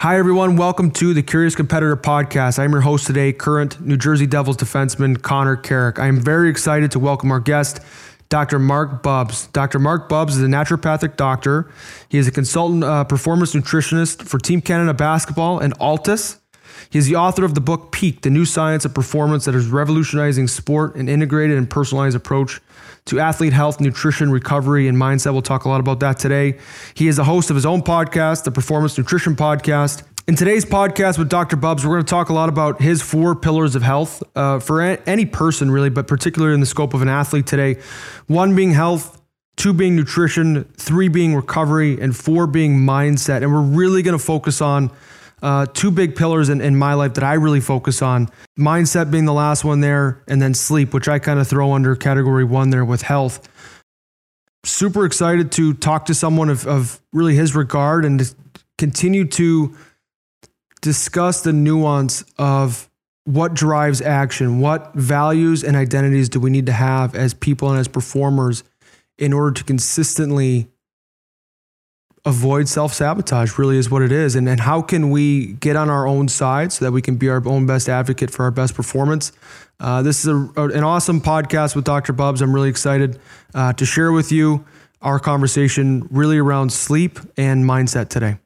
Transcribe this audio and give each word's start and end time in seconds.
Hi, 0.00 0.16
everyone. 0.16 0.54
Welcome 0.54 0.92
to 0.92 1.12
the 1.12 1.24
Curious 1.24 1.56
Competitor 1.56 1.96
podcast. 1.96 2.60
I'm 2.60 2.70
your 2.70 2.82
host 2.82 3.08
today, 3.08 3.32
current 3.32 3.80
New 3.80 3.96
Jersey 3.96 4.28
Devils 4.28 4.56
defenseman 4.56 5.20
Connor 5.20 5.56
Carrick. 5.56 5.98
I 5.98 6.06
am 6.06 6.20
very 6.20 6.50
excited 6.50 6.92
to 6.92 7.00
welcome 7.00 7.32
our 7.32 7.40
guest, 7.40 7.80
Dr. 8.28 8.60
Marc 8.60 9.02
Bubbs. 9.02 9.48
Dr. 9.48 9.80
Marc 9.80 10.08
Bubbs 10.08 10.36
is 10.36 10.42
a 10.44 10.46
naturopathic 10.46 11.16
doctor. 11.16 11.68
He 12.08 12.16
is 12.16 12.28
a 12.28 12.30
consultant 12.30 12.84
uh, 12.84 13.02
performance 13.02 13.54
nutritionist 13.54 14.22
for 14.22 14.38
Team 14.38 14.60
Canada 14.60 14.94
Basketball 14.94 15.58
and 15.58 15.76
Altus. 15.80 16.38
He 16.90 17.00
is 17.00 17.06
the 17.06 17.16
author 17.16 17.44
of 17.44 17.56
the 17.56 17.60
book 17.60 17.90
Peak, 17.90 18.20
the 18.20 18.30
new 18.30 18.44
science 18.44 18.84
of 18.84 18.94
performance 18.94 19.46
that 19.46 19.56
is 19.56 19.66
revolutionizing 19.66 20.46
sport 20.46 20.94
and 20.94 21.10
integrated 21.10 21.58
and 21.58 21.68
personalized 21.68 22.14
approach 22.14 22.60
to 23.08 23.20
athlete 23.20 23.52
health, 23.52 23.80
nutrition, 23.80 24.30
recovery, 24.30 24.86
and 24.86 24.96
mindset. 24.96 25.32
We'll 25.32 25.42
talk 25.42 25.64
a 25.64 25.68
lot 25.68 25.80
about 25.80 26.00
that 26.00 26.18
today. 26.18 26.58
He 26.94 27.08
is 27.08 27.16
the 27.16 27.24
host 27.24 27.50
of 27.50 27.56
his 27.56 27.64
own 27.64 27.82
podcast, 27.82 28.44
the 28.44 28.50
Performance 28.50 28.96
Nutrition 28.98 29.34
Podcast. 29.34 30.02
In 30.26 30.36
today's 30.36 30.66
podcast 30.66 31.16
with 31.16 31.30
Dr. 31.30 31.56
Bubbs, 31.56 31.86
we're 31.86 31.94
going 31.94 32.04
to 32.04 32.10
talk 32.10 32.28
a 32.28 32.34
lot 32.34 32.50
about 32.50 32.82
his 32.82 33.00
four 33.00 33.34
pillars 33.34 33.74
of 33.74 33.82
health 33.82 34.22
uh, 34.36 34.58
for 34.60 34.82
any 34.82 35.24
person, 35.24 35.70
really, 35.70 35.88
but 35.88 36.06
particularly 36.06 36.52
in 36.52 36.60
the 36.60 36.66
scope 36.66 36.92
of 36.92 37.00
an 37.00 37.08
athlete 37.08 37.46
today. 37.46 37.80
One 38.26 38.54
being 38.54 38.72
health, 38.72 39.22
two 39.56 39.72
being 39.72 39.96
nutrition, 39.96 40.64
three 40.76 41.08
being 41.08 41.34
recovery, 41.34 41.98
and 41.98 42.14
four 42.14 42.46
being 42.46 42.76
mindset. 42.76 43.42
And 43.42 43.52
we're 43.52 43.62
really 43.62 44.02
going 44.02 44.18
to 44.18 44.22
focus 44.22 44.60
on 44.60 44.90
uh, 45.42 45.66
two 45.66 45.90
big 45.90 46.16
pillars 46.16 46.48
in, 46.48 46.60
in 46.60 46.76
my 46.76 46.94
life 46.94 47.14
that 47.14 47.24
I 47.24 47.34
really 47.34 47.60
focus 47.60 48.02
on 48.02 48.28
mindset 48.58 49.10
being 49.10 49.24
the 49.24 49.32
last 49.32 49.64
one 49.64 49.80
there, 49.80 50.22
and 50.26 50.42
then 50.42 50.54
sleep, 50.54 50.92
which 50.92 51.08
I 51.08 51.18
kind 51.18 51.38
of 51.38 51.46
throw 51.46 51.72
under 51.72 51.94
category 51.96 52.44
one 52.44 52.70
there 52.70 52.84
with 52.84 53.02
health. 53.02 53.48
Super 54.64 55.04
excited 55.04 55.52
to 55.52 55.74
talk 55.74 56.06
to 56.06 56.14
someone 56.14 56.48
of, 56.48 56.66
of 56.66 57.00
really 57.12 57.34
his 57.34 57.54
regard 57.54 58.04
and 58.04 58.34
continue 58.76 59.24
to 59.26 59.76
discuss 60.80 61.42
the 61.42 61.52
nuance 61.52 62.24
of 62.38 62.88
what 63.24 63.52
drives 63.52 64.00
action, 64.00 64.58
what 64.58 64.94
values 64.94 65.62
and 65.62 65.76
identities 65.76 66.28
do 66.28 66.40
we 66.40 66.50
need 66.50 66.66
to 66.66 66.72
have 66.72 67.14
as 67.14 67.34
people 67.34 67.70
and 67.70 67.78
as 67.78 67.86
performers 67.86 68.64
in 69.18 69.32
order 69.32 69.52
to 69.52 69.64
consistently 69.64 70.68
avoid 72.24 72.68
self 72.68 72.92
sabotage, 72.94 73.58
really 73.58 73.78
is 73.78 73.90
what 73.90 74.02
it 74.02 74.12
is. 74.12 74.34
And, 74.34 74.48
and 74.48 74.60
how 74.60 74.82
can 74.82 75.10
we 75.10 75.54
get 75.54 75.76
on 75.76 75.90
our 75.90 76.06
own 76.06 76.28
side 76.28 76.72
so 76.72 76.84
that 76.84 76.92
we 76.92 77.02
can 77.02 77.16
be 77.16 77.28
our 77.28 77.46
own 77.46 77.66
best 77.66 77.88
advocate 77.88 78.30
for 78.30 78.44
our 78.44 78.50
best 78.50 78.74
performance? 78.74 79.32
Uh, 79.80 80.02
this 80.02 80.24
is 80.24 80.28
a, 80.28 80.34
an 80.56 80.82
awesome 80.84 81.20
podcast 81.20 81.76
with 81.76 81.84
Dr. 81.84 82.12
Bubbs. 82.12 82.42
I'm 82.42 82.54
really 82.54 82.68
excited 82.68 83.20
uh, 83.54 83.72
to 83.74 83.86
share 83.86 84.12
with 84.12 84.32
you 84.32 84.64
our 85.00 85.20
conversation 85.20 86.08
really 86.10 86.38
around 86.38 86.72
sleep 86.72 87.18
and 87.36 87.64
mindset 87.64 88.08
today. 88.08 88.38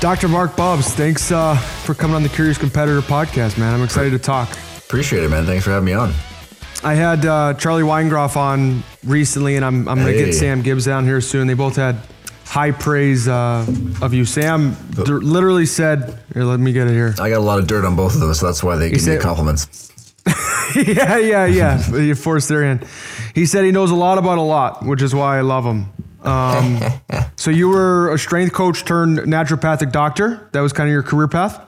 Dr. 0.00 0.28
Marc 0.28 0.56
Bubbs, 0.56 0.94
thanks 0.94 1.30
uh, 1.30 1.54
for 1.56 1.94
coming 1.94 2.16
on 2.16 2.22
the 2.22 2.30
Curious 2.30 2.56
Competitor 2.56 3.02
podcast, 3.02 3.58
man. 3.58 3.74
I'm 3.74 3.82
excited 3.82 4.12
to 4.12 4.18
talk. 4.18 4.48
Appreciate 4.78 5.24
it, 5.24 5.28
man. 5.28 5.44
Thanks 5.44 5.62
for 5.62 5.72
having 5.72 5.84
me 5.84 5.92
on. 5.92 6.14
I 6.82 6.94
had 6.94 7.26
uh, 7.26 7.52
Charlie 7.52 7.82
Weingroff 7.82 8.34
on 8.34 8.82
recently, 9.04 9.56
and 9.56 9.64
I'm, 9.64 9.86
I'm 9.86 9.98
going 9.98 10.16
to 10.16 10.24
get 10.24 10.32
Sam 10.32 10.62
Gibbs 10.62 10.86
down 10.86 11.04
here 11.04 11.20
soon. 11.20 11.46
They 11.46 11.52
both 11.52 11.76
had 11.76 11.98
high 12.46 12.70
praise 12.70 13.28
uh, 13.28 13.66
of 14.00 14.14
you. 14.14 14.24
Sam 14.24 14.74
d- 14.92 15.02
literally 15.02 15.66
said, 15.66 16.18
here, 16.32 16.44
let 16.44 16.60
me 16.60 16.72
get 16.72 16.86
it 16.86 16.92
here. 16.92 17.14
I 17.20 17.28
got 17.28 17.36
a 17.36 17.40
lot 17.40 17.58
of 17.58 17.66
dirt 17.66 17.84
on 17.84 17.94
both 17.94 18.14
of 18.14 18.20
them, 18.20 18.32
so 18.32 18.46
that's 18.46 18.62
why 18.62 18.76
they 18.76 18.86
he 18.86 18.92
give 18.92 19.02
said, 19.02 19.18
me 19.18 19.22
compliments. 19.22 19.92
yeah, 20.76 21.18
yeah, 21.18 21.44
yeah. 21.44 21.96
you 21.98 22.14
forced 22.14 22.48
their 22.48 22.64
hand. 22.64 22.86
He 23.34 23.44
said 23.44 23.66
he 23.66 23.70
knows 23.70 23.90
a 23.90 23.94
lot 23.94 24.16
about 24.16 24.38
a 24.38 24.42
lot, 24.42 24.82
which 24.82 25.02
is 25.02 25.14
why 25.14 25.36
I 25.36 25.42
love 25.42 25.64
him. 25.66 25.92
Um, 26.22 26.80
so 27.36 27.50
you 27.50 27.68
were 27.68 28.12
a 28.12 28.18
strength 28.18 28.52
coach 28.52 28.84
turned 28.84 29.18
naturopathic 29.18 29.92
doctor. 29.92 30.48
That 30.52 30.60
was 30.60 30.72
kind 30.72 30.88
of 30.88 30.92
your 30.92 31.02
career 31.02 31.28
path. 31.28 31.60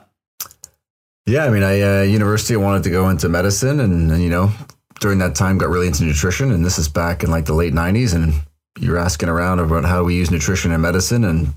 Yeah, 1.25 1.45
I 1.45 1.49
mean, 1.49 1.63
I 1.63 1.81
uh, 1.81 2.01
university 2.03 2.53
I 2.53 2.57
wanted 2.57 2.83
to 2.83 2.89
go 2.89 3.09
into 3.09 3.29
medicine, 3.29 3.79
and, 3.79 4.11
and, 4.11 4.21
you 4.21 4.29
know, 4.29 4.51
during 4.99 5.19
that 5.19 5.35
time 5.35 5.57
got 5.57 5.69
really 5.69 5.87
into 5.87 6.03
nutrition. 6.03 6.51
And 6.51 6.65
this 6.65 6.77
is 6.77 6.89
back 6.89 7.23
in 7.23 7.31
like 7.31 7.45
the 7.45 7.53
late 7.53 7.73
'90s, 7.73 8.13
and 8.13 8.33
you're 8.77 8.97
asking 8.97 9.29
around 9.29 9.59
about 9.59 9.85
how 9.85 10.03
we 10.03 10.15
use 10.15 10.31
nutrition 10.31 10.71
in 10.71 10.81
medicine, 10.81 11.23
and 11.23 11.53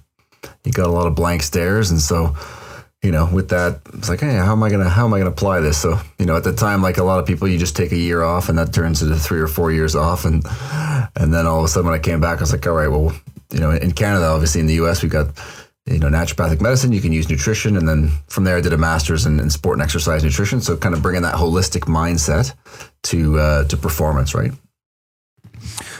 you 0.65 0.73
got 0.73 0.87
a 0.87 0.93
lot 0.93 1.09
of 1.09 1.17
blank 1.17 1.43
stares. 1.43 1.91
And 1.91 2.01
so 2.01 2.37
you 3.03 3.13
know, 3.13 3.29
with 3.33 3.51
that, 3.51 3.81
it's 3.95 4.09
like, 4.09 4.21
hey, 4.21 4.35
how 4.35 4.53
am 4.53 4.63
I 4.63 4.71
gonna 4.71 4.89
how 4.89 5.05
am 5.05 5.15
I 5.15 5.19
gonna 5.19 5.31
apply 5.31 5.61
this? 5.61 5.79
So, 5.79 6.01
you 6.19 6.27
know, 6.27 6.37
at 6.37 6.45
the 6.45 6.53
time, 6.53 6.83
like 6.83 6.99
a 6.99 7.05
lot 7.05 7.19
of 7.21 7.27
people, 7.27 7.47
you 7.47 7.59
just 7.59 7.77
take 7.77 7.93
a 7.93 7.97
year 7.97 8.23
off, 8.23 8.49
and 8.49 8.59
that 8.59 8.73
turns 8.73 9.03
into 9.03 9.17
three 9.17 9.41
or 9.41 9.47
four 9.47 9.71
years 9.71 9.95
off, 9.95 10.25
and 10.25 10.45
and 11.15 11.33
then 11.33 11.47
all 11.47 11.59
of 11.59 11.65
a 11.65 11.69
sudden, 11.69 11.89
when 11.91 11.99
I 11.99 12.03
came 12.03 12.21
back, 12.21 12.39
I 12.39 12.41
was 12.41 12.53
like, 12.53 12.67
all 12.67 12.75
right, 12.75 12.89
well, 12.89 13.15
you 13.53 13.61
know, 13.61 13.71
in 13.71 13.93
Canada, 13.93 14.27
obviously, 14.27 14.61
in 14.61 14.67
the 14.67 14.75
U.S., 14.75 15.03
we've 15.03 15.13
got 15.13 15.29
you 15.87 15.99
know 15.99 16.09
naturopathic 16.09 16.61
medicine. 16.61 16.93
You 16.93 17.01
can 17.01 17.13
use 17.13 17.29
nutrition, 17.29 17.77
and 17.77 17.89
then 17.89 18.11
from 18.29 18.45
there, 18.45 18.57
I 18.57 18.61
did 18.61 18.73
a 18.73 18.79
master's 18.79 19.27
in, 19.27 19.39
in 19.41 19.51
sport 19.51 19.77
and 19.77 19.83
exercise 19.83 20.25
nutrition. 20.25 20.61
So, 20.61 20.77
kind 20.77 20.95
of 20.95 21.03
bringing 21.03 21.23
that 21.23 21.35
holistic 21.35 21.83
mindset 21.83 22.55
to 23.05 23.39
uh, 23.39 23.65
to 23.69 23.77
performance, 23.77 24.35
right? 24.35 24.53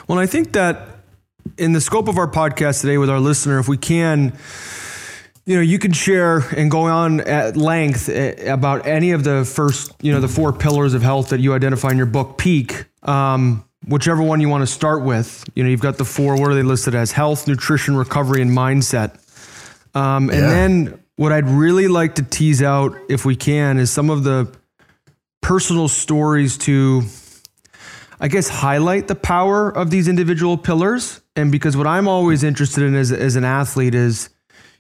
Well, 0.09 0.19
I 0.19 0.27
think 0.27 0.53
that 0.53 0.89
in 1.59 1.73
the 1.73 1.81
scope 1.81 2.09
of 2.09 2.19
our 2.19 2.31
podcast 2.31 2.81
today 2.81 2.99
with 2.99 3.11
our 3.11 3.21
listener, 3.21 3.59
if 3.59 3.69
we 3.69 3.77
can 3.77 4.33
you 5.47 5.57
know, 5.57 5.63
you 5.63 5.79
can 5.79 5.93
share 5.93 6.39
and 6.57 6.71
go 6.71 6.83
on 6.83 7.21
at 7.21 7.57
length 7.57 8.09
eh, 8.09 8.53
about 8.53 8.87
any 8.87 9.13
of 9.13 9.25
the 9.25 9.45
first, 9.45 9.93
you 10.03 10.13
know, 10.13 10.21
the 10.21 10.29
four 10.29 10.53
pillars 10.53 10.93
of 10.93 11.03
health 11.03 11.31
that 11.31 11.41
you 11.41 11.55
identify 11.55 11.91
in 11.91 11.97
your 11.97 12.07
book, 12.07 12.37
Peak. 12.37 12.85
Um, 13.03 13.65
whichever 13.87 14.23
one 14.23 14.41
you 14.41 14.49
want 14.49 14.63
to 14.63 14.67
start 14.67 15.03
with. 15.03 15.45
You 15.55 15.65
know, 15.65 15.71
you've 15.71 15.81
got 15.81 15.97
the 15.97 16.05
four. 16.05 16.37
What 16.37 16.51
are 16.51 16.55
they 16.55 16.63
listed 16.63 16.95
as? 16.95 17.13
Health, 17.13 17.47
nutrition, 17.47 17.97
recovery, 17.97 18.43
and 18.43 18.51
mindset. 18.51 19.21
Um, 19.95 20.29
and 20.31 20.41
yeah. 20.41 20.49
then 20.49 21.01
what 21.17 21.33
I'd 21.33 21.49
really 21.49 21.89
like 21.89 22.17
to 22.17 22.23
tease 22.23 22.63
out, 22.63 22.97
if 23.09 23.25
we 23.25 23.37
can, 23.37 23.79
is 23.79 23.91
some 23.91 24.11
of 24.11 24.25
the 24.25 24.53
personal 25.41 25.89
stories 25.89 26.59
to, 26.59 27.03
I 28.21 28.29
guess, 28.29 28.49
highlight 28.49 29.09
the 29.09 29.15
power 29.15 29.71
of 29.71 29.91
these 29.91 30.09
individual 30.09 30.59
pillars. 30.59 31.21
And 31.35 31.53
because 31.53 31.77
what 31.77 31.87
I'm 31.87 32.09
always 32.09 32.43
interested 32.43 32.83
in 32.83 32.95
as, 32.95 33.13
as 33.13 33.37
an 33.37 33.45
athlete 33.45 33.95
is 33.95 34.29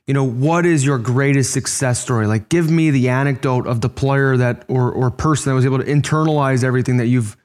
you 0.06 0.14
know, 0.14 0.24
what 0.24 0.66
is 0.66 0.84
your 0.84 0.98
greatest 0.98 1.52
success 1.52 2.00
story? 2.00 2.26
Like, 2.26 2.48
give 2.48 2.70
me 2.70 2.90
the 2.90 3.08
anecdote 3.08 3.66
of 3.66 3.80
the 3.80 3.88
player 3.88 4.36
that 4.36 4.64
or 4.68 4.92
or 4.92 5.10
person 5.10 5.50
that 5.50 5.56
was 5.56 5.64
able 5.64 5.78
to 5.78 5.84
internalize 5.84 6.62
everything 6.62 6.98
that 6.98 7.06
you've 7.06 7.36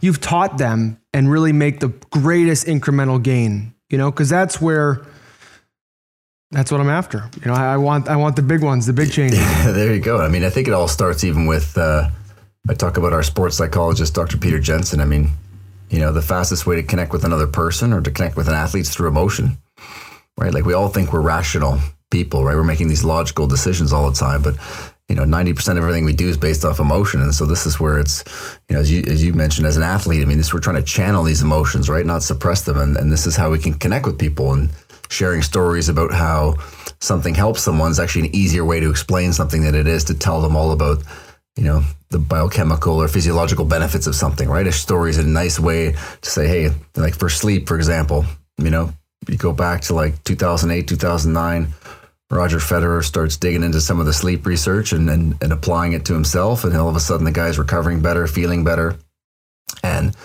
you've 0.00 0.20
taught 0.20 0.58
them 0.58 1.00
and 1.14 1.30
really 1.30 1.52
make 1.52 1.80
the 1.80 1.88
greatest 2.10 2.66
incremental 2.66 3.22
gain. 3.22 3.74
You 3.88 3.98
know, 3.98 4.10
because 4.10 4.28
that's 4.28 4.60
where 4.60 5.06
that's 6.50 6.70
what 6.70 6.82
I'm 6.82 6.90
after. 6.90 7.30
You 7.40 7.46
know, 7.46 7.54
I, 7.54 7.74
I, 7.74 7.76
want 7.78 8.08
I 8.08 8.16
want 8.16 8.36
the 8.36 8.42
big 8.42 8.62
ones, 8.62 8.86
the 8.86 8.92
big 8.92 9.10
changes. 9.10 9.38
Yeah, 9.38 9.70
there 9.72 9.94
you 9.94 10.00
go. 10.00 10.20
I 10.20 10.28
mean, 10.28 10.44
I 10.44 10.50
think 10.50 10.68
it 10.68 10.74
all 10.74 10.88
starts 10.88 11.24
even 11.24 11.46
with 11.46 11.78
uh, 11.78 12.10
I 12.68 12.74
talk 12.74 12.98
about 12.98 13.14
our 13.14 13.22
sports 13.22 13.56
psychologist, 13.56 14.14
Dr. 14.14 14.36
Peter 14.36 14.60
Jensen. 14.60 15.00
I 15.00 15.06
mean, 15.06 15.30
you 15.88 15.98
know, 15.98 16.12
the 16.12 16.22
fastest 16.22 16.66
way 16.66 16.76
to 16.76 16.82
connect 16.82 17.12
with 17.12 17.24
another 17.24 17.46
person 17.46 17.94
or 17.94 18.02
to 18.02 18.10
connect 18.10 18.36
with 18.36 18.48
an 18.48 18.54
athlete 18.54 18.82
is 18.82 18.90
through 18.90 19.08
emotion, 19.08 19.56
right? 20.36 20.52
Like 20.52 20.66
we 20.66 20.74
all 20.74 20.88
think 20.88 21.12
we're 21.12 21.22
rational 21.22 21.78
people, 22.12 22.44
right? 22.44 22.54
We're 22.54 22.62
making 22.62 22.88
these 22.88 23.02
logical 23.02 23.48
decisions 23.48 23.92
all 23.92 24.08
the 24.08 24.16
time, 24.16 24.42
but 24.42 24.54
you 25.08 25.16
know, 25.16 25.24
90% 25.24 25.72
of 25.72 25.78
everything 25.78 26.04
we 26.04 26.12
do 26.12 26.28
is 26.28 26.36
based 26.36 26.64
off 26.64 26.78
emotion. 26.78 27.20
And 27.20 27.34
so 27.34 27.44
this 27.44 27.66
is 27.66 27.80
where 27.80 27.98
it's, 27.98 28.24
you 28.68 28.76
know, 28.76 28.80
as 28.80 28.90
you, 28.90 29.02
as 29.08 29.22
you 29.22 29.34
mentioned 29.34 29.66
as 29.66 29.76
an 29.76 29.82
athlete, 29.82 30.22
I 30.22 30.24
mean, 30.24 30.38
this, 30.38 30.54
we're 30.54 30.60
trying 30.60 30.76
to 30.76 30.82
channel 30.82 31.22
these 31.22 31.42
emotions, 31.42 31.90
right? 31.90 32.06
Not 32.06 32.22
suppress 32.22 32.62
them. 32.62 32.78
And, 32.78 32.96
and 32.96 33.12
this 33.12 33.26
is 33.26 33.36
how 33.36 33.50
we 33.50 33.58
can 33.58 33.74
connect 33.74 34.06
with 34.06 34.18
people 34.18 34.52
and 34.54 34.70
sharing 35.10 35.42
stories 35.42 35.90
about 35.90 36.12
how 36.12 36.54
something 37.00 37.34
helps 37.34 37.62
someone 37.62 37.90
is 37.90 38.00
actually 38.00 38.28
an 38.28 38.34
easier 38.34 38.64
way 38.64 38.80
to 38.80 38.88
explain 38.88 39.32
something 39.32 39.62
than 39.62 39.74
it 39.74 39.86
is 39.86 40.04
to 40.04 40.14
tell 40.14 40.40
them 40.40 40.56
all 40.56 40.70
about, 40.70 41.02
you 41.56 41.64
know, 41.64 41.82
the 42.08 42.18
biochemical 42.18 43.02
or 43.02 43.08
physiological 43.08 43.66
benefits 43.66 44.06
of 44.06 44.14
something, 44.14 44.48
right? 44.48 44.66
A 44.66 44.72
story 44.72 45.10
is 45.10 45.18
a 45.18 45.26
nice 45.26 45.60
way 45.60 45.92
to 46.22 46.30
say, 46.30 46.46
hey, 46.46 46.70
like 46.96 47.14
for 47.14 47.28
sleep, 47.28 47.68
for 47.68 47.76
example, 47.76 48.24
you 48.56 48.70
know, 48.70 48.92
you 49.28 49.36
go 49.36 49.52
back 49.52 49.82
to 49.82 49.94
like 49.94 50.22
2008, 50.24 50.88
2009, 50.88 51.68
Roger 52.32 52.58
Federer 52.58 53.04
starts 53.04 53.36
digging 53.36 53.62
into 53.62 53.80
some 53.80 54.00
of 54.00 54.06
the 54.06 54.12
sleep 54.12 54.46
research 54.46 54.92
and, 54.92 55.10
and, 55.10 55.36
and 55.42 55.52
applying 55.52 55.92
it 55.92 56.06
to 56.06 56.14
himself. 56.14 56.64
And 56.64 56.74
all 56.76 56.88
of 56.88 56.96
a 56.96 57.00
sudden, 57.00 57.24
the 57.24 57.30
guy's 57.30 57.58
recovering 57.58 58.00
better, 58.00 58.26
feeling 58.26 58.64
better. 58.64 58.96
And 59.82 60.16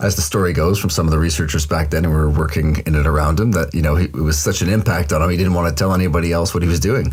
as 0.00 0.14
the 0.14 0.22
story 0.22 0.52
goes 0.52 0.78
from 0.78 0.90
some 0.90 1.06
of 1.06 1.10
the 1.10 1.18
researchers 1.18 1.66
back 1.66 1.90
then 1.90 2.04
who 2.04 2.10
were 2.10 2.30
working 2.30 2.76
in 2.86 2.94
and 2.94 3.06
around 3.06 3.40
him, 3.40 3.50
that, 3.52 3.74
you 3.74 3.82
know, 3.82 3.96
he, 3.96 4.04
it 4.04 4.14
was 4.14 4.38
such 4.38 4.62
an 4.62 4.68
impact 4.68 5.12
on 5.12 5.20
him, 5.20 5.30
he 5.30 5.36
didn't 5.36 5.54
want 5.54 5.68
to 5.68 5.74
tell 5.74 5.92
anybody 5.92 6.32
else 6.32 6.54
what 6.54 6.62
he 6.62 6.68
was 6.68 6.80
doing. 6.80 7.12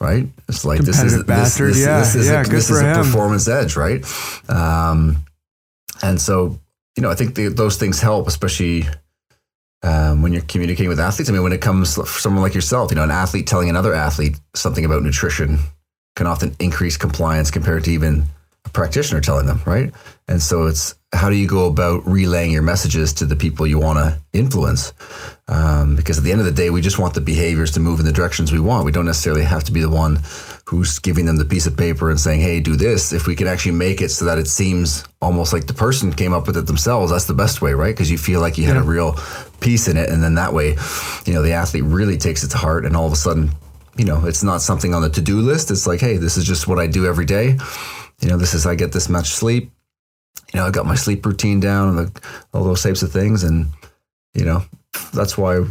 Right? 0.00 0.26
It's 0.48 0.64
like 0.64 0.80
this 0.80 1.02
is 1.02 1.22
bastard. 1.24 1.70
This, 1.70 1.76
this, 1.76 1.86
yeah, 1.86 1.98
this 1.98 2.14
is 2.14 2.28
yeah, 2.28 2.40
a, 2.40 2.44
this 2.44 2.70
is 2.70 2.80
a 2.80 2.94
performance 2.94 3.48
edge, 3.48 3.76
right? 3.76 4.04
Um, 4.48 5.24
and 6.02 6.20
so, 6.20 6.58
you 6.96 7.02
know, 7.02 7.10
I 7.10 7.14
think 7.14 7.34
the, 7.34 7.48
those 7.48 7.76
things 7.76 8.00
help, 8.00 8.26
especially 8.26 8.86
um, 9.84 10.22
when 10.22 10.32
you're 10.32 10.42
communicating 10.42 10.88
with 10.88 10.98
athletes. 10.98 11.28
I 11.28 11.32
mean, 11.32 11.42
when 11.42 11.52
it 11.52 11.60
comes 11.60 11.94
for 11.94 12.06
someone 12.06 12.42
like 12.42 12.54
yourself, 12.54 12.90
you 12.90 12.96
know, 12.96 13.04
an 13.04 13.10
athlete 13.10 13.46
telling 13.46 13.68
another 13.68 13.94
athlete 13.94 14.40
something 14.54 14.84
about 14.84 15.02
nutrition 15.02 15.58
can 16.16 16.26
often 16.26 16.56
increase 16.58 16.96
compliance 16.96 17.50
compared 17.50 17.84
to 17.84 17.90
even 17.90 18.24
a 18.64 18.70
practitioner 18.70 19.20
telling 19.20 19.46
them, 19.46 19.60
right? 19.66 19.92
And 20.26 20.40
so 20.40 20.66
it's 20.66 20.94
how 21.14 21.30
do 21.30 21.36
you 21.36 21.46
go 21.46 21.66
about 21.66 22.06
relaying 22.06 22.50
your 22.50 22.62
messages 22.62 23.12
to 23.14 23.26
the 23.26 23.36
people 23.36 23.66
you 23.66 23.78
want 23.78 23.98
to 23.98 24.18
influence? 24.32 24.92
Um, 25.46 25.94
because 25.94 26.18
at 26.18 26.24
the 26.24 26.32
end 26.32 26.40
of 26.40 26.46
the 26.46 26.52
day, 26.52 26.70
we 26.70 26.80
just 26.80 26.98
want 26.98 27.14
the 27.14 27.20
behaviors 27.20 27.70
to 27.72 27.80
move 27.80 28.00
in 28.00 28.06
the 28.06 28.12
directions 28.12 28.52
we 28.52 28.60
want. 28.60 28.84
We 28.84 28.92
don't 28.92 29.06
necessarily 29.06 29.44
have 29.44 29.64
to 29.64 29.72
be 29.72 29.80
the 29.80 29.90
one 29.90 30.20
who's 30.66 30.98
giving 30.98 31.26
them 31.26 31.36
the 31.36 31.44
piece 31.44 31.66
of 31.66 31.76
paper 31.76 32.10
and 32.10 32.18
saying, 32.18 32.40
hey, 32.40 32.60
do 32.60 32.76
this. 32.76 33.12
If 33.12 33.26
we 33.26 33.36
can 33.36 33.46
actually 33.46 33.72
make 33.72 34.00
it 34.00 34.10
so 34.10 34.24
that 34.24 34.38
it 34.38 34.48
seems 34.48 35.04
almost 35.20 35.52
like 35.52 35.66
the 35.66 35.74
person 35.74 36.12
came 36.12 36.32
up 36.32 36.46
with 36.46 36.56
it 36.56 36.66
themselves, 36.66 37.12
that's 37.12 37.26
the 37.26 37.34
best 37.34 37.62
way, 37.62 37.74
right? 37.74 37.94
Because 37.94 38.10
you 38.10 38.18
feel 38.18 38.40
like 38.40 38.56
you 38.56 38.64
had 38.64 38.76
a 38.76 38.82
real 38.82 39.16
piece 39.60 39.86
in 39.86 39.96
it. 39.96 40.08
And 40.08 40.22
then 40.22 40.34
that 40.36 40.52
way, 40.52 40.76
you 41.26 41.34
know, 41.34 41.42
the 41.42 41.52
athlete 41.52 41.84
really 41.84 42.16
takes 42.16 42.42
it 42.42 42.48
to 42.48 42.56
heart 42.56 42.86
and 42.86 42.96
all 42.96 43.06
of 43.06 43.12
a 43.12 43.16
sudden, 43.16 43.50
you 43.96 44.04
know, 44.04 44.24
it's 44.26 44.42
not 44.42 44.62
something 44.62 44.94
on 44.94 45.02
the 45.02 45.10
to 45.10 45.20
do 45.20 45.40
list. 45.40 45.70
It's 45.70 45.86
like, 45.86 46.00
hey, 46.00 46.16
this 46.16 46.36
is 46.36 46.44
just 46.44 46.66
what 46.66 46.78
I 46.78 46.86
do 46.86 47.06
every 47.06 47.26
day. 47.26 47.58
You 48.20 48.28
know, 48.28 48.38
this 48.38 48.54
is, 48.54 48.66
I 48.66 48.74
get 48.74 48.92
this 48.92 49.08
much 49.08 49.30
sleep. 49.30 49.70
You 50.52 50.60
know, 50.60 50.66
I 50.66 50.70
got 50.70 50.86
my 50.86 50.94
sleep 50.94 51.24
routine 51.26 51.60
down 51.60 51.88
and 51.88 51.98
the, 51.98 52.20
all 52.52 52.64
those 52.64 52.82
types 52.82 53.02
of 53.02 53.12
things. 53.12 53.42
And, 53.42 53.66
you 54.34 54.44
know, 54.44 54.62
that's 55.12 55.36
why 55.36 55.64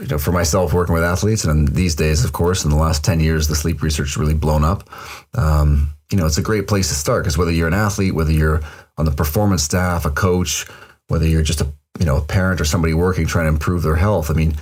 you 0.00 0.06
know, 0.08 0.18
for 0.18 0.32
myself 0.32 0.72
working 0.72 0.94
with 0.94 1.04
athletes, 1.04 1.44
and 1.44 1.68
these 1.68 1.94
days, 1.94 2.24
of 2.24 2.32
course, 2.32 2.64
in 2.64 2.70
the 2.70 2.76
last 2.76 3.04
10 3.04 3.20
years, 3.20 3.46
the 3.46 3.54
sleep 3.54 3.80
research 3.80 4.08
has 4.08 4.16
really 4.16 4.34
blown 4.34 4.64
up. 4.64 4.88
Um, 5.34 5.90
you 6.10 6.18
know, 6.18 6.26
it's 6.26 6.38
a 6.38 6.42
great 6.42 6.66
place 6.66 6.88
to 6.88 6.94
start 6.94 7.22
because 7.22 7.38
whether 7.38 7.52
you're 7.52 7.68
an 7.68 7.74
athlete, 7.74 8.14
whether 8.14 8.32
you're 8.32 8.60
on 8.98 9.04
the 9.04 9.12
performance 9.12 9.62
staff, 9.62 10.04
a 10.04 10.10
coach, 10.10 10.66
whether 11.08 11.26
you're 11.26 11.42
just 11.42 11.60
a, 11.60 11.72
you 11.98 12.06
know, 12.06 12.16
a 12.16 12.22
parent 12.22 12.60
or 12.60 12.64
somebody 12.64 12.92
working 12.92 13.26
trying 13.26 13.46
to 13.46 13.52
improve 13.52 13.82
their 13.82 13.96
health, 13.96 14.30
I 14.30 14.34
mean, 14.34 14.56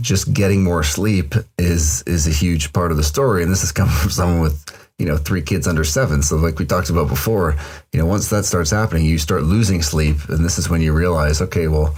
just 0.00 0.32
getting 0.32 0.64
more 0.64 0.82
sleep 0.82 1.34
is 1.58 2.02
is 2.02 2.26
a 2.26 2.30
huge 2.30 2.72
part 2.72 2.90
of 2.90 2.96
the 2.96 3.04
story. 3.04 3.42
And 3.42 3.52
this 3.52 3.62
is 3.62 3.70
coming 3.70 3.94
from 3.94 4.10
someone 4.10 4.40
with, 4.40 4.83
you 4.98 5.06
know, 5.06 5.16
three 5.16 5.42
kids 5.42 5.66
under 5.66 5.84
seven. 5.84 6.22
So 6.22 6.36
like 6.36 6.58
we 6.58 6.66
talked 6.66 6.90
about 6.90 7.08
before, 7.08 7.56
you 7.92 7.98
know, 7.98 8.06
once 8.06 8.30
that 8.30 8.44
starts 8.44 8.70
happening, 8.70 9.04
you 9.04 9.18
start 9.18 9.42
losing 9.42 9.82
sleep. 9.82 10.16
And 10.28 10.44
this 10.44 10.58
is 10.58 10.68
when 10.68 10.80
you 10.80 10.92
realize, 10.92 11.42
okay, 11.42 11.68
well, 11.68 11.94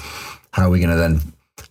how 0.52 0.66
are 0.66 0.70
we 0.70 0.80
going 0.80 0.90
to 0.90 0.96
then 0.96 1.20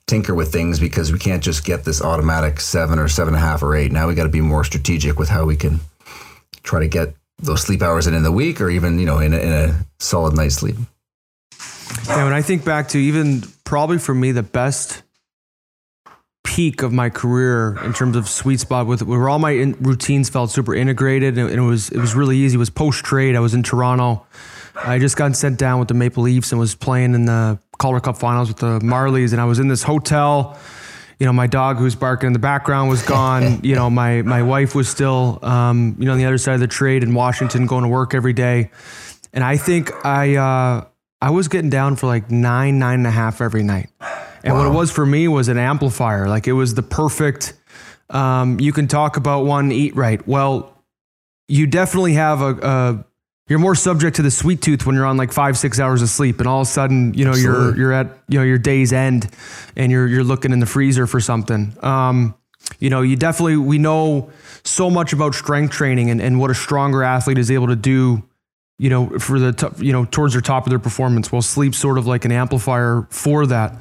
tinker 0.07 0.35
with 0.35 0.51
things 0.51 0.79
because 0.79 1.11
we 1.11 1.19
can't 1.19 1.43
just 1.43 1.65
get 1.65 1.83
this 1.83 2.01
automatic 2.01 2.59
seven 2.59 2.99
or 2.99 3.07
seven 3.07 3.33
and 3.33 3.43
a 3.43 3.45
half 3.45 3.63
or 3.63 3.75
eight. 3.75 3.91
Now 3.91 4.07
we 4.07 4.15
got 4.15 4.23
to 4.23 4.29
be 4.29 4.41
more 4.41 4.63
strategic 4.63 5.17
with 5.17 5.29
how 5.29 5.45
we 5.45 5.55
can 5.55 5.79
try 6.63 6.79
to 6.79 6.87
get 6.87 7.15
those 7.39 7.61
sleep 7.61 7.81
hours 7.81 8.07
in 8.07 8.13
in 8.13 8.23
the 8.23 8.31
week 8.31 8.61
or 8.61 8.69
even, 8.69 8.99
you 8.99 9.05
know, 9.05 9.19
in 9.19 9.33
a, 9.33 9.37
in 9.37 9.51
a 9.51 9.85
solid 9.99 10.35
night's 10.35 10.55
sleep. 10.55 10.75
Yeah, 12.07 12.23
when 12.23 12.33
I 12.33 12.41
think 12.41 12.63
back 12.63 12.89
to 12.89 12.97
even 12.97 13.43
probably 13.63 13.97
for 13.97 14.13
me, 14.13 14.31
the 14.31 14.43
best 14.43 15.01
peak 16.45 16.83
of 16.83 16.93
my 16.93 17.09
career 17.09 17.77
in 17.83 17.91
terms 17.91 18.15
of 18.15 18.29
sweet 18.29 18.59
spot 18.59 18.87
with 18.87 19.01
where 19.01 19.27
all 19.27 19.39
my 19.39 19.51
in, 19.51 19.73
routines 19.81 20.29
felt 20.29 20.51
super 20.51 20.73
integrated 20.73 21.37
and 21.37 21.51
it 21.51 21.59
was 21.59 21.89
it 21.89 21.97
was 21.97 22.15
really 22.15 22.37
easy. 22.37 22.55
It 22.55 22.59
was 22.59 22.69
post 22.69 23.03
trade. 23.03 23.35
I 23.35 23.39
was 23.41 23.53
in 23.53 23.63
Toronto. 23.63 24.25
I 24.75 24.99
just 24.99 25.17
got 25.17 25.35
sent 25.35 25.57
down 25.57 25.79
with 25.79 25.87
the 25.87 25.93
Maple 25.93 26.23
Leafs 26.23 26.51
and 26.51 26.59
was 26.59 26.75
playing 26.75 27.15
in 27.15 27.25
the 27.25 27.59
Calder 27.77 27.99
Cup 27.99 28.17
Finals 28.17 28.49
with 28.49 28.57
the 28.57 28.79
Marlies, 28.79 29.31
and 29.31 29.41
I 29.41 29.45
was 29.45 29.59
in 29.59 29.67
this 29.67 29.83
hotel. 29.83 30.57
You 31.19 31.25
know, 31.25 31.33
my 31.33 31.47
dog 31.47 31.77
who's 31.77 31.95
barking 31.95 32.27
in 32.27 32.33
the 32.33 32.39
background 32.39 32.89
was 32.89 33.01
gone. 33.01 33.59
you 33.63 33.75
know, 33.75 33.89
my 33.89 34.21
my 34.21 34.43
wife 34.43 34.75
was 34.75 34.87
still, 34.87 35.39
um, 35.41 35.95
you 35.97 36.05
know, 36.05 36.11
on 36.11 36.17
the 36.17 36.25
other 36.25 36.37
side 36.37 36.55
of 36.55 36.59
the 36.59 36.67
trade 36.67 37.03
in 37.03 37.13
Washington, 37.13 37.65
going 37.65 37.83
to 37.83 37.89
work 37.89 38.13
every 38.13 38.33
day. 38.33 38.69
And 39.33 39.43
I 39.43 39.57
think 39.57 39.91
I 40.05 40.35
uh, 40.35 40.85
I 41.21 41.29
was 41.29 41.47
getting 41.47 41.69
down 41.69 41.95
for 41.95 42.07
like 42.07 42.29
nine 42.29 42.77
nine 42.79 42.99
and 42.99 43.07
a 43.07 43.11
half 43.11 43.41
every 43.41 43.63
night. 43.63 43.89
And 44.45 44.53
wow. 44.53 44.63
what 44.63 44.71
it 44.71 44.77
was 44.77 44.91
for 44.91 45.05
me 45.05 45.27
was 45.27 45.47
an 45.47 45.57
amplifier. 45.57 46.29
Like 46.29 46.47
it 46.47 46.53
was 46.53 46.75
the 46.75 46.83
perfect. 46.83 47.53
Um, 48.11 48.59
you 48.59 48.71
can 48.71 48.87
talk 48.87 49.17
about 49.17 49.45
one 49.45 49.71
eat 49.71 49.95
right. 49.95 50.25
Well, 50.27 50.71
you 51.47 51.65
definitely 51.65 52.13
have 52.13 52.41
a, 52.41 52.51
a 52.61 53.05
you're 53.47 53.59
more 53.59 53.75
subject 53.75 54.15
to 54.17 54.21
the 54.21 54.31
sweet 54.31 54.61
tooth 54.61 54.85
when 54.85 54.95
you're 54.95 55.05
on 55.05 55.17
like 55.17 55.31
five 55.31 55.57
six 55.57 55.79
hours 55.79 56.01
of 56.01 56.09
sleep 56.09 56.39
and 56.39 56.47
all 56.47 56.61
of 56.61 56.67
a 56.67 56.69
sudden 56.69 57.13
you 57.13 57.25
know 57.25 57.31
Absolutely. 57.31 57.65
you're 57.65 57.77
you're 57.77 57.93
at 57.93 58.07
you 58.27 58.39
know 58.39 58.45
your 58.45 58.57
day's 58.57 58.91
end 58.91 59.29
and 59.75 59.91
you're 59.91 60.07
you're 60.07 60.23
looking 60.23 60.51
in 60.51 60.59
the 60.59 60.65
freezer 60.65 61.05
for 61.05 61.19
something 61.19 61.75
um, 61.81 62.33
you 62.79 62.89
know 62.89 63.01
you 63.01 63.15
definitely 63.15 63.57
we 63.57 63.77
know 63.77 64.31
so 64.63 64.89
much 64.89 65.13
about 65.13 65.35
strength 65.35 65.71
training 65.71 66.09
and, 66.09 66.21
and 66.21 66.39
what 66.39 66.49
a 66.49 66.55
stronger 66.55 67.03
athlete 67.03 67.37
is 67.37 67.51
able 67.51 67.67
to 67.67 67.75
do 67.75 68.23
you 68.77 68.89
know 68.89 69.17
for 69.19 69.39
the 69.39 69.73
you 69.77 69.91
know 69.91 70.05
towards 70.05 70.33
their 70.33 70.41
top 70.41 70.65
of 70.65 70.69
their 70.69 70.79
performance 70.79 71.31
well 71.31 71.41
sleep 71.41 71.73
sort 71.73 71.97
of 71.97 72.05
like 72.05 72.25
an 72.25 72.31
amplifier 72.31 73.07
for 73.09 73.45
that 73.45 73.73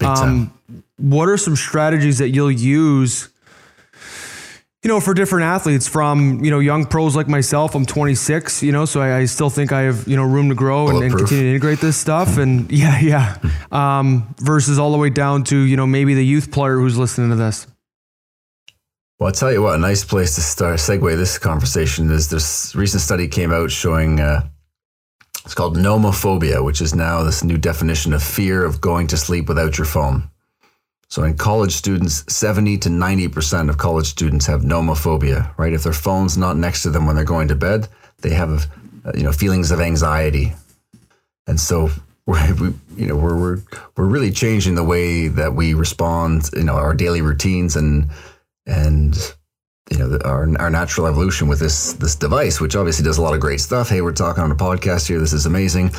um, 0.00 0.52
what 0.96 1.28
are 1.28 1.36
some 1.36 1.56
strategies 1.56 2.18
that 2.18 2.30
you'll 2.30 2.50
use 2.50 3.28
you 4.82 4.88
know, 4.88 4.98
for 4.98 5.14
different 5.14 5.44
athletes 5.44 5.86
from, 5.86 6.44
you 6.44 6.50
know, 6.50 6.58
young 6.58 6.84
pros 6.84 7.14
like 7.14 7.28
myself, 7.28 7.76
I'm 7.76 7.86
26, 7.86 8.64
you 8.64 8.72
know, 8.72 8.84
so 8.84 9.00
I, 9.00 9.18
I 9.18 9.24
still 9.26 9.48
think 9.48 9.70
I 9.70 9.82
have, 9.82 10.08
you 10.08 10.16
know, 10.16 10.24
room 10.24 10.48
to 10.48 10.56
grow 10.56 10.88
and, 10.88 11.04
and, 11.04 11.16
continue 11.16 11.44
to 11.44 11.50
integrate 11.50 11.78
this 11.78 11.96
stuff. 11.96 12.36
And 12.36 12.70
yeah, 12.72 12.98
yeah. 12.98 13.36
Um, 13.70 14.34
versus 14.38 14.80
all 14.80 14.90
the 14.90 14.98
way 14.98 15.08
down 15.08 15.44
to, 15.44 15.56
you 15.56 15.76
know, 15.76 15.86
maybe 15.86 16.14
the 16.14 16.26
youth 16.26 16.50
player 16.50 16.74
who's 16.76 16.98
listening 16.98 17.30
to 17.30 17.36
this. 17.36 17.68
Well, 19.22 19.28
I'll 19.28 19.32
tell 19.32 19.52
you 19.52 19.62
what, 19.62 19.76
a 19.76 19.78
nice 19.78 20.02
place 20.02 20.34
to 20.34 20.40
start, 20.40 20.80
segue 20.80 21.16
this 21.16 21.38
conversation 21.38 22.10
is 22.10 22.28
this 22.28 22.74
recent 22.74 23.02
study 23.02 23.28
came 23.28 23.52
out 23.52 23.70
showing 23.70 24.18
uh, 24.18 24.48
it's 25.44 25.54
called 25.54 25.76
nomophobia, 25.76 26.64
which 26.64 26.80
is 26.80 26.92
now 26.92 27.22
this 27.22 27.44
new 27.44 27.56
definition 27.56 28.14
of 28.14 28.20
fear 28.20 28.64
of 28.64 28.80
going 28.80 29.06
to 29.06 29.16
sleep 29.16 29.46
without 29.46 29.78
your 29.78 29.84
phone. 29.84 30.28
So 31.08 31.22
in 31.22 31.36
college 31.36 31.70
students, 31.70 32.24
70 32.34 32.78
to 32.78 32.88
90% 32.88 33.70
of 33.70 33.78
college 33.78 34.06
students 34.06 34.44
have 34.46 34.62
nomophobia, 34.62 35.56
right? 35.56 35.72
If 35.72 35.84
their 35.84 35.92
phone's 35.92 36.36
not 36.36 36.56
next 36.56 36.82
to 36.82 36.90
them 36.90 37.06
when 37.06 37.14
they're 37.14 37.24
going 37.24 37.46
to 37.46 37.54
bed, 37.54 37.86
they 38.22 38.30
have, 38.30 38.66
uh, 39.04 39.12
you 39.14 39.22
know, 39.22 39.30
feelings 39.30 39.70
of 39.70 39.80
anxiety. 39.80 40.52
And 41.46 41.60
so 41.60 41.90
we're, 42.26 42.54
we, 42.54 42.74
you 42.96 43.06
know, 43.06 43.14
we're, 43.14 43.38
we're, 43.38 43.58
we're 43.96 44.04
really 44.04 44.32
changing 44.32 44.74
the 44.74 44.82
way 44.82 45.28
that 45.28 45.54
we 45.54 45.74
respond, 45.74 46.50
you 46.54 46.64
know, 46.64 46.74
our 46.74 46.92
daily 46.92 47.22
routines 47.22 47.76
and, 47.76 48.08
and, 48.66 49.16
you 49.90 49.98
know, 49.98 50.18
our, 50.24 50.48
our 50.58 50.70
natural 50.70 51.06
evolution 51.06 51.48
with 51.48 51.58
this, 51.58 51.94
this 51.94 52.14
device, 52.14 52.60
which 52.60 52.76
obviously 52.76 53.04
does 53.04 53.18
a 53.18 53.22
lot 53.22 53.34
of 53.34 53.40
great 53.40 53.60
stuff. 53.60 53.88
Hey, 53.88 54.00
we're 54.00 54.12
talking 54.12 54.42
on 54.42 54.50
a 54.50 54.56
podcast 54.56 55.08
here. 55.08 55.18
This 55.18 55.32
is 55.32 55.46
amazing. 55.46 55.90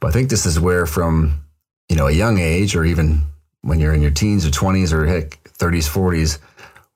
But 0.00 0.08
I 0.08 0.10
think 0.10 0.30
this 0.30 0.46
is 0.46 0.58
where 0.58 0.86
from, 0.86 1.44
you 1.88 1.96
know, 1.96 2.06
a 2.08 2.12
young 2.12 2.38
age 2.38 2.74
or 2.74 2.84
even 2.84 3.22
when 3.62 3.80
you're 3.80 3.94
in 3.94 4.02
your 4.02 4.10
teens 4.10 4.44
or 4.44 4.50
20s 4.50 4.92
or 4.92 5.06
heck 5.06 5.42
30s 5.58 5.88
40s 5.88 6.38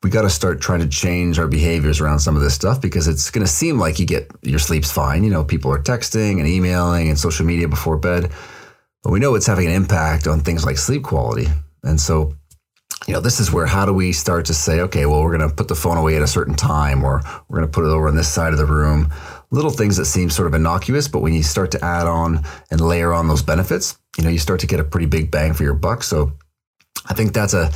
we 0.02 0.10
got 0.10 0.22
to 0.22 0.30
start 0.30 0.60
trying 0.60 0.80
to 0.80 0.88
change 0.88 1.38
our 1.38 1.48
behaviors 1.48 2.00
around 2.00 2.20
some 2.20 2.36
of 2.36 2.42
this 2.42 2.54
stuff 2.54 2.80
because 2.80 3.08
it's 3.08 3.30
going 3.30 3.44
to 3.44 3.50
seem 3.50 3.78
like 3.78 3.98
you 3.98 4.06
get 4.06 4.30
your 4.42 4.58
sleep's 4.58 4.92
fine 4.92 5.24
you 5.24 5.30
know 5.30 5.44
people 5.44 5.72
are 5.72 5.82
texting 5.82 6.38
and 6.38 6.46
emailing 6.46 7.08
and 7.08 7.18
social 7.18 7.46
media 7.46 7.66
before 7.66 7.96
bed 7.96 8.30
but 9.02 9.10
we 9.10 9.20
know 9.20 9.34
it's 9.34 9.46
having 9.46 9.66
an 9.66 9.72
impact 9.72 10.26
on 10.26 10.40
things 10.40 10.64
like 10.64 10.78
sleep 10.78 11.02
quality 11.02 11.46
and 11.82 12.00
so 12.00 12.34
you 13.06 13.14
know 13.14 13.20
this 13.20 13.40
is 13.40 13.52
where 13.52 13.66
how 13.66 13.86
do 13.86 13.92
we 13.92 14.12
start 14.12 14.44
to 14.46 14.54
say 14.54 14.80
okay 14.80 15.06
well 15.06 15.22
we're 15.22 15.36
going 15.36 15.48
to 15.48 15.54
put 15.54 15.68
the 15.68 15.74
phone 15.74 15.96
away 15.96 16.16
at 16.16 16.22
a 16.22 16.26
certain 16.26 16.54
time 16.54 17.04
or 17.04 17.22
we're 17.48 17.58
going 17.58 17.68
to 17.68 17.72
put 17.72 17.84
it 17.84 17.90
over 17.90 18.08
on 18.08 18.16
this 18.16 18.32
side 18.32 18.52
of 18.52 18.58
the 18.58 18.66
room 18.66 19.12
little 19.50 19.70
things 19.70 19.96
that 19.96 20.06
seem 20.06 20.28
sort 20.28 20.48
of 20.48 20.54
innocuous 20.54 21.08
but 21.08 21.20
when 21.20 21.32
you 21.32 21.42
start 21.42 21.70
to 21.70 21.84
add 21.84 22.06
on 22.06 22.42
and 22.70 22.80
layer 22.80 23.12
on 23.12 23.28
those 23.28 23.42
benefits 23.42 23.98
you 24.18 24.24
know 24.24 24.30
you 24.30 24.38
start 24.38 24.60
to 24.60 24.66
get 24.66 24.80
a 24.80 24.84
pretty 24.84 25.06
big 25.06 25.30
bang 25.30 25.52
for 25.52 25.62
your 25.62 25.74
buck 25.74 26.02
so 26.02 26.32
I 27.08 27.14
think 27.14 27.32
that's 27.32 27.54
a 27.54 27.70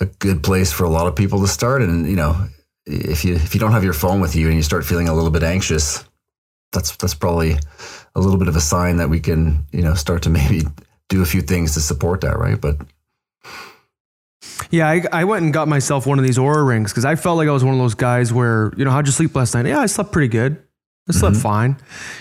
a 0.00 0.06
good 0.06 0.42
place 0.42 0.72
for 0.72 0.84
a 0.84 0.88
lot 0.88 1.06
of 1.06 1.14
people 1.14 1.40
to 1.40 1.48
start. 1.48 1.82
And 1.82 2.08
you 2.08 2.16
know, 2.16 2.48
if 2.86 3.24
you 3.24 3.34
if 3.34 3.54
you 3.54 3.60
don't 3.60 3.72
have 3.72 3.84
your 3.84 3.92
phone 3.92 4.20
with 4.20 4.34
you 4.34 4.46
and 4.46 4.56
you 4.56 4.62
start 4.62 4.84
feeling 4.84 5.08
a 5.08 5.14
little 5.14 5.30
bit 5.30 5.42
anxious, 5.42 6.04
that's 6.72 6.96
that's 6.96 7.14
probably 7.14 7.56
a 8.14 8.20
little 8.20 8.38
bit 8.38 8.48
of 8.48 8.56
a 8.56 8.60
sign 8.60 8.96
that 8.96 9.10
we 9.10 9.20
can 9.20 9.64
you 9.72 9.82
know 9.82 9.94
start 9.94 10.22
to 10.22 10.30
maybe 10.38 10.62
do 11.08 11.22
a 11.22 11.26
few 11.26 11.42
things 11.42 11.74
to 11.74 11.80
support 11.80 12.20
that, 12.22 12.38
right? 12.38 12.60
But 12.60 12.76
yeah, 14.70 14.88
I, 14.88 15.02
I 15.12 15.24
went 15.24 15.44
and 15.44 15.52
got 15.52 15.68
myself 15.68 16.06
one 16.06 16.18
of 16.18 16.24
these 16.24 16.38
Oura 16.38 16.66
rings 16.66 16.92
because 16.92 17.04
I 17.04 17.16
felt 17.16 17.36
like 17.36 17.48
I 17.48 17.52
was 17.52 17.64
one 17.64 17.74
of 17.74 17.80
those 17.80 17.94
guys 17.94 18.32
where 18.32 18.72
you 18.76 18.84
know 18.84 18.90
how'd 18.90 19.06
you 19.06 19.12
sleep 19.12 19.34
last 19.34 19.54
night? 19.54 19.66
Yeah, 19.66 19.80
I 19.80 19.86
slept 19.86 20.12
pretty 20.12 20.28
good. 20.28 20.62
I 21.08 21.12
slept 21.12 21.34
mm-hmm. 21.34 21.42
fine, 21.42 21.76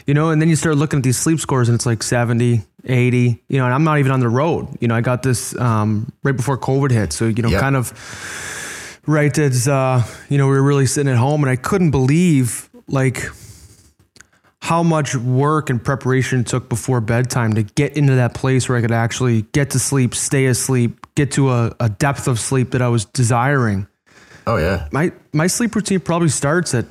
you 0.08 0.14
know, 0.14 0.32
and 0.32 0.42
then 0.42 0.50
you 0.50 0.56
start 0.56 0.76
looking 0.76 0.98
at 0.98 1.04
these 1.04 1.18
sleep 1.18 1.40
scores 1.40 1.70
and 1.70 1.76
it's 1.76 1.86
like 1.86 2.02
70, 2.02 2.64
80, 2.86 3.44
you 3.48 3.58
know, 3.58 3.66
and 3.66 3.74
I'm 3.74 3.84
not 3.84 4.00
even 4.00 4.12
on 4.12 4.20
the 4.20 4.30
road. 4.30 4.68
You 4.82 4.88
know, 4.88 4.96
I 4.96 5.02
got 5.02 5.22
this 5.22 5.56
um, 5.58 6.12
right 6.24 6.36
before 6.36 6.58
COVID 6.58 6.90
hit. 6.90 7.14
So, 7.14 7.28
you 7.28 7.44
know, 7.44 7.50
yep. 7.50 7.62
kind 7.62 7.76
of 7.76 7.94
right 9.06 9.38
as, 9.38 9.68
uh, 9.68 10.04
you 10.30 10.40
know, 10.40 10.48
we 10.48 10.54
were 10.54 10.64
really 10.64 10.88
sitting 10.88 11.12
at 11.12 11.18
home 11.18 11.44
and 11.44 11.52
I 11.52 11.56
couldn't 11.56 11.92
believe 11.92 12.70
like 12.88 13.26
how 14.62 14.82
much 14.82 15.16
work 15.16 15.70
and 15.70 15.84
preparation 15.84 16.44
took 16.44 16.68
before 16.68 17.00
bedtime 17.00 17.54
to 17.54 17.64
get 17.64 17.96
into 17.96 18.16
that 18.16 18.34
place 18.34 18.68
where 18.68 18.78
I 18.78 18.82
could 18.82 18.92
actually 18.92 19.44
get 19.54 19.72
to 19.72 19.80
sleep, 19.80 20.16
stay 20.16 20.48
asleep, 20.48 21.06
get 21.20 21.32
to 21.34 21.50
a, 21.50 21.76
a 21.82 21.90
depth 21.90 22.28
of 22.30 22.40
sleep 22.40 22.72
that 22.72 22.82
I 22.82 22.88
was 22.88 23.04
desiring. 23.04 23.88
Oh 24.48 24.56
yeah. 24.58 24.88
My 24.92 25.12
my 25.34 25.48
sleep 25.48 25.76
routine 25.76 26.00
probably 26.00 26.30
starts 26.30 26.74
at 26.74 26.86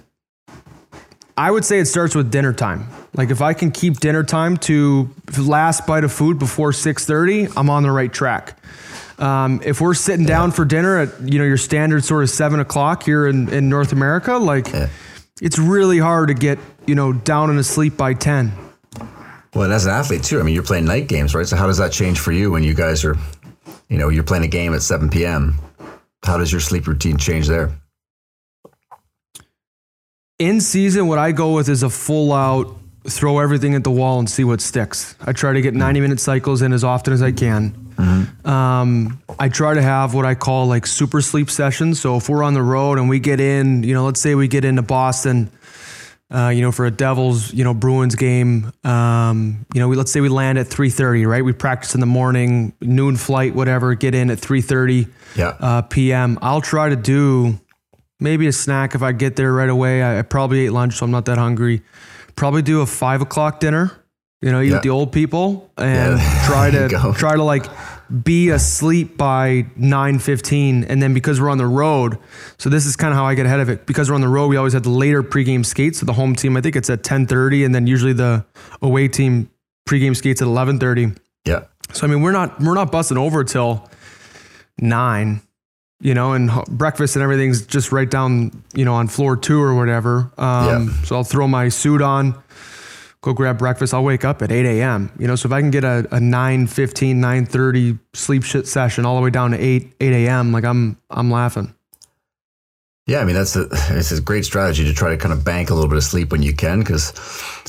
I 1.37 1.50
would 1.50 1.64
say 1.64 1.78
it 1.78 1.87
starts 1.87 2.14
with 2.14 2.30
dinner 2.30 2.52
time. 2.52 2.87
Like 3.14 3.30
if 3.30 3.40
I 3.40 3.54
can 3.54 3.70
keep 3.70 4.00
dinner 4.00 4.23
time 4.25 4.56
to 4.68 5.08
last 5.38 5.87
bite 5.87 6.04
of 6.04 6.12
food 6.12 6.38
before 6.38 6.73
6:30, 6.73 7.52
I'm 7.56 7.70
on 7.70 7.82
the 7.85 7.90
right 7.90 8.12
track. 8.12 8.58
Um, 9.18 9.61
if 9.64 9.80
we're 9.80 9.94
sitting 9.94 10.26
down 10.26 10.50
for 10.52 10.64
dinner 10.64 10.99
at 10.99 11.08
you 11.25 11.38
know 11.38 11.44
your 11.47 11.56
standard 11.56 12.04
sort 12.04 12.23
of 12.23 12.30
seven 12.30 12.61
o'clock 12.61 13.02
here 13.04 13.26
in, 13.26 13.49
in 13.49 13.68
North 13.68 13.92
America, 13.92 14.37
like 14.37 14.68
Yeah. 14.73 14.88
it's 15.40 15.58
really 15.58 15.99
hard 15.99 16.28
to 16.28 16.35
get 16.35 16.58
you 16.87 16.94
know 16.94 17.12
down 17.14 17.49
and 17.50 17.58
asleep 17.58 17.97
by 17.97 18.12
ten. 18.14 18.52
Well, 19.54 19.64
and 19.64 19.73
as 19.73 19.87
an 19.87 19.92
athlete 19.92 20.23
too, 20.23 20.38
I 20.38 20.42
mean, 20.42 20.54
you're 20.54 20.62
playing 20.73 20.85
night 20.85 21.08
games, 21.08 21.35
right? 21.35 21.47
So 21.49 21.56
how 21.56 21.66
does 21.66 21.78
that 21.78 21.90
change 21.92 22.18
for 22.20 22.32
you 22.32 22.50
when 22.50 22.62
you 22.62 22.75
guys 22.75 23.02
are, 23.04 23.16
you 23.88 23.99
know, 23.99 24.09
you're 24.09 24.25
playing 24.25 24.45
a 24.45 24.49
game 24.49 24.75
at 24.75 24.83
7 24.83 25.11
p.m. 25.11 25.59
How 26.25 26.37
does 26.37 26.52
your 26.52 26.61
sleep 26.61 26.87
routine 26.87 27.16
change 27.16 27.49
there? 27.49 27.73
In 30.38 30.61
season, 30.61 31.09
what 31.09 31.18
I 31.18 31.33
go 31.33 31.54
with 31.54 31.68
is 31.68 31.83
a 31.83 31.90
full 31.90 32.33
out 32.33 32.78
throw 33.07 33.38
everything 33.38 33.75
at 33.75 33.85
the 33.85 33.90
wall 33.90 34.18
and 34.18 34.28
see 34.28 34.45
what 34.45 34.61
sticks. 34.61 35.14
I 35.21 35.33
try 35.33 35.52
to 35.52 35.61
get 35.61 35.75
90 35.75 36.00
minute 36.00 36.21
cycles 36.21 36.62
in 36.62 36.73
as 36.73 36.85
often 36.85 37.12
as 37.12 37.23
I 37.23 37.33
can. 37.33 37.75
Um, 38.45 39.21
I 39.38 39.49
try 39.49 39.75
to 39.75 39.83
have 39.83 40.14
what 40.14 40.25
I 40.25 40.35
call 40.35 40.66
like 40.66 40.87
super 40.87 41.21
sleep 41.21 41.50
sessions. 41.50 42.00
So 42.00 42.16
if 42.16 42.28
we're 42.28 42.42
on 42.42 42.54
the 42.54 42.62
road 42.62 42.99
and 42.99 43.09
we 43.09 43.18
get 43.18 43.40
in, 43.40 43.83
you 43.83 43.95
know, 43.95 44.04
let's 44.04 44.21
say 44.21 44.35
we 44.35 44.49
get 44.49 44.64
into 44.64 44.83
Boston, 44.83 45.50
uh, 46.35 46.49
you 46.49 46.61
know, 46.61 46.70
for 46.73 46.85
a 46.85 46.90
Devils, 46.90 47.54
you 47.54 47.64
know, 47.64 47.73
Bruins 47.73 48.14
game, 48.14 48.73
um, 48.85 49.64
you 49.75 49.80
know, 49.80 49.88
we, 49.88 49.97
let's 49.97 50.12
say 50.12 50.20
we 50.20 50.28
land 50.28 50.58
at 50.58 50.66
3:30, 50.66 51.26
right? 51.26 51.44
We 51.44 51.52
practice 51.52 51.94
in 51.94 52.00
the 52.00 52.06
morning, 52.06 52.75
noon 52.82 53.16
flight, 53.16 53.54
whatever. 53.54 53.94
Get 53.94 54.14
in 54.14 54.30
at 54.30 54.38
3:30 54.38 55.08
Yeah. 55.37 55.54
uh, 55.61 55.82
p.m. 55.82 56.38
I'll 56.42 56.61
try 56.61 56.90
to 56.90 56.97
do 56.97 57.58
maybe 58.20 58.47
a 58.47 58.52
snack 58.52 58.94
if 58.94 59.02
I 59.02 59.12
get 59.12 59.37
there 59.37 59.52
right 59.52 59.70
away. 59.70 60.02
I, 60.02 60.18
I 60.18 60.23
probably 60.23 60.66
ate 60.66 60.73
lunch, 60.73 60.94
so 60.97 61.04
I'm 61.04 61.11
not 61.11 61.25
that 61.26 61.38
hungry. 61.38 61.82
Probably 62.37 62.62
do 62.62 62.82
a 62.82 62.87
five 62.87 63.23
o'clock 63.23 63.58
dinner. 63.61 63.92
You 64.42 64.52
know, 64.52 64.61
eat 64.61 64.68
Yeah. 64.68 64.75
with 64.75 64.82
the 64.82 64.90
old 64.90 65.11
people 65.12 65.70
and 65.78 66.18
Yeah. 66.18 66.42
try 66.47 66.70
to 66.70 67.14
try 67.16 67.35
to 67.37 67.42
like 67.42 67.64
be 68.23 68.49
asleep 68.50 69.17
by 69.17 69.67
nine 69.77 70.19
fifteen, 70.19 70.85
and 70.85 71.03
then 71.03 71.12
because 71.15 71.41
we're 71.41 71.50
on 71.50 71.59
the 71.59 71.67
road, 71.67 72.19
so 72.59 72.69
this 72.71 72.87
is 72.87 72.97
kind 72.97 73.12
of 73.12 73.17
how 73.19 73.27
I 73.27 73.35
get 73.35 73.47
ahead 73.47 73.61
of 73.61 73.69
it. 73.69 73.87
Because 73.87 74.09
we're 74.09 74.15
on 74.15 74.21
the 74.23 74.29
road, 74.29 74.49
we 74.49 74.57
always 74.57 74.73
had 74.73 74.85
the 74.85 74.91
later 74.91 75.23
pregame 75.23 75.65
skates. 75.65 75.99
So 76.00 76.07
the 76.07 76.12
home 76.15 76.35
team, 76.35 76.57
I 76.57 76.61
think 76.61 76.77
it's 76.77 76.88
at 76.91 77.03
ten 77.03 77.27
thirty, 77.27 77.65
and 77.65 77.75
then 77.75 77.87
usually 77.87 78.12
the 78.15 78.45
away 78.81 79.09
team 79.09 79.50
pregame 79.88 80.17
skates 80.17 80.41
at 80.43 80.47
eleven 80.49 80.79
thirty. 80.79 81.12
yeah. 81.45 81.65
So 81.93 82.07
I 82.07 82.11
mean, 82.11 82.21
we're 82.23 82.33
not 82.33 82.61
we're 82.61 82.75
not 82.75 82.93
busting 82.93 83.17
over 83.19 83.45
till 83.45 83.88
nine, 84.81 85.41
you 86.00 86.15
know, 86.15 86.33
and 86.33 86.50
breakfast 86.69 87.17
and 87.17 87.23
everything's 87.23 87.67
just 87.67 87.93
right 87.93 88.09
down, 88.11 88.62
you 88.75 88.85
know, 88.85 88.95
on 88.95 89.09
floor 89.09 89.37
two 89.37 89.61
or 89.62 89.75
whatever. 89.75 90.31
Um, 90.38 90.67
Yeah. 90.88 91.03
So 91.05 91.17
I'll 91.17 91.25
throw 91.25 91.49
my 91.49 91.69
suit 91.71 92.03
on, 92.03 92.35
go 93.23 93.33
grab 93.33 93.59
breakfast. 93.59 93.95
I'll 93.95 94.05
wake 94.05 94.25
up 94.25 94.43
at 94.43 94.53
eight 94.53 94.67
a.m. 94.67 95.11
You 95.19 95.27
know, 95.27 95.37
so 95.37 95.49
if 95.49 95.53
I 95.53 95.61
can 95.61 95.71
get 95.71 95.85
a, 95.85 96.01
a 96.11 96.19
9.15, 96.19 97.17
9.30 97.17 97.99
sleep 98.15 98.43
shit 98.43 98.67
session 98.67 99.05
all 99.05 99.17
the 99.17 99.23
way 99.23 99.31
down 99.31 99.53
to 99.53 99.59
eight 99.59 99.93
eight 100.01 100.27
a.m., 100.27 100.53
like 100.53 100.65
I'm 100.65 100.97
I'm 101.11 101.31
laughing. 101.31 101.75
Yeah, 103.07 103.21
I 103.21 103.25
mean 103.25 103.35
that's 103.35 103.57
a 103.57 103.69
it's 103.91 104.13
a 104.13 104.21
great 104.21 104.45
strategy 104.45 104.85
to 104.85 104.93
try 104.93 105.11
to 105.11 105.17
kind 105.17 105.33
of 105.33 105.43
bank 105.43 105.71
a 105.71 105.75
little 105.75 105.89
bit 105.89 105.97
of 105.97 106.05
sleep 106.05 106.31
when 106.31 106.43
you 106.43 106.55
can, 106.55 106.81
because 106.81 107.15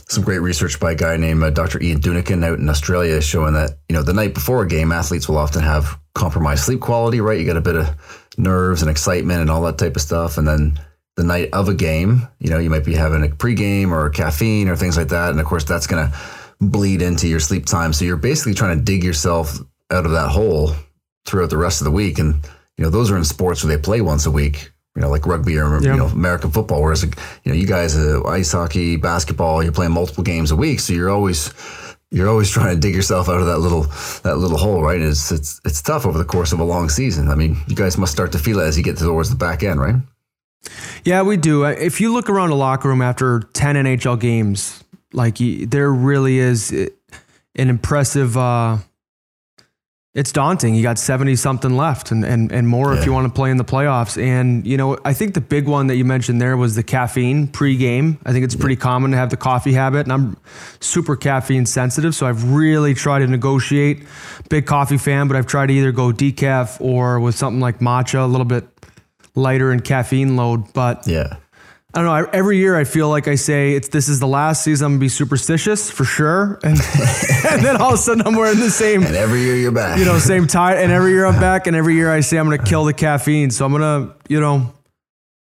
some 0.10 0.24
great 0.24 0.40
research 0.40 0.80
by 0.82 0.92
a 0.92 0.96
guy 0.96 1.16
named 1.16 1.42
uh, 1.42 1.50
Dr. 1.50 1.82
Ian 1.82 2.02
Dunican 2.02 2.44
out 2.44 2.60
in 2.60 2.68
Australia 2.68 3.14
is 3.14 3.24
showing 3.24 3.54
that 3.54 3.78
you 3.88 3.96
know 3.96 4.04
the 4.04 4.14
night 4.14 4.34
before 4.34 4.64
a 4.64 4.68
game, 4.68 4.92
athletes 4.92 5.30
will 5.30 5.38
often 5.38 5.64
have 5.64 5.98
compromised 6.14 6.66
sleep 6.66 6.82
quality. 6.82 7.22
Right, 7.22 7.40
you 7.40 7.46
got 7.46 7.56
a 7.56 7.62
bit 7.62 7.78
of 7.78 7.96
nerves 8.38 8.82
and 8.82 8.92
excitement 8.92 9.40
and 9.40 9.50
all 9.50 9.62
that 9.62 9.78
type 9.78 9.96
of 9.96 10.02
stuff, 10.02 10.38
and 10.38 10.46
then 10.46 10.78
the 11.20 11.26
night 11.26 11.50
of 11.52 11.68
a 11.68 11.74
game, 11.74 12.26
you 12.40 12.50
know, 12.50 12.60
you 12.60 12.70
might 12.70 12.86
be 12.86 12.96
having 12.96 13.24
a 13.24 13.28
pregame 13.28 13.92
or 13.92 14.10
caffeine 14.10 14.70
or 14.70 14.76
things 14.78 14.96
like 14.96 15.10
that, 15.10 15.32
and 15.32 15.40
of 15.40 15.46
course 15.46 15.66
that's 15.66 15.86
going 15.86 16.10
to 16.10 16.18
bleed 16.62 17.02
into 17.02 17.28
your 17.28 17.42
sleep 17.42 17.66
time. 17.66 17.92
So 17.92 18.06
you're 18.06 18.16
basically 18.16 18.54
trying 18.54 18.78
to 18.78 18.84
dig 18.84 19.04
yourself 19.04 19.60
out 19.92 20.06
of 20.06 20.12
that 20.12 20.30
hole 20.30 20.72
throughout 21.26 21.50
the 21.50 21.58
rest 21.58 21.82
of 21.82 21.86
the 21.86 21.92
week, 21.92 22.20
and 22.20 22.36
you 22.78 22.84
know 22.86 22.90
those 22.90 23.12
are 23.12 23.18
in 23.18 23.26
sports 23.26 23.64
where 23.64 23.76
they 23.76 23.82
play 23.82 24.00
once 24.02 24.26
a 24.26 24.32
week 24.32 24.72
you 24.96 25.02
know, 25.04 25.10
like 25.10 25.26
rugby 25.28 25.58
or 25.58 25.80
Yeah. 25.82 25.94
you 25.94 25.98
know 26.00 26.08
American 26.08 26.52
football. 26.52 26.82
Whereas 26.82 27.04
you 27.04 27.12
know, 27.46 27.54
you 27.54 27.68
guys, 27.68 27.96
uh, 27.96 28.24
ice 28.26 28.52
hockey, 28.52 28.96
basketball, 28.98 29.62
you're 29.64 29.72
playing 29.72 29.92
multiple 29.94 30.24
games 30.24 30.52
a 30.52 30.56
week, 30.56 30.80
so 30.80 30.94
you're 30.94 31.10
always 31.12 31.54
you're 32.12 32.28
always 32.28 32.50
trying 32.50 32.74
to 32.74 32.80
dig 32.80 32.96
yourself 32.96 33.30
out 33.30 33.40
of 33.40 33.46
that 33.46 33.60
little 33.60 33.84
that 34.24 34.38
little 34.38 34.58
hole, 34.58 34.82
right? 34.82 35.00
And 35.00 35.10
it's 35.10 35.32
it's 35.32 35.62
it's 35.64 35.82
tough 35.82 36.06
over 36.06 36.18
the 36.18 36.26
course 36.26 36.52
of 36.54 36.60
a 36.60 36.64
long 36.64 36.90
season. 36.90 37.30
I 37.30 37.36
mean, 37.36 37.58
you 37.68 37.76
guys 37.76 37.98
must 37.98 38.12
start 38.12 38.32
to 38.32 38.40
feel 38.40 38.60
it 38.60 38.64
as 38.66 38.78
you 38.78 38.84
get 38.84 38.98
towards 38.98 39.30
the 39.30 39.36
back 39.36 39.64
end, 39.64 39.80
right? 39.80 39.96
Yeah, 41.06 41.22
we 41.22 41.38
do. 41.38 41.64
If 41.64 42.02
you 42.02 42.14
look 42.14 42.30
around 42.30 42.50
a 42.52 42.56
locker 42.56 42.90
room 42.90 43.02
after 43.02 43.42
10 43.54 43.76
NHL 43.76 44.20
games, 44.20 44.84
like 45.14 45.38
there 45.38 45.92
really 45.92 46.40
is 46.40 46.72
uh, 46.72 46.88
an 47.56 47.70
impressive, 47.70 48.38
uh, 48.38 48.78
it's 50.16 50.32
daunting. 50.32 50.76
You 50.76 50.84
got 50.84 50.98
70 50.98 51.36
something 51.36 51.78
left 51.78 52.12
and, 52.12 52.26
and, 52.26 52.52
and 52.52 52.68
more 52.68 52.94
if 52.94 53.06
you 53.06 53.14
want 53.14 53.28
to 53.28 53.34
play 53.34 53.52
in 53.52 53.58
the 53.58 53.64
playoffs. 53.64 54.22
And, 54.22 54.66
you 54.66 54.76
know, 54.76 54.98
I 55.06 55.14
think 55.14 55.36
the 55.36 55.42
big 55.42 55.68
one 55.68 55.88
that 55.88 55.96
you 55.96 56.04
mentioned 56.04 56.42
there 56.42 56.58
was 56.58 56.76
the 56.76 56.84
caffeine 56.84 57.48
pre-game. 57.48 58.18
I 58.26 58.32
think 58.32 58.44
it's 58.44 58.56
pretty 58.56 58.76
common 58.76 59.12
to 59.12 59.18
have 59.18 59.30
the 59.30 59.38
coffee 59.38 59.74
habit 59.74 60.02
and 60.02 60.12
I'm 60.12 60.38
super 60.80 61.16
caffeine 61.16 61.66
sensitive. 61.68 62.16
So 62.16 62.26
I've 62.26 62.52
really 62.52 62.96
tried 62.96 63.20
to 63.20 63.28
negotiate. 63.28 64.04
Big 64.50 64.66
coffee 64.66 64.98
fan, 64.98 65.28
but 65.28 65.38
I've 65.38 65.48
tried 65.48 65.68
to 65.68 65.74
either 65.74 65.92
go 65.92 66.12
decaf 66.12 66.82
or 66.82 67.20
with 67.20 67.36
something 67.36 67.62
like 67.62 67.80
matcha, 67.80 68.24
a 68.24 68.28
little 68.28 68.46
bit 68.46 68.68
lighter 69.36 69.72
in 69.72 69.80
caffeine 69.82 70.36
load. 70.36 70.72
But 70.74 71.08
Yeah. 71.08 71.38
I 71.94 71.98
don't 72.02 72.06
know. 72.06 72.12
I- 72.14 72.32
Every 72.36 72.58
year 72.58 72.78
I 72.78 72.84
feel 72.84 73.10
like 73.10 73.28
I 73.28 73.34
say 73.34 73.74
it's 73.74 73.88
this 73.88 74.10
is 74.10 74.20
the 74.20 74.28
last 74.28 74.64
season. 74.64 74.86
I'm 74.86 74.92
gonna 74.94 75.00
be 75.00 75.10
superstitious 75.10 75.90
for 75.90 76.06
sure, 76.06 76.60
and, 76.64 76.78
and 77.50 77.66
then 77.66 77.78
all 77.78 77.90
of 77.90 77.94
a 77.96 77.98
sudden 77.98 78.22
I'm 78.28 78.36
wearing 78.36 78.60
the 78.60 78.70
same, 78.70 79.02
And 79.02 79.16
every 79.16 79.42
year 79.42 79.56
you're 79.56 79.72
back. 79.72 79.98
you 79.98 80.06
know, 80.06 80.20
same 80.20 80.46
tie. 80.46 80.76
And 80.76 80.92
every 80.92 81.12
year 81.14 81.26
I'm 81.26 81.40
back, 81.40 81.66
and 81.66 81.76
every 81.76 81.96
year 81.96 82.12
I 82.12 82.20
say 82.20 82.38
I'm 82.38 82.46
gonna 82.46 82.64
kill 82.64 82.86
the 82.86 82.94
caffeine. 82.94 83.50
So 83.50 83.66
I'm 83.66 83.72
gonna, 83.72 84.14
you 84.28 84.40
know, 84.40 84.72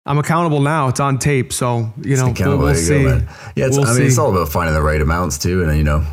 I'm 0.05 0.19
accountable 0.19 0.61
now. 0.61 0.89
It's 0.89 1.01
on 1.01 1.19
tape. 1.19 1.51
So 1.51 1.91
you 2.03 2.17
know, 2.17 2.35
we'll, 2.39 2.59
we'll 2.59 2.75
see. 2.75 3.05
go. 3.05 3.23
Yeah, 3.57 3.67
it's, 3.67 3.79
We'll 3.79 3.87
I 3.87 3.95
mean, 3.95 4.03
it's 4.07 4.19
all 4.19 4.31
about 4.31 4.51
finding 4.51 4.75
the 4.75 4.83
right 4.83 5.01
amounts 5.01 5.39
too, 5.39 5.63
and 5.63 5.71
uh, 5.71 5.75
you 5.75 5.83
know, 5.85 6.05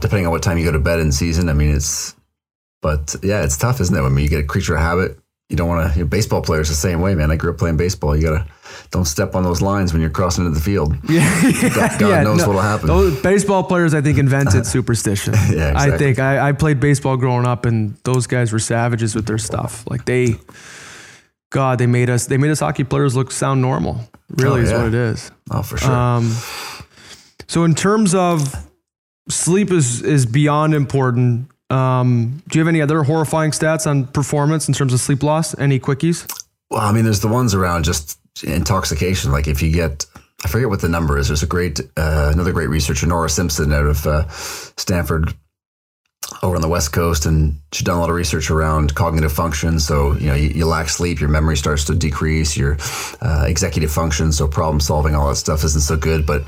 depending 0.00 0.24
on 0.24 0.32
what 0.32 0.42
time 0.42 0.56
you 0.56 0.64
go 0.64 0.72
to 0.72 0.78
bed 0.78 0.98
in 1.00 1.12
season. 1.12 1.50
I 1.50 1.52
mean, 1.52 1.74
it's, 1.76 2.14
but 2.80 3.16
yeah, 3.22 3.44
it's 3.44 3.58
tough, 3.58 3.82
isn't 3.82 3.94
it? 3.94 4.00
I 4.00 4.08
mean, 4.08 4.22
you 4.24 4.30
get 4.30 4.40
a 4.40 4.46
creature 4.46 4.74
of 4.76 4.80
habit. 4.80 5.18
You 5.50 5.56
don't 5.56 5.68
want 5.68 5.92
to. 5.92 5.98
You 5.98 6.04
know, 6.04 6.08
baseball 6.08 6.40
players 6.42 6.68
the 6.68 6.74
same 6.74 7.00
way, 7.00 7.14
man. 7.14 7.30
I 7.30 7.36
grew 7.36 7.50
up 7.52 7.58
playing 7.58 7.76
baseball. 7.76 8.16
You 8.16 8.22
gotta 8.22 8.46
don't 8.90 9.04
step 9.04 9.34
on 9.34 9.42
those 9.44 9.60
lines 9.60 9.92
when 9.92 10.00
you're 10.00 10.10
crossing 10.10 10.46
into 10.46 10.58
the 10.58 10.64
field. 10.64 10.96
Yeah, 11.08 11.68
God, 11.74 12.00
God 12.00 12.24
knows 12.24 12.46
what'll 12.46 12.62
happen. 12.62 12.86
Those 12.86 13.20
baseball 13.22 13.62
players, 13.64 13.92
I 13.94 14.00
think, 14.00 14.18
invented 14.18 14.66
superstition. 14.76 15.34
Yeah, 15.34 15.70
exactly. 15.72 15.92
I 15.94 15.98
think 15.98 16.18
I, 16.18 16.48
I 16.48 16.52
played 16.52 16.80
baseball 16.80 17.16
growing 17.16 17.46
up, 17.46 17.66
and 17.66 17.96
those 18.04 18.26
guys 18.26 18.52
were 18.52 18.58
savages 18.58 19.14
with 19.14 19.26
their 19.26 19.38
stuff. 19.38 19.84
Like 19.88 20.06
they, 20.06 20.36
God, 21.50 21.78
they 21.78 21.86
made 21.86 22.08
us 22.10 22.26
they 22.26 22.38
made 22.38 22.50
us 22.50 22.60
hockey 22.60 22.84
players 22.84 23.14
look 23.14 23.30
sound 23.30 23.60
normal. 23.60 24.00
Really, 24.30 24.62
Oh, 24.62 24.64
is 24.64 24.72
what 24.72 24.86
it 24.86 24.94
is. 24.94 25.30
Oh, 25.50 25.62
for 25.62 25.76
sure. 25.76 25.92
Um, 25.92 26.34
so 27.46 27.64
in 27.64 27.74
terms 27.74 28.14
of 28.14 28.54
sleep 29.28 29.70
is 29.70 30.00
is 30.02 30.24
beyond 30.26 30.74
important. 30.74 31.50
Um, 31.70 32.42
do 32.48 32.58
you 32.58 32.64
have 32.64 32.68
any 32.68 32.80
other 32.80 33.02
horrifying 33.02 33.50
stats 33.50 33.86
on 33.86 34.06
performance 34.06 34.68
in 34.68 34.74
terms 34.74 34.92
of 34.92 35.00
sleep 35.00 35.22
loss? 35.22 35.58
Any 35.58 35.80
quickies? 35.80 36.30
Well, 36.70 36.82
I 36.82 36.92
mean, 36.92 37.04
there's 37.04 37.20
the 37.20 37.28
ones 37.28 37.54
around 37.54 37.84
just 37.84 38.18
intoxication. 38.42 39.32
Like 39.32 39.48
if 39.48 39.62
you 39.62 39.70
get, 39.70 40.06
I 40.44 40.48
forget 40.48 40.68
what 40.68 40.80
the 40.80 40.88
number 40.88 41.18
is. 41.18 41.28
There's 41.28 41.42
a 41.42 41.46
great, 41.46 41.80
uh, 41.96 42.30
another 42.32 42.52
great 42.52 42.68
researcher, 42.68 43.06
Nora 43.06 43.30
Simpson, 43.30 43.72
out 43.72 43.86
of 43.86 44.06
uh, 44.06 44.28
Stanford, 44.28 45.34
over 46.42 46.56
on 46.56 46.62
the 46.62 46.68
West 46.68 46.92
Coast, 46.92 47.26
and 47.26 47.58
she's 47.72 47.84
done 47.84 47.96
a 47.96 48.00
lot 48.00 48.10
of 48.10 48.16
research 48.16 48.50
around 48.50 48.94
cognitive 48.94 49.32
function. 49.32 49.78
So 49.78 50.14
you 50.14 50.26
know, 50.26 50.34
you, 50.34 50.48
you 50.48 50.66
lack 50.66 50.88
sleep, 50.88 51.20
your 51.20 51.28
memory 51.28 51.56
starts 51.56 51.84
to 51.84 51.94
decrease, 51.94 52.56
your 52.56 52.76
uh, 53.20 53.44
executive 53.46 53.92
function, 53.92 54.32
so 54.32 54.48
problem 54.48 54.80
solving, 54.80 55.14
all 55.14 55.28
that 55.28 55.36
stuff 55.36 55.64
isn't 55.64 55.82
so 55.82 55.96
good. 55.96 56.26
But 56.26 56.42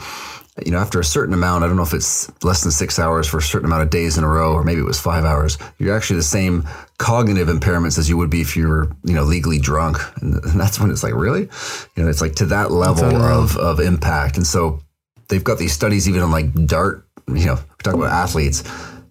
you 0.64 0.72
know, 0.72 0.78
after 0.78 0.98
a 0.98 1.04
certain 1.04 1.34
amount, 1.34 1.64
I 1.64 1.66
don't 1.66 1.76
know 1.76 1.82
if 1.82 1.92
it's 1.92 2.30
less 2.42 2.62
than 2.62 2.72
six 2.72 2.98
hours 2.98 3.28
for 3.28 3.38
a 3.38 3.42
certain 3.42 3.66
amount 3.66 3.82
of 3.82 3.90
days 3.90 4.16
in 4.16 4.24
a 4.24 4.28
row, 4.28 4.54
or 4.54 4.64
maybe 4.64 4.80
it 4.80 4.84
was 4.84 4.98
five 4.98 5.24
hours, 5.24 5.58
you're 5.78 5.94
actually 5.94 6.16
the 6.16 6.22
same 6.22 6.66
cognitive 6.98 7.48
impairments 7.48 7.98
as 7.98 8.08
you 8.08 8.16
would 8.16 8.30
be 8.30 8.40
if 8.40 8.56
you 8.56 8.66
were, 8.66 8.90
you 9.04 9.14
know, 9.14 9.22
legally 9.22 9.58
drunk. 9.58 9.98
And, 10.22 10.34
and 10.44 10.58
that's 10.58 10.80
when 10.80 10.90
it's 10.90 11.02
like, 11.02 11.14
really? 11.14 11.48
You 11.94 12.02
know, 12.02 12.08
it's 12.08 12.22
like 12.22 12.36
to 12.36 12.46
that 12.46 12.70
level 12.70 13.04
of, 13.16 13.56
of 13.58 13.80
impact. 13.80 14.38
And 14.38 14.46
so 14.46 14.80
they've 15.28 15.44
got 15.44 15.58
these 15.58 15.72
studies 15.72 16.08
even 16.08 16.22
on 16.22 16.30
like 16.30 16.52
dart, 16.66 17.06
you 17.28 17.46
know, 17.46 17.56
we 17.56 17.82
talk 17.82 17.94
about 17.94 18.12
athletes. 18.12 18.62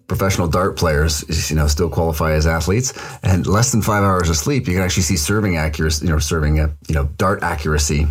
Professional 0.08 0.46
dart 0.46 0.76
players, 0.76 1.50
you 1.50 1.56
know, 1.56 1.66
still 1.66 1.90
qualify 1.90 2.32
as 2.34 2.46
athletes, 2.46 2.92
and 3.24 3.44
less 3.44 3.72
than 3.72 3.82
five 3.82 4.04
hours 4.04 4.30
of 4.30 4.36
sleep, 4.36 4.68
you 4.68 4.74
can 4.74 4.82
actually 4.84 5.02
see 5.02 5.16
serving 5.16 5.56
accuracy, 5.56 6.06
you 6.06 6.12
know, 6.12 6.20
serving 6.20 6.60
a, 6.60 6.72
you 6.86 6.94
know, 6.94 7.06
dart 7.16 7.42
accuracy 7.42 8.06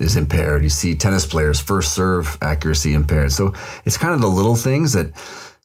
is 0.00 0.16
impaired. 0.16 0.62
You 0.62 0.70
see 0.70 0.94
tennis 0.94 1.26
players 1.26 1.60
first 1.60 1.94
serve 1.94 2.38
accuracy 2.40 2.94
impaired. 2.94 3.32
So 3.32 3.52
it's 3.84 3.98
kind 3.98 4.14
of 4.14 4.20
the 4.20 4.28
little 4.28 4.56
things 4.56 4.92
that 4.92 5.12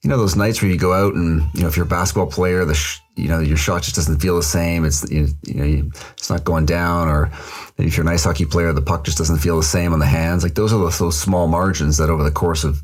you 0.04 0.10
know 0.10 0.18
those 0.18 0.36
nights 0.36 0.62
where 0.62 0.70
you 0.70 0.78
go 0.78 0.94
out 0.94 1.16
and 1.16 1.42
you 1.54 1.62
know 1.62 1.68
if 1.68 1.76
you're 1.76 1.86
a 1.86 1.90
basketball 1.90 2.28
player, 2.28 2.66
the 2.66 2.76
sh- 2.76 3.00
you 3.16 3.28
know 3.28 3.40
your 3.40 3.58
shot 3.58 3.82
just 3.82 3.96
doesn't 3.96 4.20
feel 4.20 4.36
the 4.36 4.44
same. 4.44 4.86
It's 4.86 5.10
you, 5.10 5.28
you 5.46 5.54
know 5.56 5.66
you, 5.66 5.92
it's 6.14 6.30
not 6.30 6.44
going 6.44 6.66
down, 6.66 7.08
or 7.08 7.32
if 7.78 7.98
you're 7.98 8.06
an 8.06 8.14
ice 8.14 8.24
hockey 8.24 8.46
player, 8.46 8.72
the 8.74 8.82
puck 8.82 9.06
just 9.06 9.18
doesn't 9.18 9.40
feel 9.40 9.58
the 9.58 9.64
same 9.64 9.94
on 9.94 10.00
the 10.00 10.06
hands. 10.06 10.44
Like 10.44 10.56
those 10.56 10.72
are 10.72 10.80
those, 10.80 11.00
those 11.00 11.20
small 11.20 11.48
margins 11.48 11.98
that 11.98 12.10
over 12.10 12.24
the 12.24 12.32
course 12.32 12.64
of 12.64 12.84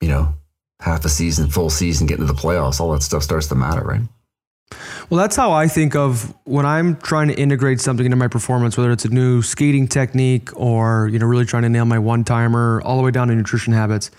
you 0.00 0.08
know 0.08 0.34
half 0.80 1.04
a 1.04 1.08
season, 1.08 1.50
full 1.50 1.70
season, 1.70 2.06
getting 2.06 2.26
to 2.26 2.32
the 2.32 2.38
playoffs, 2.38 2.80
all 2.80 2.92
that 2.92 3.02
stuff 3.02 3.22
starts 3.22 3.48
to 3.48 3.54
matter, 3.54 3.82
right? 3.82 4.02
Well, 5.10 5.18
that's 5.18 5.36
how 5.36 5.52
I 5.52 5.68
think 5.68 5.96
of 5.96 6.34
when 6.44 6.66
I'm 6.66 6.96
trying 6.96 7.28
to 7.28 7.34
integrate 7.34 7.80
something 7.80 8.04
into 8.04 8.16
my 8.16 8.28
performance, 8.28 8.76
whether 8.76 8.92
it's 8.92 9.06
a 9.06 9.08
new 9.08 9.40
skating 9.40 9.88
technique 9.88 10.50
or, 10.54 11.08
you 11.08 11.18
know, 11.18 11.26
really 11.26 11.46
trying 11.46 11.62
to 11.62 11.70
nail 11.70 11.86
my 11.86 11.98
one 11.98 12.24
timer 12.24 12.82
all 12.84 12.98
the 12.98 13.02
way 13.02 13.10
down 13.10 13.28
to 13.28 13.34
nutrition 13.34 13.72
habits. 13.72 14.10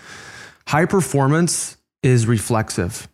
High 0.66 0.86
performance 0.86 1.76
is 2.02 2.26
reflexive. 2.26 3.08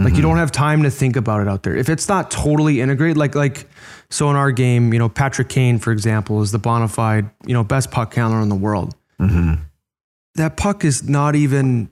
Like 0.00 0.10
you 0.10 0.18
mm-hmm. 0.18 0.28
don't 0.28 0.36
have 0.36 0.52
time 0.52 0.84
to 0.84 0.90
think 0.90 1.16
about 1.16 1.40
it 1.40 1.48
out 1.48 1.64
there. 1.64 1.74
If 1.74 1.88
it's 1.88 2.08
not 2.08 2.30
totally 2.30 2.80
integrated, 2.80 3.16
like 3.16 3.34
like 3.34 3.68
so 4.10 4.30
in 4.30 4.36
our 4.36 4.52
game, 4.52 4.92
you 4.92 4.98
know, 5.00 5.08
Patrick 5.08 5.48
Kane, 5.48 5.80
for 5.80 5.90
example, 5.90 6.40
is 6.40 6.52
the 6.52 6.58
bona 6.60 6.86
fide, 6.86 7.28
you 7.44 7.52
know, 7.52 7.64
best 7.64 7.90
puck 7.90 8.14
handler 8.14 8.40
in 8.40 8.48
the 8.48 8.54
world. 8.54 8.94
Mm-hmm. 9.20 9.54
That 10.36 10.56
puck 10.56 10.84
is 10.84 11.08
not 11.08 11.34
even 11.34 11.90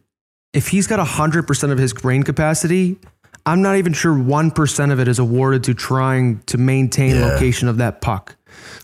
if 0.53 0.69
he's 0.69 0.87
got 0.87 1.05
hundred 1.05 1.49
percent 1.49 1.73
of 1.73 1.79
his 1.79 1.93
brain 1.93 2.23
capacity, 2.23 2.97
I'm 3.47 3.63
not 3.63 3.77
even 3.77 3.93
sure 3.93 4.13
one 4.19 4.51
percent 4.51 4.91
of 4.93 4.99
it 5.01 5.07
is 5.09 5.19
awarded 5.19 5.65
to 5.65 5.75
trying 5.75 6.41
to 6.47 6.59
maintain 6.59 7.15
Yeah. 7.17 7.27
location 7.27 7.69
of 7.69 7.77
that 7.79 8.01
puck. 8.01 8.37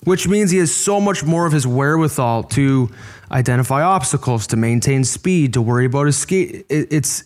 Which 0.05 0.29
means 0.29 0.51
he 0.51 0.59
has 0.59 0.75
so 0.75 1.01
much 1.01 1.25
more 1.25 1.47
of 1.47 1.53
his 1.53 1.67
wherewithal 1.67 2.45
to 2.45 2.91
identify 3.31 3.83
obstacles, 3.83 4.47
to 4.49 4.57
maintain 4.57 5.05
speed, 5.05 5.55
to 5.55 5.63
worry 5.63 5.87
about 5.87 6.07
his 6.07 6.17
skate. 6.17 6.67
It, 6.69 6.89
it's 6.91 7.25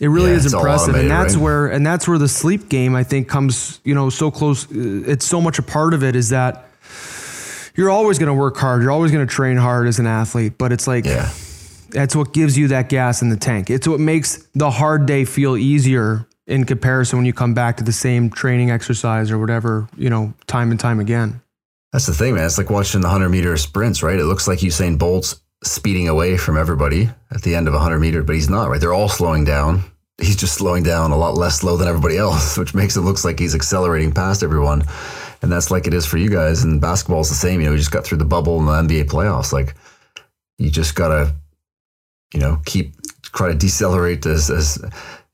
it 0.00 0.08
really 0.08 0.30
Yeah, 0.32 0.36
is 0.38 0.52
impressive, 0.52 0.94
and 0.96 1.10
that's 1.10 1.34
right? 1.34 1.42
where 1.42 1.66
and 1.68 1.86
that's 1.86 2.06
where 2.06 2.18
the 2.18 2.28
sleep 2.28 2.68
game 2.68 2.94
I 2.94 3.02
think 3.04 3.28
comes. 3.28 3.80
You 3.84 3.94
know, 3.94 4.10
so 4.10 4.30
close. 4.30 4.66
It's 4.70 5.24
so 5.26 5.40
much 5.40 5.58
a 5.58 5.62
part 5.62 5.94
of 5.94 6.02
it 6.04 6.14
is 6.16 6.28
that 6.30 6.66
you're 7.76 7.90
always 7.90 8.18
going 8.18 8.28
to 8.28 8.34
work 8.34 8.56
hard. 8.56 8.82
You're 8.82 8.92
always 8.92 9.10
going 9.12 9.26
to 9.26 9.32
train 9.32 9.56
hard 9.56 9.88
as 9.88 9.98
an 9.98 10.06
athlete, 10.06 10.54
but 10.58 10.72
it's 10.72 10.86
like 10.86 11.06
Yeah. 11.06 11.30
that's 11.90 12.14
what 12.14 12.32
gives 12.32 12.56
you 12.58 12.68
that 12.68 12.88
gas 12.88 13.22
in 13.22 13.30
the 13.30 13.36
tank. 13.36 13.70
It's 13.70 13.88
what 13.88 13.98
makes 14.00 14.46
the 14.54 14.70
hard 14.70 15.06
day 15.06 15.24
feel 15.24 15.56
easier 15.56 16.26
in 16.46 16.64
comparison 16.64 17.18
when 17.18 17.26
you 17.26 17.32
come 17.32 17.54
back 17.54 17.76
to 17.78 17.84
the 17.84 17.92
same 17.92 18.30
training 18.30 18.70
exercise 18.70 19.30
or 19.30 19.38
whatever, 19.38 19.88
you 19.96 20.10
know, 20.10 20.34
time 20.46 20.70
and 20.70 20.78
time 20.78 21.00
again. 21.00 21.40
That's 21.92 22.06
the 22.06 22.14
thing, 22.14 22.34
man. 22.34 22.44
It's 22.44 22.58
like 22.58 22.70
watching 22.70 23.00
the 23.00 23.06
100 23.06 23.28
meter 23.28 23.56
sprints, 23.56 24.02
right? 24.02 24.18
It 24.18 24.24
looks 24.24 24.48
like 24.48 24.58
Usain 24.58 24.98
Bolt's 24.98 25.40
speeding 25.62 26.08
away 26.08 26.36
from 26.36 26.58
everybody 26.58 27.08
at 27.30 27.42
the 27.42 27.54
end 27.54 27.68
of 27.68 27.74
a 27.74 27.78
100 27.78 27.98
meter, 27.98 28.22
but 28.22 28.34
he's 28.34 28.50
not, 28.50 28.68
right? 28.68 28.80
They're 28.80 28.92
all 28.92 29.08
slowing 29.08 29.44
down. 29.44 29.84
He's 30.18 30.36
just 30.36 30.54
slowing 30.54 30.82
down 30.82 31.10
a 31.10 31.16
lot 31.16 31.34
less 31.34 31.60
slow 31.60 31.76
than 31.76 31.88
everybody 31.88 32.18
else, 32.18 32.58
which 32.58 32.74
makes 32.74 32.96
it 32.96 33.02
looks 33.02 33.24
like 33.24 33.38
he's 33.38 33.54
accelerating 33.54 34.12
past 34.12 34.42
everyone. 34.42 34.84
And 35.42 35.52
that's 35.52 35.70
like 35.70 35.86
it 35.86 35.94
is 35.94 36.06
for 36.06 36.18
you 36.18 36.30
guys. 36.30 36.64
And 36.64 36.80
basketball's 36.80 37.28
the 37.28 37.34
same. 37.34 37.60
You 37.60 37.66
know, 37.66 37.72
you 37.72 37.78
just 37.78 37.90
got 37.90 38.04
through 38.04 38.18
the 38.18 38.24
bubble 38.24 38.58
in 38.58 38.66
the 38.66 38.94
NBA 38.94 39.04
playoffs. 39.04 39.52
Like, 39.52 39.74
you 40.58 40.70
just 40.70 40.94
got 40.94 41.08
to, 41.08 41.34
you 42.32 42.40
know, 42.40 42.60
keep, 42.64 42.94
try 43.22 43.48
to 43.48 43.54
decelerate 43.54 44.24
as, 44.26 44.50
as, 44.50 44.82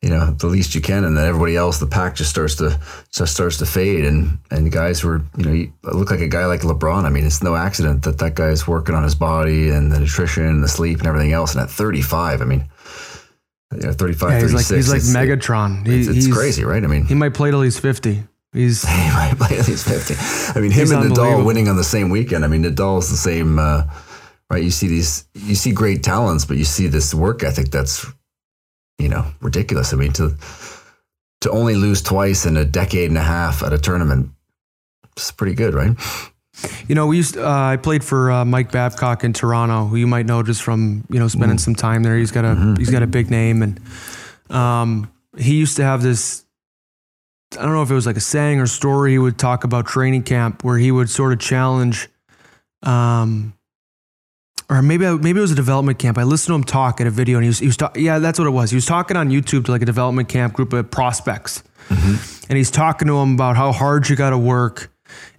you 0.02 0.08
know, 0.08 0.30
the 0.30 0.46
least 0.46 0.74
you 0.74 0.80
can, 0.80 1.04
and 1.04 1.14
then 1.16 1.26
everybody 1.26 1.56
else, 1.56 1.78
the 1.78 1.86
pack 1.86 2.14
just 2.14 2.30
starts 2.30 2.54
to 2.56 2.80
just 3.12 3.34
starts 3.34 3.58
to 3.58 3.66
fade, 3.66 4.04
and 4.06 4.38
and 4.50 4.72
guys 4.72 5.04
were, 5.04 5.22
you 5.36 5.44
know, 5.44 5.52
you 5.52 5.72
look 5.82 6.10
like 6.10 6.20
a 6.20 6.28
guy 6.28 6.46
like 6.46 6.62
LeBron. 6.62 7.04
I 7.04 7.10
mean, 7.10 7.26
it's 7.26 7.42
no 7.42 7.54
accident 7.54 8.02
that 8.04 8.18
that 8.18 8.34
guy's 8.34 8.66
working 8.66 8.94
on 8.94 9.02
his 9.02 9.14
body 9.14 9.68
and 9.68 9.92
the 9.92 10.00
nutrition 10.00 10.46
and 10.46 10.64
the 10.64 10.68
sleep 10.68 10.98
and 11.00 11.06
everything 11.06 11.32
else. 11.32 11.54
And 11.54 11.62
at 11.62 11.70
35, 11.70 12.40
I 12.40 12.44
mean, 12.46 12.64
you 13.72 13.78
know, 13.82 13.92
35, 13.92 14.30
Yeah, 14.30 14.40
he's 14.40 14.54
like 14.54 14.66
he's 14.66 14.90
like 14.90 15.02
Megatron. 15.02 15.86
He- 15.86 16.00
It's, 16.00 16.08
it's 16.08 16.24
he's- 16.24 16.34
crazy, 16.36 16.64
right? 16.64 16.82
I 16.82 16.86
mean, 16.86 17.04
He 17.04 17.14
might 17.14 17.34
play 17.34 17.50
till 17.50 17.60
he's 17.62 17.78
50. 17.78 18.22
He's 18.54 18.82
he 18.88 18.88
might 19.12 19.34
play 19.38 19.58
at 19.58 19.68
least 19.68 19.86
50. 19.86 20.14
I 20.58 20.62
mean, 20.62 20.70
him 20.72 20.90
and 20.92 21.12
Nadal 21.12 21.44
winning 21.44 21.68
on 21.68 21.76
the 21.76 21.84
same 21.84 22.08
weekend. 22.08 22.44
I 22.44 22.48
mean, 22.48 22.64
Nadal's 22.64 23.10
the 23.10 23.16
same, 23.18 23.58
uh, 23.58 23.84
right? 24.50 24.62
You 24.64 24.70
see 24.70 24.88
these, 24.88 25.26
you 25.34 25.54
see 25.54 25.72
great 25.72 26.02
talents, 26.02 26.46
but 26.46 26.56
you 26.56 26.64
see 26.64 26.86
this 26.88 27.12
work 27.14 27.42
ethic 27.44 27.70
that's, 27.70 28.06
you 29.00 29.08
know, 29.08 29.26
ridiculous. 29.40 29.92
I 29.92 29.96
mean, 29.96 30.12
to 30.14 30.36
to 31.40 31.50
only 31.50 31.74
lose 31.74 32.02
twice 32.02 32.46
in 32.46 32.56
a 32.56 32.64
decade 32.64 33.08
and 33.08 33.18
a 33.18 33.22
half 33.22 33.62
at 33.62 33.72
a 33.72 33.78
tournament, 33.78 34.30
it's 35.16 35.32
pretty 35.32 35.54
good, 35.54 35.74
right? 35.74 35.96
You 36.88 36.94
know, 36.94 37.06
we 37.06 37.16
used. 37.16 37.36
Uh, 37.36 37.48
I 37.48 37.76
played 37.76 38.04
for 38.04 38.30
uh, 38.30 38.44
Mike 38.44 38.70
Babcock 38.70 39.24
in 39.24 39.32
Toronto, 39.32 39.86
who 39.86 39.96
you 39.96 40.06
might 40.06 40.26
know 40.26 40.42
just 40.42 40.62
from 40.62 41.04
you 41.08 41.18
know 41.18 41.28
spending 41.28 41.58
some 41.58 41.74
time 41.74 42.02
there. 42.02 42.16
He's 42.16 42.30
got 42.30 42.44
a 42.44 42.74
he's 42.78 42.90
got 42.90 43.02
a 43.02 43.06
big 43.06 43.30
name, 43.30 43.62
and 43.62 43.80
um, 44.50 45.10
he 45.38 45.54
used 45.54 45.76
to 45.76 45.84
have 45.84 46.02
this. 46.02 46.44
I 47.58 47.62
don't 47.62 47.72
know 47.72 47.82
if 47.82 47.90
it 47.90 47.94
was 47.94 48.06
like 48.06 48.16
a 48.16 48.20
saying 48.20 48.60
or 48.60 48.66
story. 48.66 49.12
He 49.12 49.18
would 49.18 49.38
talk 49.38 49.64
about 49.64 49.86
training 49.86 50.22
camp 50.24 50.62
where 50.62 50.78
he 50.78 50.92
would 50.92 51.08
sort 51.08 51.32
of 51.32 51.40
challenge, 51.40 52.08
um, 52.82 53.54
or 54.70 54.80
maybe 54.82 55.04
I, 55.04 55.14
maybe 55.14 55.38
it 55.38 55.42
was 55.42 55.50
a 55.50 55.56
development 55.56 55.98
camp. 55.98 56.16
I 56.16 56.22
listened 56.22 56.52
to 56.52 56.54
him 56.54 56.64
talk 56.64 57.00
at 57.00 57.06
a 57.06 57.10
video, 57.10 57.38
and 57.38 57.44
he 57.44 57.48
was 57.48 57.58
he 57.58 57.66
was 57.66 57.76
ta- 57.76 57.92
yeah, 57.96 58.18
that's 58.20 58.38
what 58.38 58.46
it 58.46 58.52
was. 58.52 58.70
He 58.70 58.76
was 58.76 58.86
talking 58.86 59.16
on 59.16 59.28
YouTube 59.28 59.64
to 59.66 59.72
like 59.72 59.82
a 59.82 59.86
development 59.86 60.28
camp 60.28 60.54
group 60.54 60.72
of 60.72 60.90
prospects, 60.90 61.62
mm-hmm. 61.88 62.44
and 62.48 62.56
he's 62.56 62.70
talking 62.70 63.08
to 63.08 63.14
them 63.14 63.34
about 63.34 63.56
how 63.56 63.72
hard 63.72 64.08
you 64.08 64.16
got 64.16 64.30
to 64.30 64.38
work, 64.38 64.92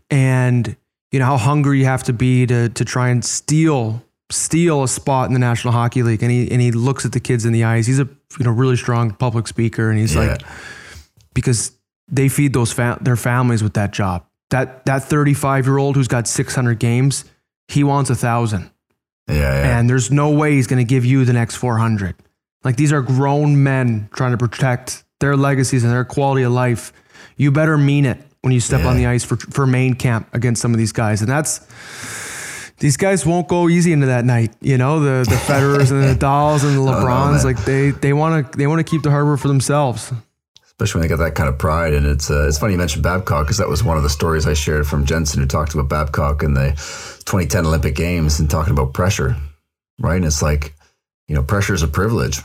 and 0.10 0.76
you 1.12 1.20
know 1.20 1.26
how 1.26 1.38
hungry 1.38 1.80
you 1.80 1.86
have 1.86 2.04
to 2.04 2.14
be 2.14 2.46
to 2.46 2.70
to 2.70 2.86
try 2.86 3.10
and 3.10 3.24
steal 3.24 4.04
steal 4.30 4.84
a 4.84 4.88
spot 4.88 5.28
in 5.28 5.34
the 5.34 5.40
National 5.40 5.74
Hockey 5.74 6.04
League. 6.04 6.24
And 6.24 6.32
he 6.32 6.52
and 6.52 6.62
he 6.62 6.72
looks 6.72 7.06
at 7.06 7.12
the 7.12 7.20
kids 7.20 7.46
in 7.46 7.54
the 7.54 7.64
eyes. 7.64 7.88
He's 7.88 8.00
a 8.00 8.08
you 8.38 8.46
know 8.46 8.52
really 8.52 8.78
strong 8.78 9.12
public 9.12 9.48
speaker, 9.48 9.90
and 9.90 10.00
he's 10.00 10.16
Yeah. 10.16 10.22
like 10.34 10.42
because 11.34 11.72
they 12.10 12.28
feed 12.28 12.54
those 12.54 12.74
fa- 12.74 12.98
their 13.02 13.16
families 13.16 13.64
with 13.64 13.74
that 13.74 13.92
job. 13.92 14.26
That 14.50 14.86
that 14.86 15.04
35 15.04 15.66
year 15.66 15.78
old 15.78 15.96
who's 15.96 16.10
got 16.10 16.28
600 16.28 16.80
games, 16.80 17.24
he 17.70 17.84
wants 17.86 18.10
a 18.10 18.16
thousand, 18.16 18.70
Yeah, 19.32 19.40
yeah. 19.40 19.80
and 19.80 19.90
there's 19.90 20.12
no 20.12 20.32
way 20.32 20.54
he's 20.54 20.68
going 20.68 20.86
to 20.86 20.90
give 20.90 21.06
you 21.06 21.26
the 21.26 21.34
next 21.34 21.56
400. 21.56 22.16
Like 22.64 22.76
these 22.76 22.94
are 22.94 23.02
grown 23.02 23.64
men 23.64 24.10
trying 24.14 24.32
to 24.32 24.38
protect 24.38 25.04
their 25.20 25.36
legacies 25.36 25.84
and 25.84 25.92
their 25.92 26.06
quality 26.06 26.44
of 26.44 26.52
life. 26.52 26.94
You 27.38 27.52
better 27.52 27.78
mean 27.78 28.06
it 28.06 28.20
when 28.42 28.54
you 28.54 28.60
step 28.60 28.86
on 28.86 28.98
the 28.98 29.06
ice 29.08 29.24
for 29.24 29.38
for 29.38 29.66
main 29.66 29.96
camp 29.96 30.28
against 30.34 30.62
some 30.62 30.74
of 30.74 30.78
these 30.78 30.92
guys, 30.92 31.22
and 31.22 31.30
that's. 31.30 31.62
These 32.78 32.98
guys 32.98 33.28
won't 33.28 33.48
go 33.48 33.70
easy 33.70 33.94
into 33.94 34.08
that 34.08 34.26
night, 34.26 34.56
you 34.60 34.76
know. 34.76 35.00
The 35.02 35.30
the 35.30 35.36
Federers 35.48 35.92
and 35.92 36.02
the 36.02 36.16
Nadals 36.16 36.64
and 36.64 36.76
the 36.76 36.82
LeBrons, 36.82 37.44
like 37.44 37.64
they 37.64 37.92
they 37.92 38.12
want 38.12 38.52
to 38.52 38.58
they 38.58 38.66
want 38.66 38.80
to 38.80 38.84
keep 38.84 39.04
the 39.04 39.12
harbor 39.12 39.38
for 39.38 39.48
themselves. 39.50 40.12
Especially 40.82 41.00
when 41.00 41.08
they 41.08 41.16
got 41.16 41.24
that 41.24 41.36
kind 41.36 41.48
of 41.48 41.60
pride. 41.60 41.94
And 41.94 42.08
it's 42.08 42.32
uh, 42.32 42.48
it's 42.48 42.58
funny 42.58 42.74
you 42.74 42.80
mentioned 42.80 43.04
Babcock 43.04 43.46
because 43.46 43.58
that 43.58 43.70
was 43.70 43.84
one 43.84 43.98
of 43.98 44.04
the 44.04 44.10
stories 44.10 44.48
I 44.48 44.54
shared 44.54 44.88
from 44.88 45.06
Jensen, 45.06 45.40
who 45.40 45.48
talked 45.48 45.76
about 45.76 45.90
Babcock 45.90 46.42
in 46.42 46.56
the 46.56 46.72
2010 47.26 47.68
Olympic 47.68 47.96
Games 47.96 48.40
and 48.40 48.50
talking 48.50 48.74
about 48.74 48.94
pressure, 48.94 49.36
right? 50.00 50.16
And 50.16 50.26
it's 50.26 50.42
like, 50.42 50.74
you 51.28 51.36
know, 51.36 51.44
pressure 51.44 51.76
is 51.76 51.84
a 51.84 51.88
privilege, 51.88 52.42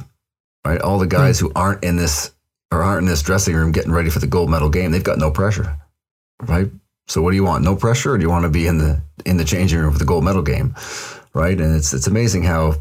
right? 0.67 0.81
All 0.81 0.99
the 0.99 1.07
guys 1.07 1.39
who 1.39 1.51
aren't 1.57 1.83
in 1.83 1.97
this 1.97 2.33
or 2.71 2.83
aren't 2.83 3.05
in 3.05 3.07
this 3.07 3.23
dressing 3.23 3.55
room 3.55 3.73
getting 3.73 3.93
ready 3.93 4.11
for 4.11 4.19
the 4.19 4.27
gold 4.27 4.51
medal 4.51 4.69
game, 4.69 4.91
they've 4.91 5.03
got 5.03 5.19
no 5.19 5.31
pressure, 5.31 5.79
right? 6.43 6.69
So 7.09 7.23
what 7.23 7.31
do 7.31 7.37
you 7.37 7.45
want? 7.45 7.65
No 7.65 7.75
pressure, 7.75 8.13
or 8.13 8.19
do 8.19 8.23
you 8.23 8.31
want 8.31 8.43
to 8.43 8.51
be 8.51 8.67
in 8.67 8.77
the 8.77 9.01
in 9.25 9.39
the 9.39 9.45
changing 9.45 9.79
room 9.79 9.93
for 9.93 9.99
the 9.99 10.05
gold 10.05 10.25
medal 10.25 10.43
game, 10.43 10.75
right? 11.33 11.59
And 11.59 11.75
it's 11.75 11.95
it's 11.95 12.07
amazing 12.07 12.43
how 12.43 12.75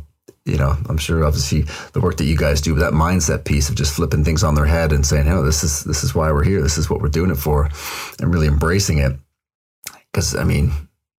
you 0.46 0.58
know, 0.58 0.78
I'm 0.88 0.98
sure 0.98 1.26
obviously 1.26 1.62
the 1.94 2.00
work 2.00 2.18
that 2.18 2.26
you 2.26 2.38
guys 2.38 2.62
do, 2.62 2.76
but 2.76 2.82
that 2.82 2.94
mindset 2.94 3.46
piece 3.46 3.70
of 3.70 3.76
just 3.76 3.96
flipping 3.96 4.24
things 4.24 4.44
on 4.44 4.54
their 4.54 4.68
head 4.68 4.94
and 4.94 5.04
saying, 5.04 5.28
"Oh, 5.28 5.44
this 5.44 5.64
is 5.64 5.84
this 5.84 6.04
is 6.04 6.14
why 6.14 6.32
we're 6.32 6.44
here. 6.44 6.62
This 6.62 6.78
is 6.78 6.88
what 6.88 7.02
we're 7.02 7.10
doing 7.10 7.32
it 7.32 7.38
for," 7.38 7.70
and 8.20 8.32
really 8.32 8.48
embracing 8.48 9.00
it. 9.00 9.18
Because 10.14 10.36
I 10.36 10.44
mean, 10.44 10.72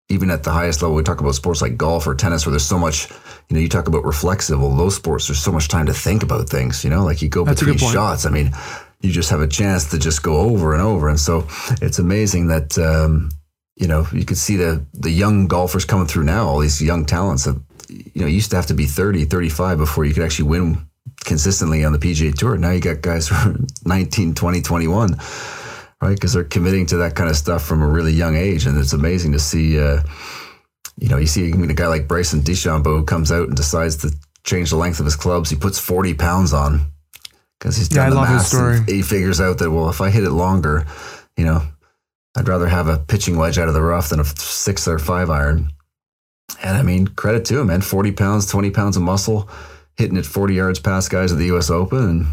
even 0.09 0.31
at 0.31 0.45
the 0.45 0.53
highest 0.53 0.81
level, 0.81 0.95
we 0.95 1.03
talk 1.03 1.21
about 1.21 1.35
sports 1.35 1.61
like 1.61 1.77
golf 1.77 2.07
or 2.07 2.15
tennis, 2.15 2.47
where 2.47 2.53
there's 2.53 2.65
so 2.65 2.79
much. 2.79 3.11
You 3.49 3.55
know, 3.55 3.61
you 3.61 3.69
talk 3.69 3.89
about 3.89 4.05
reflexive. 4.05 4.61
Well, 4.61 4.77
those 4.77 4.95
sports, 4.95 5.27
there's 5.27 5.43
so 5.43 5.53
much 5.53 5.69
time 5.69 5.87
to 5.87 5.95
think 5.95 6.23
about 6.23 6.49
things. 6.49 6.85
You 6.85 6.91
know, 6.91 7.05
like 7.05 7.21
you 7.21 7.29
go 7.29 7.45
That's 7.45 7.61
between 7.61 7.79
shots. 7.79 8.27
I 8.27 8.31
mean, 8.31 8.53
you 9.01 9.11
just 9.11 9.31
have 9.31 9.41
a 9.41 9.49
chance 9.49 9.91
to 9.91 9.99
just 9.99 10.23
go 10.23 10.37
over 10.37 10.73
and 10.73 10.83
over, 10.83 11.09
and 11.09 11.19
so 11.19 11.49
it's 11.83 11.99
amazing 11.99 12.47
that. 12.49 12.79
Um, 12.79 13.31
you 13.79 13.87
know, 13.87 14.07
you 14.11 14.25
could 14.25 14.39
see 14.39 14.57
the 14.57 14.87
the 14.95 15.11
young 15.11 15.49
golfers 15.49 15.85
coming 15.85 16.07
through 16.07 16.25
now, 16.25 16.47
all 16.47 16.61
these 16.61 16.81
young 16.81 17.05
talents 17.05 17.45
that 17.45 17.61
you 18.15 18.21
know, 18.23 18.27
you 18.27 18.35
used 18.35 18.51
to 18.51 18.57
have 18.57 18.67
to 18.67 18.75
be 18.75 18.87
30, 18.87 19.25
35 19.27 19.79
before 19.79 20.05
you 20.05 20.15
could 20.15 20.23
actually 20.23 20.49
win 20.49 20.87
consistently 21.25 21.85
on 21.85 21.93
the 21.93 21.99
PGA 21.99 22.35
Tour. 22.35 22.57
Now 22.57 22.71
you 22.71 22.81
got 22.81 23.01
guys 23.03 23.29
who 23.31 23.35
are 23.37 23.57
19, 23.85 24.35
20, 24.35 24.61
21, 24.63 25.17
right? 26.03 26.15
Because 26.15 26.33
they're 26.33 26.45
committing 26.45 26.87
to 26.87 26.97
that 26.99 27.15
kind 27.15 27.31
of 27.31 27.37
stuff 27.37 27.65
from 27.65 27.83
a 27.83 27.87
really 27.87 28.13
young 28.13 28.37
age. 28.37 28.67
And 28.67 28.79
it's 28.79 28.93
amazing 28.93 29.33
to 29.33 29.39
see, 29.39 29.79
uh, 29.81 30.03
you 30.99 31.09
know, 31.09 31.17
you 31.19 31.27
see 31.27 31.53
I 31.53 31.57
mean, 31.57 31.71
a 31.71 31.75
guy 31.75 31.87
like 31.89 32.09
Bryson 32.09 32.41
DeChambeau 32.41 32.99
who 32.99 33.05
comes 33.05 33.31
out 33.33 33.49
and 33.49 33.57
decides 33.57 33.97
to 33.99 34.13
change 34.45 34.71
the 34.71 34.77
length 34.77 35.01
of 35.01 35.05
his 35.07 35.17
clubs. 35.17 35.51
He 35.51 35.57
puts 35.57 35.79
40 35.79 36.15
pounds 36.15 36.53
on 36.53 36.87
because 37.59 37.77
he's 37.77 37.91
Yeah, 37.91 37.97
done 37.97 38.07
I 38.07 38.11
the 38.11 38.17
math. 38.21 38.55
and. 38.55 38.89
He 38.89 39.03
figures 39.03 39.41
out 39.41 39.59
that, 39.59 39.71
well, 39.71 39.91
if 39.91 40.01
I 40.01 40.11
hit 40.11 40.25
it 40.25 40.31
longer, 40.31 40.87
you 41.37 41.45
know, 41.45 41.63
I'd 42.37 42.49
rather 42.49 42.69
have 42.69 42.89
a 42.89 42.99
pitching 42.99 43.37
wedge 43.39 43.59
out 43.59 43.69
of 43.69 43.75
the 43.75 43.83
rough 43.83 44.11
than 44.11 44.21
a 44.21 44.25
six 44.25 44.87
or 44.87 44.99
five 44.99 45.31
iron. 45.31 45.71
And 46.63 46.77
I 46.77 46.83
mean, 46.83 47.09
credit 47.09 47.45
to 47.47 47.61
him, 47.61 47.67
man. 47.69 47.81
40 47.81 48.13
pounds, 48.13 48.47
20 48.47 48.71
pounds 48.71 48.97
of 48.97 49.03
muscle, 49.03 49.49
hitting 49.97 50.17
it 50.17 50.27
40 50.27 50.55
yards 50.55 50.79
past 50.79 51.11
guys 51.11 51.33
at 51.33 51.39
the 51.39 51.47
US 51.57 51.71
Open. 51.71 51.99
And, 51.99 52.27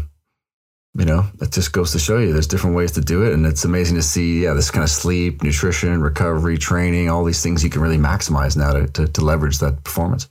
you 0.96 1.04
know, 1.04 1.26
that 1.38 1.50
just 1.52 1.72
goes 1.72 1.92
to 1.92 1.98
show 1.98 2.18
you 2.18 2.32
there's 2.32 2.46
different 2.46 2.76
ways 2.76 2.92
to 2.92 3.00
do 3.00 3.24
it. 3.24 3.32
And 3.32 3.44
it's 3.44 3.64
amazing 3.64 3.96
to 3.96 4.02
see, 4.02 4.44
yeah, 4.44 4.54
this 4.54 4.70
kind 4.70 4.84
of 4.84 4.90
sleep, 4.90 5.42
nutrition, 5.42 6.00
recovery, 6.00 6.56
training, 6.56 7.10
all 7.10 7.24
these 7.24 7.42
things 7.42 7.64
you 7.64 7.70
can 7.70 7.80
really 7.82 7.98
maximize 7.98 8.56
now 8.56 8.72
to, 8.72 8.86
to, 8.88 9.08
to 9.08 9.20
leverage 9.20 9.58
that 9.58 9.82
performance. 9.84 10.28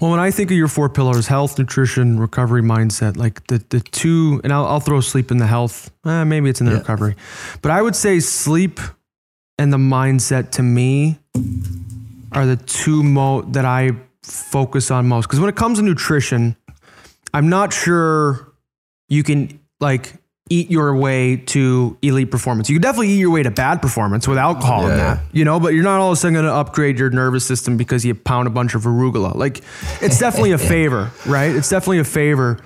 Well, 0.00 0.10
when 0.12 0.20
I 0.20 0.30
think 0.30 0.50
of 0.50 0.56
your 0.56 0.68
four 0.68 0.88
pillars, 0.88 1.26
health, 1.26 1.58
nutrition, 1.58 2.18
recovery, 2.18 2.62
mindset, 2.62 3.16
like 3.18 3.46
the 3.48 3.58
the 3.68 3.80
two, 3.80 4.40
and 4.44 4.50
I'll, 4.50 4.64
I'll 4.64 4.80
throw 4.80 5.00
sleep 5.02 5.30
in 5.30 5.36
the 5.36 5.46
health. 5.46 5.90
Eh, 6.06 6.24
maybe 6.24 6.48
it's 6.48 6.60
in 6.60 6.66
the 6.66 6.72
Yeah. 6.72 6.78
recovery, 6.78 7.16
but 7.60 7.70
I 7.70 7.82
would 7.82 7.94
say 7.94 8.18
sleep 8.20 8.80
and 9.58 9.70
the 9.70 9.76
mindset 9.76 10.52
to 10.52 10.62
me 10.62 11.18
are 12.32 12.46
the 12.46 12.56
two 12.56 13.02
mo 13.02 13.42
that 13.42 13.64
I 13.64 13.92
focus 14.22 14.90
on 14.90 15.08
most. 15.08 15.26
Because 15.26 15.40
when 15.40 15.48
it 15.48 15.56
comes 15.56 15.78
to 15.78 15.84
nutrition, 15.84 16.56
I'm 17.34 17.48
not 17.48 17.72
sure 17.72 18.52
you 19.08 19.22
can 19.22 19.60
like 19.80 20.14
eat 20.52 20.68
your 20.70 20.96
way 20.96 21.36
to 21.36 21.96
elite 22.02 22.30
performance. 22.30 22.68
You 22.68 22.74
can 22.76 22.82
definitely 22.82 23.10
eat 23.10 23.18
your 23.20 23.30
way 23.30 23.42
to 23.44 23.50
bad 23.52 23.80
performance 23.80 24.26
with 24.26 24.36
alcohol 24.36 24.82
Yeah. 24.88 24.96
that, 24.96 25.20
you 25.32 25.44
know, 25.44 25.60
but 25.60 25.74
you're 25.74 25.84
not 25.84 26.00
all 26.00 26.08
of 26.08 26.14
a 26.14 26.16
sudden 26.16 26.34
going 26.34 26.44
to 26.44 26.52
upgrade 26.52 26.98
your 26.98 27.08
nervous 27.10 27.46
system 27.46 27.76
because 27.76 28.04
you 28.04 28.14
pound 28.16 28.48
a 28.48 28.50
bunch 28.50 28.74
of 28.74 28.82
arugula. 28.82 29.34
Like 29.36 29.62
it's 30.02 30.18
definitely 30.18 30.50
a 30.52 30.58
favor, 30.74 31.10
right? 31.26 31.54
It's 31.54 31.68
definitely 31.68 32.00
a 32.00 32.04
favor. 32.04 32.58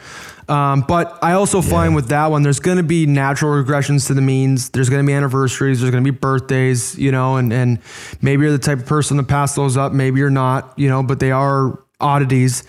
Um, 0.49 0.85
but 0.87 1.19
I 1.23 1.33
also 1.33 1.63
find 1.63 1.95
with 1.95 2.09
that 2.09 2.27
one, 2.31 2.43
there's 2.43 2.61
going 2.61 2.77
to 2.77 2.83
be 2.83 3.07
natural 3.07 3.53
regressions 3.63 4.07
to 4.09 4.15
the 4.15 4.21
means. 4.23 4.71
There's 4.71 4.91
going 4.91 5.03
to 5.03 5.07
be 5.07 5.15
anniversaries. 5.15 5.81
There's 5.81 5.91
going 5.91 6.05
to 6.05 6.13
be 6.13 6.17
birthdays, 6.17 6.97
you 6.99 7.13
know, 7.13 7.37
and, 7.37 7.53
and 7.53 7.79
maybe 8.21 8.43
you're 8.43 8.53
the 8.53 8.59
type 8.59 8.79
of 8.81 8.87
person 8.87 9.17
to 9.17 9.23
pass 9.23 9.55
those 9.55 9.77
up. 9.77 9.93
Maybe 9.93 10.21
you're 10.21 10.31
not, 10.31 10.73
you 10.77 10.89
know, 10.89 11.03
but 11.03 11.19
they 11.21 11.31
are 11.31 11.79
oddities. 12.01 12.65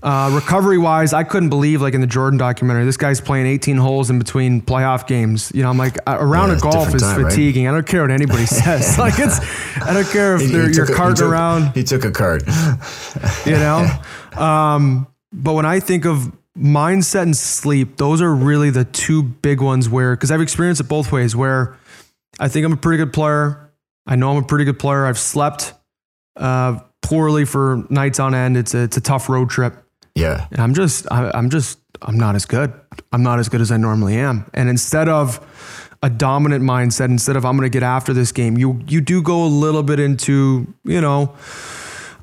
Uh, 0.00 0.30
recovery 0.32 0.78
wise, 0.78 1.12
I 1.12 1.24
couldn't 1.24 1.48
believe 1.48 1.82
like 1.82 1.92
in 1.92 2.00
the 2.00 2.06
Jordan 2.06 2.38
documentary, 2.38 2.84
this 2.84 2.96
guy's 2.96 3.20
playing 3.20 3.46
18 3.46 3.76
holes 3.78 4.10
in 4.10 4.18
between 4.20 4.62
playoff 4.62 5.08
games. 5.08 5.50
You 5.52 5.64
know, 5.64 5.70
I'm 5.70 5.76
like, 5.76 5.96
around 6.06 6.20
a 6.22 6.26
round 6.26 6.48
Yeah, 6.50 6.56
of 6.56 6.62
golf 6.62 6.94
is 6.94 7.02
time, 7.02 7.22
right? 7.24 7.30
fatiguing. 7.32 7.66
I 7.66 7.72
don't 7.72 7.84
care 7.86 8.02
what 8.02 8.12
anybody 8.12 8.46
says. 8.46 8.96
like 8.98 9.14
it's, 9.18 9.40
I 9.84 9.92
don't 9.92 10.06
care 10.08 10.36
if 10.36 10.42
He- 10.42 10.46
they're, 10.46 10.68
he 10.68 10.74
you're 10.76 10.86
he 10.86 10.94
carting 10.94 11.16
took- 11.16 11.26
around 11.32 11.72
He 11.74 11.82
took 11.82 12.04
a 12.04 12.12
card. 12.12 12.44
you 13.44 13.52
know 13.52 13.86
um, 14.36 15.08
but 15.32 15.54
when 15.54 15.66
i 15.66 15.80
think 15.80 16.06
of 16.06 16.32
mindset 16.58 17.22
and 17.22 17.36
sleep 17.36 17.96
those 17.96 18.20
are 18.20 18.34
really 18.34 18.70
the 18.70 18.84
two 18.84 19.22
big 19.22 19.60
ones 19.60 19.88
where 19.88 20.16
because 20.16 20.30
i've 20.30 20.40
experienced 20.40 20.80
it 20.80 20.88
both 20.88 21.12
ways 21.12 21.36
where 21.36 21.76
i 22.40 22.48
think 22.48 22.64
i'm 22.66 22.72
a 22.72 22.76
pretty 22.76 22.98
good 22.98 23.12
player. 23.12 23.70
I 24.06 24.16
know 24.16 24.30
i'm 24.30 24.42
a 24.42 24.46
pretty 24.46 24.64
good 24.64 24.78
player. 24.78 25.06
I've 25.06 25.18
slept 25.18 25.74
uh, 26.36 26.80
poorly 27.02 27.44
for 27.44 27.84
nights 27.90 28.18
on 28.18 28.34
end. 28.34 28.56
It's 28.56 28.72
a, 28.74 28.84
it's 28.84 28.96
a 28.96 29.02
tough 29.02 29.28
road 29.28 29.50
trip. 29.50 29.74
Yeah. 30.14 30.46
and 30.50 30.60
i'm 30.60 30.74
just 30.74 31.06
I, 31.12 31.30
i'm 31.34 31.50
just 31.50 31.78
i'm 32.02 32.18
not 32.18 32.34
as 32.34 32.44
good. 32.46 32.72
I'm 33.12 33.22
not 33.22 33.38
as 33.38 33.48
good 33.48 33.60
as 33.60 33.70
i 33.70 33.76
normally 33.76 34.16
am. 34.16 34.50
And 34.54 34.68
instead 34.68 35.08
of 35.08 35.44
a 36.02 36.10
dominant 36.10 36.64
mindset 36.64 37.06
instead 37.06 37.36
of 37.36 37.44
i'm 37.44 37.56
going 37.56 37.70
to 37.70 37.76
get 37.76 37.82
after 37.82 38.12
this 38.12 38.30
game 38.30 38.56
you 38.56 38.80
you 38.86 39.00
do 39.00 39.20
go 39.20 39.44
a 39.44 39.48
little 39.48 39.82
bit 39.82 39.98
into 39.98 40.72
you 40.84 41.00
know 41.00 41.34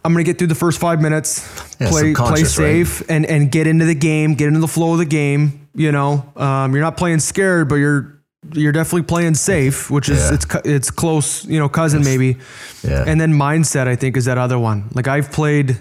I'm 0.05 0.13
gonna 0.13 0.23
get 0.23 0.37
through 0.37 0.47
the 0.47 0.55
first 0.55 0.79
five 0.79 1.01
minutes, 1.01 1.41
Yeah, 1.79 1.89
play 1.89 2.01
play 2.01 2.13
subconscious, 2.13 2.57
right? 2.57 2.65
safe, 2.87 3.03
and 3.09 3.25
and 3.25 3.51
get 3.51 3.67
into 3.67 3.85
the 3.85 3.95
game, 3.95 4.35
get 4.35 4.47
into 4.47 4.59
the 4.61 4.67
flow 4.67 4.93
of 4.93 4.99
the 4.99 5.05
game. 5.05 5.67
You 5.73 5.91
know, 5.91 6.23
um, 6.37 6.73
you're 6.73 6.83
not 6.83 6.95
playing 6.95 7.19
scared, 7.19 7.67
but 7.67 7.75
you're 7.75 8.13
you're 8.53 8.71
definitely 8.71 9.03
playing 9.03 9.33
safe, 9.35 9.89
which 9.89 10.07
is 10.07 10.19
Yeah. 10.19 10.35
it's 10.35 10.45
it's 10.63 10.91
close, 10.91 11.43
you 11.45 11.59
know, 11.59 11.67
cousin 11.67 12.03
maybe. 12.03 12.37
Yeah. 12.83 13.03
And 13.05 13.19
then 13.19 13.33
mindset, 13.33 13.87
I 13.87 13.95
think, 13.95 14.15
is 14.15 14.25
that 14.25 14.37
other 14.37 14.59
one. 14.59 14.89
Like 14.93 15.07
I've 15.07 15.31
played, 15.31 15.77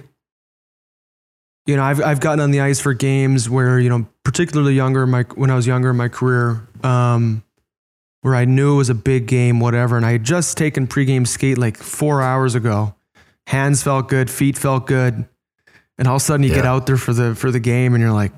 you 1.66 1.76
know, 1.76 1.82
I've 1.82 2.02
I've 2.02 2.20
gotten 2.20 2.40
on 2.40 2.50
the 2.50 2.60
ice 2.60 2.80
for 2.80 2.92
games 2.94 3.48
where 3.48 3.78
you 3.78 3.88
know, 3.88 4.06
particularly 4.24 4.74
younger, 4.74 5.06
my 5.06 5.22
when 5.34 5.50
I 5.50 5.54
was 5.54 5.66
younger 5.66 5.90
in 5.90 5.96
my 5.96 6.08
career, 6.08 6.66
um, 6.82 7.42
where 8.22 8.34
I 8.34 8.44
knew 8.46 8.74
it 8.74 8.76
was 8.78 8.90
a 8.90 8.94
big 8.94 9.26
game, 9.26 9.60
whatever, 9.60 9.96
and 9.96 10.04
I 10.06 10.12
had 10.12 10.24
just 10.24 10.56
taken 10.56 10.86
pregame 10.86 11.26
skate 11.26 11.58
like 11.58 11.76
four 11.76 12.22
hours 12.22 12.54
ago. 12.54 12.94
Hands 13.46 13.80
felt 13.82 14.08
good, 14.08 14.30
feet 14.30 14.56
felt 14.58 14.86
good, 14.86 15.26
and 15.98 16.08
all 16.08 16.16
of 16.16 16.22
a 16.22 16.24
sudden 16.24 16.44
you 16.44 16.52
get 16.54 16.64
out 16.64 16.86
there 16.86 16.96
for 16.96 17.12
the 17.12 17.34
for 17.34 17.50
the 17.50 17.60
game, 17.60 17.94
and 17.94 18.02
you're 18.02 18.12
like. 18.12 18.32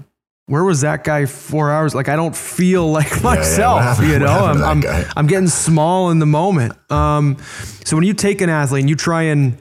Where 0.49 0.63
was 0.63 0.83
that 0.83 1.03
guy 1.03 1.27
four 1.27 1.73
hours? 1.73 1.93
Like 1.93 2.09
I 2.09 2.15
don't 2.15 2.37
feel 2.37 2.89
like 2.99 3.21
myself, 3.21 3.79
what 3.79 3.83
happened- 3.83 4.09
you 4.13 4.19
know. 4.21 4.45
I'm, 4.47 4.63
I'm. 4.63 5.05
I'm 5.17 5.27
getting 5.27 5.49
small 5.49 6.11
in 6.13 6.21
the 6.21 6.27
moment. 6.27 6.75
Um, 6.89 7.39
so 7.85 7.97
when 7.97 8.05
you 8.05 8.15
take 8.15 8.41
an 8.41 8.49
athlete 8.49 8.83
and 8.83 8.89
you 8.89 8.95
try 8.95 9.23
and 9.23 9.59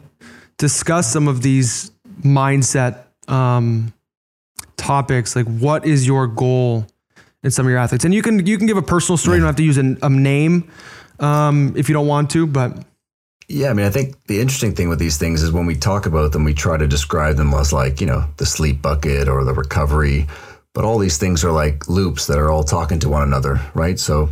discuss 0.60 1.12
some 1.12 1.28
of 1.28 1.42
these 1.42 1.90
mindset 2.22 3.00
um, 3.28 3.94
topics, 4.78 5.36
like 5.36 5.48
what 5.48 5.88
is 5.88 6.06
your 6.06 6.28
goal 6.28 6.86
in 7.44 7.50
some 7.50 7.66
of 7.66 7.72
your 7.72 7.80
athletes? 7.80 8.06
And 8.06 8.14
you 8.14 8.22
can 8.22 8.46
you 8.46 8.60
can 8.60 8.68
give 8.68 8.78
a 8.78 8.84
personal 8.84 9.18
story. 9.18 9.38
You 9.38 9.42
don't 9.42 9.48
have 9.48 9.56
to 9.56 9.64
use 9.64 9.78
an, 9.80 9.98
a 10.04 10.10
name 10.10 10.70
um, 11.20 11.74
if 11.76 11.90
you 11.90 11.94
don't 11.94 12.06
want 12.08 12.30
to, 12.32 12.46
but 12.46 12.78
Yeah, 13.48 13.70
I 13.70 13.74
mean, 13.74 13.86
I 13.86 13.92
think 13.92 14.26
the 14.26 14.40
interesting 14.40 14.74
thing 14.74 14.90
with 14.90 14.98
these 14.98 15.18
things 15.18 15.44
is 15.44 15.52
when 15.52 15.68
we 15.68 15.76
talk 15.76 16.06
about 16.08 16.32
them, 16.32 16.44
we 16.44 16.54
try 16.54 16.78
to 16.78 16.88
describe 16.88 17.36
them 17.36 17.54
as 17.54 17.72
like, 17.72 18.02
you 18.02 18.08
know, 18.08 18.26
the 18.38 18.46
sleep 18.46 18.82
bucket 18.82 19.28
or 19.28 19.44
the 19.44 19.54
recovery. 19.54 20.28
But 20.74 20.84
all 20.84 20.98
these 20.98 21.18
things 21.18 21.44
are 21.44 21.52
like 21.52 21.88
loops 21.88 22.28
that 22.28 22.40
are 22.40 22.52
all 22.52 22.64
talking 22.64 23.00
to 23.00 23.10
one 23.10 23.22
another, 23.22 23.62
right? 23.76 24.00
So, 24.00 24.30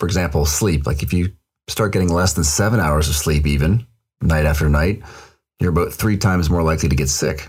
for 0.00 0.06
example, 0.06 0.46
sleep, 0.46 0.86
like 0.86 1.02
if 1.02 1.12
you 1.12 1.32
start 1.68 1.92
getting 1.92 2.12
less 2.12 2.32
than 2.32 2.44
seven 2.44 2.80
hours 2.80 3.08
of 3.08 3.14
sleep, 3.14 3.46
even 3.46 3.86
night 4.22 4.46
after 4.46 4.68
night, 4.68 5.02
you're 5.60 5.70
about 5.70 5.92
three 5.92 6.16
times 6.16 6.50
more 6.50 6.62
likely 6.62 6.88
to 6.88 6.96
get 6.96 7.08
sick. 7.08 7.48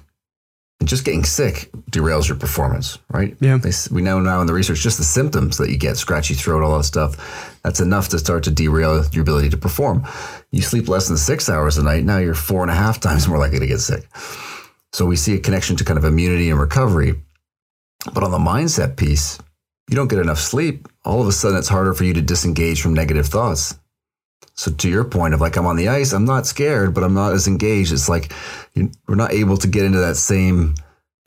Just 0.85 1.05
getting 1.05 1.23
sick 1.23 1.69
derails 1.91 2.27
your 2.27 2.37
performance, 2.37 2.99
right? 3.11 3.35
Yeah. 3.39 3.57
They, 3.57 3.71
we 3.91 4.01
know 4.01 4.19
now 4.19 4.41
in 4.41 4.47
the 4.47 4.53
research, 4.53 4.81
just 4.81 4.97
the 4.97 5.03
symptoms 5.03 5.57
that 5.57 5.69
you 5.69 5.77
get, 5.77 5.97
scratchy 5.97 6.33
throat, 6.33 6.63
all 6.63 6.77
that 6.77 6.83
stuff, 6.83 7.59
that's 7.63 7.79
enough 7.79 8.09
to 8.09 8.19
start 8.19 8.43
to 8.43 8.51
derail 8.51 9.03
your 9.11 9.21
ability 9.21 9.49
to 9.49 9.57
perform. 9.57 10.05
You 10.51 10.61
sleep 10.61 10.87
less 10.87 11.07
than 11.07 11.17
six 11.17 11.49
hours 11.49 11.77
a 11.77 11.83
night, 11.83 12.03
now 12.03 12.17
you're 12.17 12.33
four 12.33 12.61
and 12.61 12.71
a 12.71 12.75
half 12.75 12.99
times 13.01 13.27
more 13.27 13.37
likely 13.37 13.59
to 13.59 13.67
get 13.67 13.79
sick. 13.79 14.07
So 14.93 15.05
we 15.05 15.15
see 15.15 15.35
a 15.35 15.39
connection 15.39 15.75
to 15.77 15.83
kind 15.83 15.97
of 15.97 16.05
immunity 16.05 16.49
and 16.49 16.59
recovery. 16.59 17.15
But 18.13 18.23
on 18.23 18.31
the 18.31 18.37
mindset 18.37 18.97
piece, 18.97 19.39
you 19.89 19.95
don't 19.95 20.07
get 20.07 20.19
enough 20.19 20.39
sleep, 20.39 20.87
all 21.03 21.21
of 21.21 21.27
a 21.27 21.31
sudden 21.31 21.57
it's 21.57 21.67
harder 21.67 21.93
for 21.93 22.03
you 22.03 22.13
to 22.13 22.21
disengage 22.21 22.81
from 22.81 22.93
negative 22.93 23.27
thoughts. 23.27 23.75
So 24.55 24.71
to 24.71 24.89
your 24.89 25.03
point 25.03 25.33
of 25.33 25.41
like 25.41 25.57
I'm 25.57 25.65
on 25.65 25.75
the 25.75 25.89
ice, 25.89 26.13
I'm 26.13 26.25
not 26.25 26.45
scared, 26.45 26.93
but 26.93 27.03
I'm 27.03 27.13
not 27.13 27.33
as 27.33 27.47
engaged. 27.47 27.91
It's 27.91 28.07
like 28.07 28.31
you, 28.73 28.89
we're 29.07 29.15
not 29.15 29.33
able 29.33 29.57
to 29.57 29.67
get 29.67 29.85
into 29.85 29.99
that 29.99 30.15
same 30.15 30.75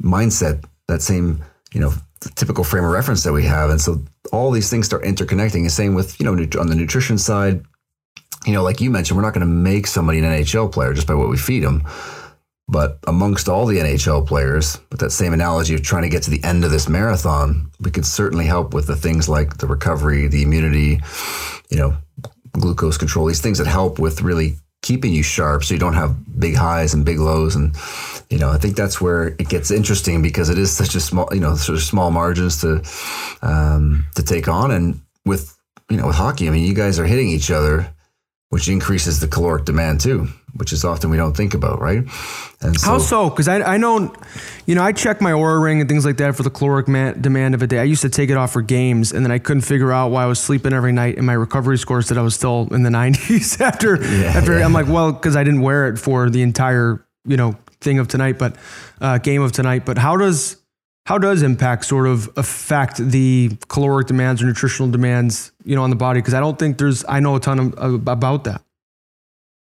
mindset, 0.03 0.64
that 0.88 1.03
same 1.03 1.45
you 1.73 1.81
know 1.81 1.93
typical 2.35 2.64
frame 2.64 2.85
of 2.85 2.91
reference 2.91 3.23
that 3.25 3.33
we 3.33 3.45
have, 3.45 3.71
and 3.71 3.81
so 3.81 4.03
all 4.33 4.51
these 4.51 4.71
things 4.71 4.87
start 4.87 5.05
interconnecting. 5.05 5.64
The 5.64 5.71
same 5.71 5.95
with 5.95 6.19
you 6.19 6.25
know 6.25 6.33
on 6.59 6.69
the 6.69 6.75
nutrition 6.75 7.19
side, 7.19 7.62
you 8.47 8.53
know 8.55 8.62
like 8.62 8.81
you 8.81 8.91
mentioned, 8.91 9.17
we're 9.17 9.25
not 9.25 9.35
going 9.35 9.47
to 9.47 9.53
make 9.53 9.87
somebody 9.87 10.19
an 10.21 10.25
NHL 10.25 10.73
player 10.73 10.95
just 10.95 11.07
by 11.07 11.14
what 11.14 11.29
we 11.29 11.37
feed 11.37 11.62
them. 11.62 11.85
But 12.71 12.99
amongst 13.07 13.49
all 13.49 13.64
the 13.64 13.79
NHL 13.79 14.27
players, 14.27 14.79
with 14.91 15.01
that 15.01 15.11
same 15.11 15.33
analogy 15.33 15.75
of 15.75 15.83
trying 15.83 16.03
to 16.03 16.11
get 16.11 16.23
to 16.25 16.31
the 16.31 16.45
end 16.45 16.67
of 16.67 16.71
this 16.71 16.87
marathon, 16.87 17.71
we 17.81 17.91
could 17.91 18.05
certainly 18.05 18.45
help 18.45 18.75
with 18.75 18.87
the 18.87 18.97
things 18.97 19.27
like 19.27 19.57
the 19.57 19.67
recovery, 19.67 20.29
the 20.29 20.43
immunity, 20.43 21.01
you 21.71 21.79
know, 21.79 21.97
glucose 22.53 22.97
control, 22.97 23.27
these 23.27 23.41
things 23.41 23.59
that 23.59 23.67
help 23.67 23.99
with 23.99 24.23
really 24.23 24.57
keeping 24.83 25.13
you 25.13 25.23
sharp 25.23 25.65
so 25.65 25.75
you 25.75 25.81
don't 25.81 25.95
have 25.95 26.17
big 26.39 26.55
highs 26.55 26.95
and 26.95 27.05
big 27.05 27.19
lows. 27.19 27.57
And, 27.57 27.75
you 28.31 28.39
know, 28.39 28.51
I 28.51 28.59
think 28.59 28.77
that's 28.77 29.01
where 29.01 29.29
it 29.29 29.49
gets 29.49 29.71
interesting 29.71 30.23
because 30.23 30.51
it 30.51 30.59
is 30.59 30.75
such 30.75 30.95
a 30.95 31.01
small, 31.01 31.29
you 31.33 31.41
know, 31.41 31.57
sort 31.57 31.77
of 31.77 31.83
small 31.83 32.11
margins 32.11 32.61
to, 32.61 32.83
um, 33.43 34.07
to 34.15 34.23
take 34.23 34.49
on. 34.49 34.71
And 34.71 35.01
with, 35.25 35.57
you 35.91 35.97
know, 35.97 36.07
with 36.07 36.17
hockey, 36.17 36.49
I 36.49 36.51
mean, 36.51 36.65
you 36.65 36.75
guys 36.75 36.99
are 36.99 37.07
hitting 37.07 37.29
each 37.29 37.51
other, 37.51 37.93
which 38.51 38.69
increases 38.69 39.21
the 39.21 39.29
caloric 39.29 39.67
demand 39.67 40.01
too, 40.01 40.27
which 40.55 40.73
is 40.73 40.85
often 40.85 41.11
we 41.11 41.19
don't 41.19 41.37
think 41.37 41.53
about, 41.53 41.81
right? 41.81 41.99
And 42.63 42.81
so, 42.81 42.87
How 42.87 42.99
so? 42.99 43.29
Because 43.29 43.47
I, 43.47 43.75
I 43.75 43.77
know, 43.77 44.13
you 44.67 44.75
know, 44.75 44.83
I 44.83 44.93
check 44.93 45.21
my 45.21 45.33
Oura 45.33 45.63
ring 45.63 45.81
and 45.81 45.89
things 45.89 46.07
like 46.07 46.17
that 46.17 46.35
for 46.35 46.43
the 46.43 46.51
caloric 46.51 46.89
man, 46.89 47.21
demand 47.21 47.55
of 47.55 47.61
a 47.63 47.67
day. 47.67 47.79
I 47.79 47.83
used 47.85 48.03
to 48.03 48.09
take 48.09 48.31
it 48.31 48.37
off 48.39 48.53
for 48.53 48.63
games, 48.63 49.13
and 49.13 49.25
then 49.25 49.31
I 49.31 49.39
couldn't 49.39 49.63
figure 49.63 49.93
out 49.93 50.11
why 50.11 50.23
I 50.23 50.27
was 50.27 50.41
sleeping 50.41 50.73
every 50.73 50.93
night, 50.93 51.19
and 51.19 51.27
my 51.27 51.35
recovery 51.35 51.77
score 51.77 52.01
said 52.01 52.17
I 52.17 52.23
was 52.23 52.35
still 52.35 52.69
in 52.73 52.83
the 52.85 52.91
90s 52.99 53.61
after. 53.61 54.03
after 54.03 54.59
yeah. 54.59 54.65
I'm 54.65 54.73
like, 54.73 54.89
well, 54.89 55.13
because 55.13 55.37
I 55.37 55.45
didn't 55.45 55.61
wear 55.61 55.89
it 55.89 55.99
for 55.99 56.31
the 56.31 56.41
entire, 56.43 57.07
you 57.27 57.37
know, 57.37 57.55
thing 57.81 57.99
of 57.99 58.09
tonight, 58.09 58.39
but 58.39 58.57
uh, 59.01 59.19
game 59.19 59.43
of 59.43 59.53
tonight. 59.53 59.85
But 59.85 59.99
how 59.99 60.17
does 60.17 60.57
how 61.09 61.16
does 61.16 61.40
impact 61.40 61.87
sort 61.87 62.07
of 62.07 62.29
affect 62.37 62.99
the 62.99 63.51
caloric 63.68 64.07
demands 64.07 64.42
or 64.42 64.44
nutritional 64.44 64.90
demands, 64.90 65.53
you 65.64 65.75
know, 65.75 65.83
on 65.83 65.88
the 65.88 65.97
body? 65.97 66.21
Because 66.21 66.35
I 66.35 66.40
don't 66.40 66.59
think 66.59 66.77
there's 66.77 67.03
I 67.09 67.18
know 67.18 67.35
a 67.35 67.40
ton 67.40 67.59
of, 67.59 67.75
of, 67.77 68.07
about 68.07 68.44
that. 68.44 68.61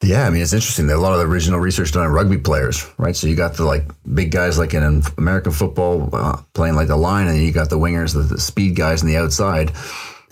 Yeah, 0.00 0.28
I 0.28 0.30
mean 0.30 0.42
it's 0.42 0.52
interesting. 0.52 0.88
A 0.88 0.96
lot 0.96 1.12
of 1.12 1.18
the 1.18 1.26
original 1.26 1.58
research 1.58 1.90
done 1.90 2.04
on 2.04 2.12
rugby 2.12 2.38
players, 2.38 2.88
right? 2.98 3.16
So 3.16 3.26
you 3.26 3.34
got 3.34 3.54
the 3.54 3.64
like 3.64 3.82
big 4.14 4.30
guys 4.30 4.60
like 4.60 4.74
in 4.74 5.02
American 5.18 5.50
football 5.50 6.08
uh, 6.12 6.40
playing 6.52 6.76
like 6.76 6.86
the 6.86 6.96
line, 6.96 7.26
and 7.26 7.42
you 7.42 7.50
got 7.50 7.68
the 7.68 7.80
wingers, 7.80 8.14
the, 8.14 8.20
the 8.20 8.40
speed 8.40 8.76
guys 8.76 9.02
on 9.02 9.08
the 9.08 9.16
outside. 9.16 9.72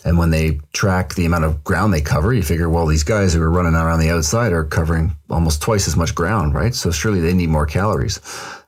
And 0.04 0.18
when 0.18 0.30
they 0.30 0.60
track 0.72 1.16
the 1.16 1.24
amount 1.24 1.44
of 1.44 1.64
ground 1.64 1.92
they 1.92 2.00
cover, 2.00 2.32
you 2.32 2.42
figure, 2.44 2.68
well, 2.68 2.86
these 2.86 3.04
guys 3.04 3.34
who 3.34 3.42
are 3.42 3.50
running 3.50 3.74
around 3.74 3.98
the 3.98 4.10
outside 4.10 4.52
are 4.52 4.64
covering 4.64 5.16
almost 5.30 5.62
twice 5.62 5.88
as 5.88 5.96
much 5.96 6.14
ground, 6.14 6.54
right? 6.54 6.74
So 6.76 6.92
surely 6.92 7.20
they 7.20 7.34
need 7.34 7.48
more 7.48 7.66
calories. 7.66 8.20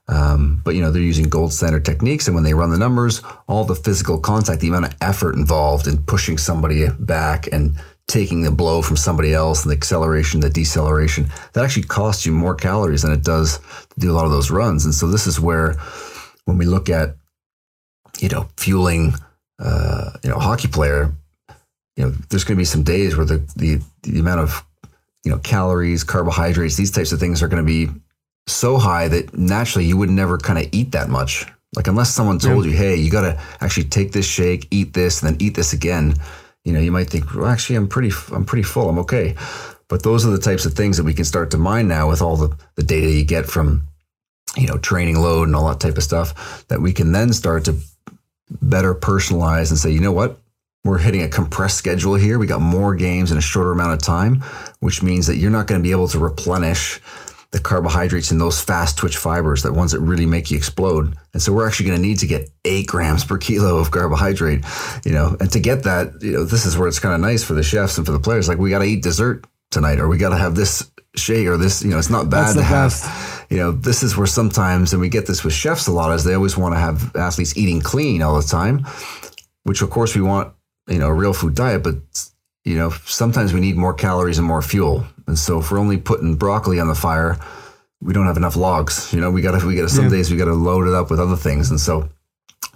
Um, 0.06 0.60
but 0.64 0.74
you 0.74 0.82
know 0.82 0.90
they're 0.90 1.00
using 1.00 1.28
gold 1.30 1.52
standard 1.52 1.84
techniques, 1.84 2.26
and 2.26 2.34
when 2.34 2.44
they 2.44 2.52
run 2.52 2.70
the 2.70 2.78
numbers, 2.78 3.22
all 3.48 3.64
the 3.64 3.74
physical 3.74 4.18
contact, 4.18 4.60
the 4.60 4.68
amount 4.68 4.86
of 4.86 4.94
effort 5.00 5.34
involved 5.34 5.86
in 5.86 6.02
pushing 6.02 6.36
somebody 6.36 6.86
back 6.98 7.48
and 7.52 7.76
taking 8.06 8.42
the 8.42 8.50
blow 8.50 8.82
from 8.82 8.96
somebody 8.96 9.32
else 9.32 9.64
and 9.64 9.72
the 9.72 9.76
acceleration, 9.76 10.40
the 10.40 10.50
deceleration, 10.50 11.30
that 11.52 11.64
actually 11.64 11.84
costs 11.84 12.26
you 12.26 12.32
more 12.32 12.54
calories 12.54 13.02
than 13.02 13.12
it 13.12 13.22
does 13.22 13.58
to 13.58 14.00
do 14.00 14.10
a 14.10 14.14
lot 14.14 14.26
of 14.26 14.30
those 14.30 14.50
runs. 14.50 14.84
And 14.84 14.94
so 14.94 15.06
this 15.08 15.26
is 15.26 15.40
where 15.40 15.76
when 16.44 16.58
we 16.58 16.66
look 16.66 16.90
at, 16.90 17.16
you 18.18 18.28
know, 18.28 18.48
fueling, 18.58 19.14
uh, 19.58 20.10
you 20.22 20.28
know, 20.28 20.36
a 20.36 20.40
hockey 20.40 20.68
player, 20.68 21.14
you 21.96 22.04
know, 22.04 22.10
there's 22.28 22.44
going 22.44 22.56
to 22.56 22.60
be 22.60 22.66
some 22.66 22.82
days 22.82 23.16
where 23.16 23.24
the, 23.24 23.38
the, 23.56 23.80
the 24.02 24.18
amount 24.18 24.40
of, 24.40 24.64
you 25.24 25.30
know, 25.30 25.38
calories, 25.38 26.04
carbohydrates, 26.04 26.76
these 26.76 26.90
types 26.90 27.12
of 27.12 27.18
things 27.18 27.42
are 27.42 27.48
going 27.48 27.64
to 27.64 27.66
be 27.66 27.88
so 28.46 28.78
high 28.78 29.08
that 29.08 29.36
naturally 29.36 29.86
you 29.86 29.96
would 29.96 30.10
never 30.10 30.38
kind 30.38 30.58
of 30.58 30.68
eat 30.72 30.92
that 30.92 31.08
much. 31.08 31.46
Like 31.76 31.86
unless 31.88 32.14
someone 32.14 32.38
told 32.38 32.64
yeah. 32.64 32.70
you, 32.70 32.76
hey, 32.76 32.96
you 32.96 33.10
got 33.10 33.22
to 33.22 33.40
actually 33.60 33.84
take 33.84 34.12
this 34.12 34.26
shake, 34.26 34.68
eat 34.70 34.92
this, 34.92 35.22
and 35.22 35.30
then 35.30 35.42
eat 35.42 35.54
this 35.54 35.72
again. 35.72 36.14
You 36.64 36.72
know, 36.72 36.80
you 36.80 36.92
might 36.92 37.10
think, 37.10 37.34
well, 37.34 37.46
actually, 37.46 37.76
I'm 37.76 37.88
pretty, 37.88 38.12
I'm 38.32 38.44
pretty 38.44 38.62
full. 38.62 38.88
I'm 38.88 38.98
okay. 39.00 39.34
But 39.88 40.02
those 40.02 40.24
are 40.24 40.30
the 40.30 40.38
types 40.38 40.64
of 40.64 40.74
things 40.74 40.96
that 40.96 41.04
we 41.04 41.14
can 41.14 41.24
start 41.24 41.50
to 41.50 41.58
mine 41.58 41.88
now 41.88 42.08
with 42.08 42.22
all 42.22 42.36
the, 42.36 42.56
the 42.76 42.82
data 42.82 43.10
you 43.10 43.24
get 43.24 43.46
from, 43.46 43.82
you 44.56 44.66
know, 44.66 44.78
training 44.78 45.16
load 45.16 45.48
and 45.48 45.56
all 45.56 45.68
that 45.68 45.80
type 45.80 45.96
of 45.96 46.02
stuff 46.02 46.66
that 46.68 46.80
we 46.80 46.92
can 46.92 47.12
then 47.12 47.32
start 47.32 47.64
to 47.64 47.76
better 48.62 48.94
personalize 48.94 49.70
and 49.70 49.78
say, 49.78 49.90
you 49.90 50.00
know 50.00 50.12
what, 50.12 50.38
we're 50.84 50.98
hitting 50.98 51.22
a 51.22 51.28
compressed 51.28 51.76
schedule 51.76 52.14
here. 52.14 52.38
We 52.38 52.46
got 52.46 52.60
more 52.60 52.94
games 52.94 53.32
in 53.32 53.38
a 53.38 53.42
shorter 53.42 53.72
amount 53.72 53.94
of 53.94 54.00
time, 54.00 54.42
which 54.80 55.02
means 55.02 55.26
that 55.26 55.36
you're 55.36 55.50
not 55.50 55.66
going 55.66 55.80
to 55.80 55.82
be 55.82 55.90
able 55.90 56.08
to 56.08 56.18
replenish 56.18 57.00
the 57.54 57.60
carbohydrates 57.60 58.32
in 58.32 58.38
those 58.38 58.60
fast 58.60 58.98
twitch 58.98 59.16
fibers, 59.16 59.62
the 59.62 59.72
ones 59.72 59.92
that 59.92 60.00
really 60.00 60.26
make 60.26 60.50
you 60.50 60.56
explode. 60.56 61.14
And 61.32 61.40
so 61.40 61.52
we're 61.52 61.68
actually 61.68 61.86
going 61.86 62.02
to 62.02 62.06
need 62.06 62.18
to 62.18 62.26
get 62.26 62.50
eight 62.64 62.88
grams 62.88 63.24
per 63.24 63.38
kilo 63.38 63.76
of 63.76 63.92
carbohydrate, 63.92 64.64
you 65.04 65.12
know, 65.12 65.36
and 65.38 65.48
to 65.52 65.60
get 65.60 65.84
that, 65.84 66.20
you 66.20 66.32
know, 66.32 66.44
this 66.44 66.66
is 66.66 66.76
where 66.76 66.88
it's 66.88 66.98
kind 66.98 67.14
of 67.14 67.20
nice 67.20 67.44
for 67.44 67.54
the 67.54 67.62
chefs 67.62 67.96
and 67.96 68.04
for 68.04 68.10
the 68.10 68.18
players. 68.18 68.48
Like 68.48 68.58
we 68.58 68.70
got 68.70 68.80
to 68.80 68.86
eat 68.86 69.04
dessert 69.04 69.46
tonight, 69.70 70.00
or 70.00 70.08
we 70.08 70.18
got 70.18 70.30
to 70.30 70.36
have 70.36 70.56
this 70.56 70.90
shake 71.14 71.46
or 71.46 71.56
this, 71.56 71.80
you 71.80 71.90
know, 71.90 71.98
it's 71.98 72.10
not 72.10 72.28
bad 72.28 72.54
to 72.54 72.58
best. 72.58 73.04
have, 73.04 73.46
you 73.50 73.56
know, 73.56 73.70
this 73.70 74.02
is 74.02 74.16
where 74.16 74.26
sometimes, 74.26 74.92
and 74.92 75.00
we 75.00 75.08
get 75.08 75.28
this 75.28 75.44
with 75.44 75.54
chefs 75.54 75.86
a 75.86 75.92
lot, 75.92 76.12
is 76.12 76.24
they 76.24 76.34
always 76.34 76.56
want 76.56 76.74
to 76.74 76.78
have 76.80 77.14
athletes 77.14 77.56
eating 77.56 77.80
clean 77.80 78.20
all 78.20 78.34
the 78.36 78.48
time, 78.48 78.84
which 79.62 79.80
of 79.80 79.90
course 79.90 80.16
we 80.16 80.22
want, 80.22 80.52
you 80.88 80.98
know, 80.98 81.06
a 81.06 81.14
real 81.14 81.32
food 81.32 81.54
diet, 81.54 81.84
but 81.84 81.94
you 82.64 82.74
know, 82.74 82.90
sometimes 83.04 83.52
we 83.52 83.60
need 83.60 83.76
more 83.76 83.94
calories 83.94 84.38
and 84.38 84.46
more 84.46 84.62
fuel. 84.62 85.06
And 85.26 85.38
so 85.38 85.60
if 85.60 85.70
we're 85.70 85.78
only 85.78 85.96
putting 85.96 86.34
broccoli 86.34 86.80
on 86.80 86.88
the 86.88 86.94
fire, 86.94 87.38
we 88.00 88.12
don't 88.12 88.26
have 88.26 88.36
enough 88.36 88.56
logs. 88.56 89.12
You 89.12 89.20
know, 89.20 89.30
we 89.30 89.40
gotta 89.42 89.64
we 89.66 89.74
gotta 89.74 89.88
some 89.88 90.04
yeah. 90.04 90.10
days 90.10 90.30
we 90.30 90.36
gotta 90.36 90.54
load 90.54 90.86
it 90.86 90.94
up 90.94 91.10
with 91.10 91.20
other 91.20 91.36
things. 91.36 91.70
And 91.70 91.80
so 91.80 92.08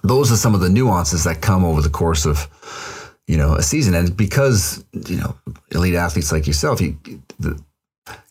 those 0.03 0.33
are 0.33 0.37
some 0.37 0.55
of 0.55 0.61
the 0.61 0.71
nuances 0.71 1.25
that 1.25 1.43
come 1.43 1.65
over 1.65 1.83
the 1.83 1.91
course 1.91 2.25
of 2.25 2.49
you 3.27 3.37
know 3.37 3.55
a 3.55 3.63
season. 3.63 3.95
And 3.95 4.17
because 4.17 4.85
you 4.93 5.17
know 5.17 5.37
elite 5.73 5.95
athletes 5.95 6.33
like 6.33 6.47
yourself, 6.47 6.81
you 6.81 6.97
the 7.39 7.61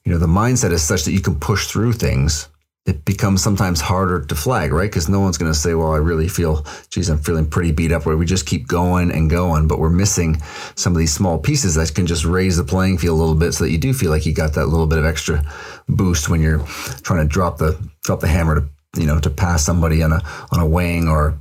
you 0.04 0.12
know 0.12 0.18
the 0.18 0.28
mindset 0.28 0.72
is 0.72 0.82
such 0.82 1.04
that 1.04 1.12
you 1.12 1.22
can 1.22 1.40
push 1.40 1.68
through 1.68 1.94
things 1.94 2.50
it 2.88 3.04
becomes 3.04 3.43
sometimes 3.43 3.82
harder 3.82 4.21
to 4.26 4.34
flag, 4.34 4.71
right? 4.71 4.89
Because 4.89 5.10
no 5.10 5.19
one's 5.19 5.38
going 5.38 5.52
to 5.52 5.58
say, 5.58 5.73
well, 5.73 5.91
I 5.91 5.97
really 5.97 6.30
feel, 6.30 6.65
geez, 6.89 7.10
I'm 7.10 7.17
feeling 7.17 7.45
pretty 7.45 7.73
beat 7.73 7.91
up, 7.91 8.06
where 8.06 8.15
we 8.15 8.26
just 8.26 8.45
keep 8.45 8.65
going 8.65 9.12
and 9.12 9.30
going, 9.30 9.67
but 9.67 9.78
we're 9.78 9.89
missing 9.89 10.41
some 10.76 10.93
of 10.93 10.97
these 10.97 11.13
small 11.13 11.38
pieces 11.38 11.76
that 11.76 11.93
can 11.93 12.08
just 12.08 12.23
raise 12.23 12.56
the 12.56 12.63
playing 12.63 12.97
field 12.97 13.17
a 13.17 13.19
little 13.19 13.36
bit 13.36 13.52
so 13.52 13.65
that 13.65 13.71
you 13.71 13.78
do 13.78 13.93
feel 13.93 14.10
like 14.10 14.26
you 14.26 14.34
got 14.34 14.54
that 14.54 14.67
little 14.67 14.88
bit 14.88 15.00
of 15.00 15.06
extra 15.06 15.43
boost 15.89 16.30
when 16.30 16.41
you're 16.41 16.60
trying 17.04 17.19
to 17.19 17.28
drop 17.28 17.58
the 17.58 17.78
drop 18.04 18.21
the 18.21 18.28
hammer 18.28 18.62
to 18.62 19.00
you 19.00 19.06
know 19.06 19.19
to 19.19 19.30
pass 19.30 19.65
somebody 19.65 20.02
on 20.02 20.13
a 20.13 20.21
on 20.52 20.60
a 20.60 20.65
wing 20.65 21.10
or 21.10 21.38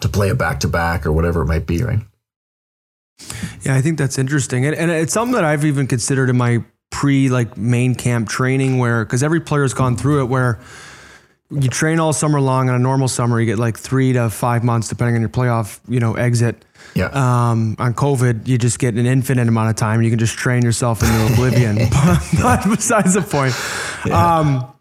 to 0.00 0.08
play 0.08 0.28
a 0.28 0.34
back 0.34 0.60
to 0.60 0.68
back 0.68 1.06
or 1.06 1.12
whatever 1.12 1.42
it 1.42 1.46
might 1.46 1.66
be, 1.66 1.82
right? 1.82 2.00
Yeah, 3.62 3.74
I 3.74 3.80
think 3.80 3.98
that's 3.98 4.18
interesting, 4.18 4.66
and, 4.66 4.76
and 4.76 4.90
it's 4.90 5.14
something 5.14 5.34
that 5.34 5.44
I've 5.44 5.64
even 5.64 5.86
considered 5.86 6.28
in 6.28 6.36
my 6.36 6.62
pre 6.98 7.28
like 7.28 7.56
main 7.56 7.94
camp 7.94 8.28
training 8.28 8.78
where 8.78 9.04
because 9.04 9.22
every 9.22 9.38
player's 9.38 9.72
gone 9.72 9.96
through 9.96 10.20
it 10.20 10.24
where 10.24 10.58
you 11.48 11.68
train 11.68 12.00
all 12.00 12.12
summer 12.12 12.40
long 12.40 12.68
on 12.68 12.74
a 12.74 12.78
normal 12.80 13.06
summer 13.06 13.38
you 13.38 13.46
get 13.46 13.56
like 13.56 13.78
three 13.78 14.12
to 14.12 14.28
five 14.28 14.64
months 14.64 14.88
depending 14.88 15.14
on 15.14 15.20
your 15.20 15.30
playoff 15.30 15.78
you 15.86 16.00
know 16.00 16.14
exit. 16.14 16.64
Yeah. 16.96 17.06
Um, 17.06 17.76
on 17.78 17.94
covid 17.94 18.48
you 18.48 18.58
just 18.58 18.80
get 18.80 18.94
an 18.94 19.06
infinite 19.06 19.46
amount 19.46 19.70
of 19.70 19.76
time 19.76 20.02
you 20.02 20.10
can 20.10 20.18
just 20.18 20.36
train 20.36 20.64
yourself 20.64 21.00
into 21.00 21.34
oblivion. 21.34 21.76
But, 21.88 22.28
but, 22.42 22.64
besides 22.64 23.14
the 23.14 23.22
point. 23.22 23.54
Yeah. 24.04 24.38
um, 24.38 24.74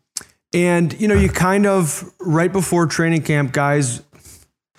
and 0.55 0.99
you 0.99 1.07
know 1.07 1.13
you 1.13 1.29
kind 1.29 1.67
of 1.67 2.11
right 2.19 2.51
before 2.51 2.87
training 2.87 3.21
camp 3.21 3.51
guys 3.51 4.01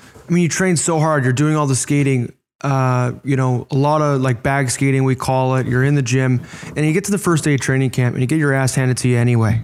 i 0.00 0.32
mean 0.32 0.42
you 0.42 0.48
train 0.48 0.76
so 0.76 0.98
hard 0.98 1.22
you're 1.22 1.32
doing 1.32 1.54
all 1.54 1.68
the 1.68 1.76
skating 1.76 2.32
uh, 2.62 3.12
you 3.24 3.36
know, 3.36 3.66
a 3.70 3.76
lot 3.76 4.02
of 4.02 4.20
like 4.20 4.42
bag 4.42 4.70
skating, 4.70 5.04
we 5.04 5.14
call 5.14 5.56
it. 5.56 5.66
You're 5.66 5.84
in 5.84 5.94
the 5.94 6.02
gym 6.02 6.44
and 6.76 6.84
you 6.86 6.92
get 6.92 7.04
to 7.04 7.10
the 7.10 7.18
first 7.18 7.44
day 7.44 7.54
of 7.54 7.60
training 7.60 7.90
camp 7.90 8.14
and 8.14 8.22
you 8.22 8.26
get 8.26 8.38
your 8.38 8.52
ass 8.52 8.74
handed 8.74 8.96
to 8.98 9.08
you 9.08 9.16
anyway. 9.16 9.62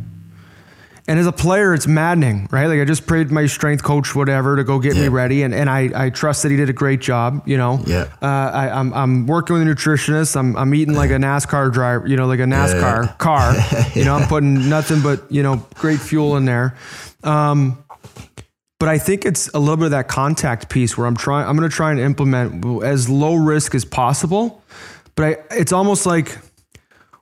And 1.07 1.19
as 1.19 1.27
a 1.27 1.33
player, 1.33 1.75
it's 1.75 1.87
maddening, 1.87 2.49
right? 2.51 2.67
Like 2.67 2.81
I 2.81 2.87
just 2.87 3.07
prayed 3.07 3.31
my 3.31 3.45
strength 3.45 3.83
coach, 3.83 4.15
whatever, 4.15 4.57
to 4.57 4.65
go 4.65 4.79
get 4.79 4.97
yeah. 4.97 5.03
me 5.03 5.09
ready, 5.09 5.43
and, 5.43 5.55
and 5.55 5.69
I, 5.69 6.07
I 6.07 6.09
trust 6.09 6.43
that 6.45 6.51
he 6.51 6.57
did 6.57 6.71
a 6.71 6.73
great 6.73 7.03
job. 7.03 7.47
You 7.47 7.59
know, 7.59 7.83
yeah. 7.87 8.09
Uh, 8.23 8.27
I, 8.27 8.71
I'm 8.71 8.95
I'm 8.95 9.27
working 9.27 9.53
with 9.53 9.69
a 9.69 9.71
nutritionist. 9.71 10.35
I'm 10.35 10.57
I'm 10.57 10.75
eating 10.75 10.95
like 10.95 11.11
a 11.11 11.17
NASCAR 11.17 11.71
driver, 11.75 12.07
you 12.07 12.17
know, 12.17 12.27
like 12.27 12.41
a 12.41 12.45
NASCAR 12.45 13.05
yeah. 13.05 13.13
car. 13.19 13.55
You 13.95 14.07
know, 14.07 14.15
I'm 14.15 14.27
putting 14.29 14.71
nothing 14.71 15.03
but 15.03 15.31
you 15.31 15.43
know 15.43 15.67
great 15.75 16.01
fuel 16.01 16.39
in 16.39 16.47
there. 16.47 16.75
Um, 17.23 17.85
but 18.85 18.91
I 18.91 18.99
think 18.99 19.25
it's 19.25 19.49
a 19.55 19.59
little 19.59 19.79
bit 19.79 19.87
of 19.87 19.91
that 19.93 20.09
contact 20.09 20.69
piece 20.69 20.99
where 20.99 21.07
I'm 21.07 21.17
trying. 21.17 21.49
I'm 21.49 21.57
going 21.57 21.67
to 21.67 21.75
try 21.75 21.91
and 21.91 21.99
implement 21.99 22.83
as 22.85 23.09
low 23.09 23.35
risk 23.35 23.75
as 23.75 23.83
possible. 23.83 24.63
But 25.15 25.25
I, 25.25 25.37
it's 25.53 25.73
almost 25.73 26.05
like, 26.05 26.37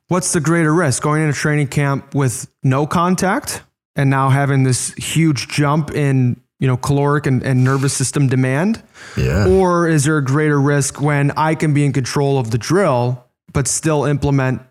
what's 0.09 0.33
the 0.33 0.41
greater 0.41 0.75
risk? 0.75 1.05
Going 1.05 1.23
into 1.23 1.35
training 1.35 1.69
camp 1.69 2.17
with 2.17 2.51
no 2.65 2.85
contact 2.85 3.63
and 3.95 4.11
now 4.11 4.29
having 4.29 4.65
this 4.65 4.93
huge 4.95 5.47
jump 5.47 5.93
in 5.93 6.41
you 6.59 6.67
know 6.67 6.77
caloric 6.77 7.27
and, 7.27 7.45
and 7.45 7.63
nervous 7.63 7.93
system 7.93 8.27
demand, 8.27 8.83
yeah. 9.17 9.47
or 9.47 9.87
is 9.87 10.03
there 10.03 10.19
a 10.19 10.25
greater 10.25 10.61
risk 10.61 11.01
when 11.01 11.31
I 11.37 11.55
can 11.55 11.73
be 11.73 11.85
in 11.85 11.93
control 11.93 12.41
of 12.41 12.51
the 12.51 12.59
drill 12.59 13.25
but 13.53 13.69
still 13.69 14.05
implement 14.05 14.63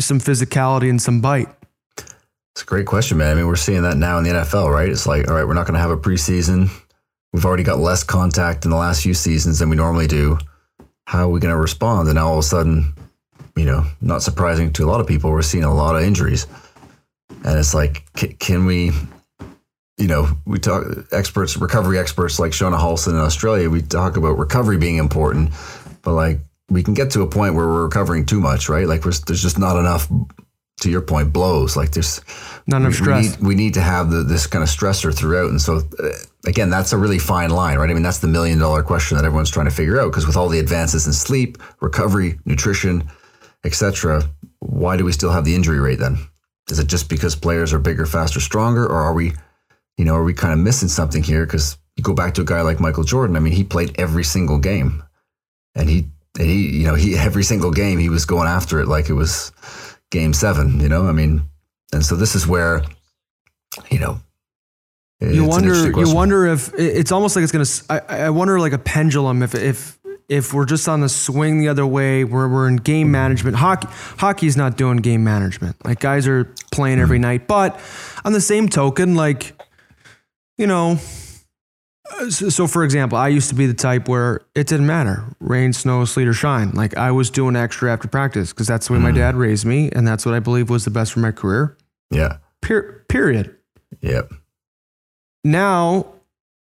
some 0.00 0.18
physicality 0.18 0.90
and 0.90 1.00
some 1.00 1.20
bite? 1.20 1.46
It's 2.54 2.62
a 2.62 2.66
great 2.66 2.86
question, 2.86 3.18
man. 3.18 3.30
I 3.30 3.34
mean, 3.34 3.46
we're 3.46 3.56
seeing 3.56 3.82
that 3.82 3.96
now 3.96 4.18
in 4.18 4.24
the 4.24 4.30
NFL, 4.30 4.72
right? 4.72 4.88
It's 4.88 5.06
like, 5.06 5.28
all 5.28 5.34
right, 5.34 5.46
we're 5.46 5.54
not 5.54 5.66
going 5.66 5.74
to 5.74 5.80
have 5.80 5.90
a 5.90 5.96
preseason. 5.96 6.68
We've 7.32 7.44
already 7.44 7.62
got 7.62 7.78
less 7.78 8.02
contact 8.02 8.64
in 8.64 8.70
the 8.70 8.76
last 8.76 9.02
few 9.02 9.14
seasons 9.14 9.60
than 9.60 9.70
we 9.70 9.76
normally 9.76 10.08
do. 10.08 10.38
How 11.06 11.28
are 11.28 11.30
we 11.30 11.40
going 11.40 11.54
to 11.54 11.60
respond? 11.60 12.08
And 12.08 12.16
now 12.16 12.28
all 12.28 12.34
of 12.34 12.40
a 12.40 12.42
sudden, 12.42 12.92
you 13.56 13.64
know, 13.64 13.84
not 14.00 14.22
surprising 14.22 14.72
to 14.74 14.84
a 14.84 14.88
lot 14.88 15.00
of 15.00 15.06
people, 15.06 15.30
we're 15.30 15.42
seeing 15.42 15.64
a 15.64 15.72
lot 15.72 15.94
of 15.94 16.02
injuries. 16.02 16.46
And 17.44 17.58
it's 17.58 17.72
like, 17.72 18.04
can, 18.40 18.66
we, 18.66 18.90
you 19.96 20.08
know, 20.08 20.28
we 20.44 20.58
talk 20.58 20.84
experts, 21.12 21.56
recovery 21.56 21.98
experts 21.98 22.38
like 22.38 22.52
Shona 22.52 22.78
Halson 22.78 23.14
in 23.14 23.20
Australia, 23.20 23.70
we 23.70 23.80
talk 23.80 24.16
about 24.16 24.38
recovery 24.38 24.76
being 24.76 24.96
important, 24.96 25.52
but 26.02 26.14
like 26.14 26.40
we 26.68 26.82
can 26.82 26.94
get 26.94 27.10
to 27.12 27.22
a 27.22 27.26
point 27.26 27.54
where 27.54 27.66
we're 27.66 27.84
recovering 27.84 28.26
too 28.26 28.40
much, 28.40 28.68
right? 28.68 28.86
Like 28.86 29.02
there's 29.02 29.20
just 29.20 29.58
not 29.58 29.78
enough 29.78 30.08
to 30.80 30.90
your 30.90 31.02
point, 31.02 31.32
blows. 31.32 31.76
Like 31.76 31.92
there's 31.92 32.20
none 32.66 32.84
of 32.84 32.94
stress. 32.94 33.24
We 33.24 33.30
need, 33.30 33.46
we 33.48 33.54
need 33.54 33.74
to 33.74 33.80
have 33.80 34.10
the, 34.10 34.22
this 34.22 34.46
kind 34.46 34.62
of 34.62 34.68
stressor 34.68 35.14
throughout. 35.14 35.50
And 35.50 35.60
so, 35.60 35.82
uh, 36.02 36.08
again, 36.46 36.70
that's 36.70 36.92
a 36.92 36.98
really 36.98 37.18
fine 37.18 37.50
line, 37.50 37.78
right? 37.78 37.90
I 37.90 37.94
mean, 37.94 38.02
that's 38.02 38.18
the 38.18 38.28
million 38.28 38.58
dollar 38.58 38.82
question 38.82 39.16
that 39.16 39.24
everyone's 39.24 39.50
trying 39.50 39.66
to 39.66 39.74
figure 39.74 40.00
out. 40.00 40.10
Because 40.10 40.26
with 40.26 40.36
all 40.36 40.48
the 40.48 40.58
advances 40.58 41.06
in 41.06 41.12
sleep, 41.12 41.58
recovery, 41.80 42.38
nutrition, 42.44 43.08
etc., 43.64 44.22
why 44.60 44.96
do 44.96 45.04
we 45.04 45.12
still 45.12 45.30
have 45.30 45.44
the 45.44 45.54
injury 45.54 45.80
rate 45.80 45.98
then? 45.98 46.18
Is 46.70 46.78
it 46.78 46.86
just 46.86 47.08
because 47.08 47.34
players 47.34 47.72
are 47.72 47.78
bigger, 47.78 48.06
faster, 48.06 48.40
stronger, 48.40 48.84
or 48.84 48.96
are 48.96 49.14
we, 49.14 49.32
you 49.96 50.04
know, 50.04 50.14
are 50.14 50.24
we 50.24 50.34
kind 50.34 50.52
of 50.52 50.58
missing 50.58 50.88
something 50.88 51.22
here? 51.22 51.44
Because 51.44 51.76
you 51.96 52.02
go 52.02 52.14
back 52.14 52.34
to 52.34 52.42
a 52.42 52.44
guy 52.44 52.62
like 52.62 52.80
Michael 52.80 53.04
Jordan. 53.04 53.36
I 53.36 53.40
mean, 53.40 53.52
he 53.52 53.64
played 53.64 53.98
every 53.98 54.24
single 54.24 54.58
game, 54.58 55.02
and 55.74 55.90
he, 55.90 56.06
and 56.38 56.46
he, 56.46 56.78
you 56.78 56.86
know, 56.86 56.94
he 56.94 57.16
every 57.18 57.42
single 57.42 57.72
game 57.72 57.98
he 57.98 58.08
was 58.08 58.24
going 58.24 58.48
after 58.48 58.80
it 58.80 58.86
like 58.86 59.08
it 59.08 59.14
was 59.14 59.52
game 60.10 60.32
seven, 60.32 60.80
you 60.80 60.88
know? 60.88 61.06
I 61.06 61.12
mean, 61.12 61.42
and 61.92 62.04
so 62.04 62.16
this 62.16 62.34
is 62.34 62.46
where, 62.46 62.82
you 63.90 63.98
know, 63.98 64.20
you 65.20 65.44
wonder, 65.44 65.90
you 65.90 66.14
wonder 66.14 66.46
if 66.46 66.72
it's 66.78 67.12
almost 67.12 67.36
like 67.36 67.42
it's 67.42 67.52
going 67.52 67.64
to, 67.64 67.84
I, 67.90 68.24
I 68.24 68.30
wonder 68.30 68.58
like 68.58 68.72
a 68.72 68.78
pendulum, 68.78 69.42
if, 69.42 69.54
if, 69.54 69.98
if 70.30 70.54
we're 70.54 70.64
just 70.64 70.88
on 70.88 71.00
the 71.00 71.08
swing 71.08 71.58
the 71.58 71.68
other 71.68 71.84
way, 71.84 72.24
where 72.24 72.48
we're 72.48 72.68
in 72.68 72.76
game 72.76 73.10
management, 73.10 73.56
hockey, 73.56 73.88
hockey's 74.16 74.56
not 74.56 74.76
doing 74.76 74.98
game 74.98 75.24
management. 75.24 75.76
Like 75.84 76.00
guys 76.00 76.26
are 76.26 76.44
playing 76.72 77.00
every 77.00 77.18
mm-hmm. 77.18 77.22
night, 77.22 77.46
but 77.48 77.78
on 78.24 78.32
the 78.32 78.40
same 78.40 78.68
token, 78.68 79.14
like, 79.14 79.60
you 80.56 80.66
know, 80.66 80.98
so, 82.28 82.66
for 82.66 82.84
example, 82.84 83.18
I 83.18 83.28
used 83.28 83.48
to 83.48 83.54
be 83.54 83.66
the 83.66 83.74
type 83.74 84.08
where 84.08 84.40
it 84.54 84.66
didn't 84.66 84.86
matter 84.86 85.24
rain, 85.40 85.72
snow, 85.72 86.04
sleet, 86.04 86.28
or 86.28 86.32
shine. 86.32 86.70
Like 86.70 86.96
I 86.96 87.10
was 87.10 87.30
doing 87.30 87.56
extra 87.56 87.92
after 87.92 88.08
practice 88.08 88.52
because 88.52 88.66
that's 88.66 88.88
the 88.88 88.94
way 88.94 88.98
mm. 88.98 89.02
my 89.02 89.12
dad 89.12 89.34
raised 89.36 89.64
me, 89.64 89.90
and 89.92 90.06
that's 90.06 90.26
what 90.26 90.34
I 90.34 90.40
believe 90.40 90.70
was 90.70 90.84
the 90.84 90.90
best 90.90 91.12
for 91.12 91.20
my 91.20 91.32
career. 91.32 91.76
Yeah. 92.10 92.38
Per- 92.60 93.04
period. 93.08 93.56
Yep. 94.00 94.32
Now 95.44 96.14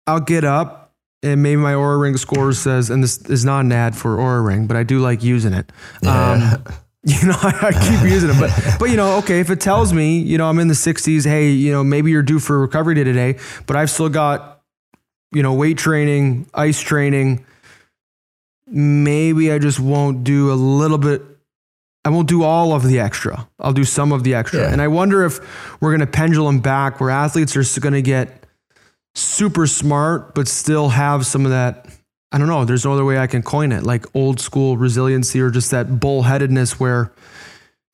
I'll 0.07 0.21
get 0.21 0.45
up 0.45 0.95
and 1.23 1.43
maybe 1.43 1.61
my 1.61 1.73
Oura 1.73 2.01
Ring 2.01 2.17
score 2.17 2.53
says, 2.53 2.91
and 2.91 3.03
this 3.03 3.19
is 3.29 3.45
not 3.45 3.65
an 3.65 3.73
ad 3.73 3.97
for 3.97 4.17
Oura 4.17 4.45
Ring, 4.45 4.67
but 4.67 4.77
I 4.77 4.83
do 4.83 5.01
like 5.01 5.23
using 5.23 5.53
it. 5.53 5.71
Yeah. 6.03 6.61
Um, 6.65 6.65
you 7.05 7.27
know, 7.27 7.37
I, 7.43 7.69
I 7.69 7.73
keep 7.73 8.11
using 8.11 8.31
it, 8.31 8.39
but 8.39 8.79
but 8.79 8.91
you 8.91 8.97
know, 8.97 9.19
okay, 9.19 9.41
if 9.41 9.51
it 9.51 9.61
tells 9.61 9.93
me, 9.93 10.19
you 10.19 10.39
know, 10.39 10.49
I'm 10.49 10.59
in 10.59 10.69
the 10.69 10.75
60s, 10.75 11.25
hey, 11.25 11.51
you 11.51 11.73
know, 11.73 11.83
maybe 11.83 12.11
you're 12.11 12.23
due 12.23 12.39
for 12.39 12.59
recovery 12.59 12.95
day 12.95 13.05
today, 13.05 13.39
but 13.67 13.77
I've 13.77 13.91
still 13.91 14.09
got, 14.09 14.58
you 15.33 15.43
know, 15.43 15.55
weight 15.55 15.79
training, 15.79 16.49
ice 16.55 16.81
training. 16.81 17.45
Maybe 18.67 19.51
I 19.53 19.59
just 19.59 19.81
won't 19.81 20.25
do 20.25 20.53
a 20.53 20.55
little 20.55 20.99
bit. 20.99 21.23
I 22.05 22.11
won't 22.11 22.29
do 22.29 22.43
all 22.43 22.73
of 22.73 22.85
the 22.85 23.01
extra. 23.01 23.49
I'll 23.59 23.73
do 23.73 23.85
some 23.85 24.13
of 24.13 24.25
the 24.25 24.35
extra. 24.35 24.61
Yeah. 24.61 24.73
And 24.73 24.81
I 24.81 24.89
wonder 24.89 25.25
if 25.25 25.41
we're 25.81 25.91
going 25.91 26.01
to 26.01 26.07
pendulum 26.07 26.61
back 26.61 27.01
where 27.01 27.11
athletes 27.11 27.57
are 27.57 27.81
going 27.81 27.95
to 27.95 28.03
get 28.03 28.47
super 29.15 29.67
smart, 29.67 30.35
but 30.35 30.49
still 30.49 30.91
have 30.91 31.27
some 31.27 31.45
of 31.45 31.51
that. 31.51 31.87
I 32.31 32.39
don't 32.39 32.49
know. 32.49 32.65
There's 32.65 32.85
no 32.85 32.93
other 32.93 33.05
way 33.05 33.19
I 33.19 33.27
can 33.27 33.43
coin 33.43 33.73
it, 33.73 33.85
like 33.85 34.05
old 34.15 34.41
school 34.41 34.77
resiliency 34.77 35.41
or 35.41 35.51
just 35.51 35.71
that 35.71 35.87
bullheadedness 35.87 36.73
where, 36.73 37.11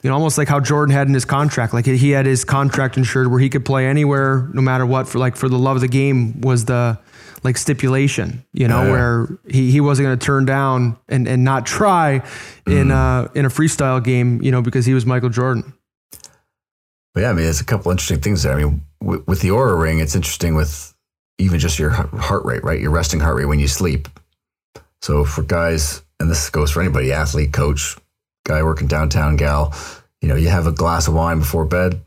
you 0.05 0.11
know, 0.11 0.15
almost 0.15 0.37
like 0.37 0.49
how 0.49 0.61
Jordan 0.61 0.95
had 0.95 1.09
in 1.09 1.15
his 1.15 1.25
contract. 1.25 1.73
Like 1.73 1.87
he 1.87 2.11
had 2.11 2.27
his 2.27 2.45
contract 2.45 2.99
insured 2.99 3.31
where 3.31 3.41
he 3.41 3.49
could 3.49 3.65
play 3.65 3.87
anywhere, 3.87 4.51
no 4.53 4.61
matter 4.61 4.85
what. 4.85 5.09
For 5.09 5.19
like 5.19 5.35
for 5.35 5.49
the 5.49 5.59
love 5.59 5.77
of 5.77 5.81
the 5.81 5.89
game 5.89 6.43
was 6.43 6.67
the 6.67 6.99
like 7.43 7.57
stipulation, 7.57 8.45
you 8.53 8.69
know, 8.69 8.85
Yeah. 8.85 8.91
where 8.91 9.29
he, 9.49 9.71
he 9.71 9.81
wasn't 9.81 10.07
going 10.07 10.19
to 10.19 10.25
turn 10.25 10.45
down 10.45 10.99
and, 11.09 11.27
and 11.27 11.43
not 11.43 11.65
try 11.65 12.23
in 12.67 12.91
uh 12.91 13.29
in 13.35 13.47
a 13.47 13.49
freestyle 13.49 14.05
game, 14.05 14.43
you 14.43 14.51
know, 14.53 14.61
because 14.61 14.85
he 14.85 14.93
was 14.93 15.07
Michael 15.07 15.31
Jordan. 15.31 15.73
But 17.15 17.23
yeah, 17.23 17.31
I 17.31 17.33
mean, 17.33 17.45
there's 17.45 17.61
a 17.61 17.65
couple 17.65 17.91
interesting 17.91 18.21
things 18.21 18.43
there. 18.43 18.53
I 18.53 18.57
mean, 18.63 18.83
with, 19.01 19.27
with 19.27 19.41
the 19.41 19.49
Oura 19.49 19.81
Ring, 19.81 20.01
it's 20.01 20.15
interesting 20.15 20.55
with 20.55 20.95
even 21.39 21.59
just 21.59 21.79
your 21.79 21.91
heart 21.91 22.45
rate, 22.45 22.63
right? 22.63 22.81
Your 22.81 22.91
resting 22.91 23.21
heart 23.21 23.37
rate 23.37 23.47
when 23.47 23.59
you 23.61 23.69
sleep. 23.69 24.09
So 25.01 25.25
for 25.25 25.43
guys, 25.43 26.03
and 26.21 26.31
this 26.31 26.51
goes 26.51 26.71
for 26.73 26.83
anybody, 26.83 27.13
athlete, 27.13 27.53
coach, 27.53 27.97
guy 28.45 28.63
working 28.63 28.87
downtown, 28.87 29.37
gal, 29.37 29.75
you 30.21 30.29
know, 30.29 30.37
you 30.37 30.49
have 30.49 30.67
a 30.67 30.73
glass 30.73 31.09
of 31.09 31.15
wine 31.15 31.39
before 31.41 31.65
bed, 31.65 32.01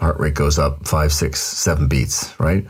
heart 0.00 0.18
rate 0.18 0.34
goes 0.34 0.58
up 0.58 0.86
five, 0.86 1.12
six, 1.12 1.40
seven 1.40 1.88
beats, 1.88 2.34
right? 2.38 2.66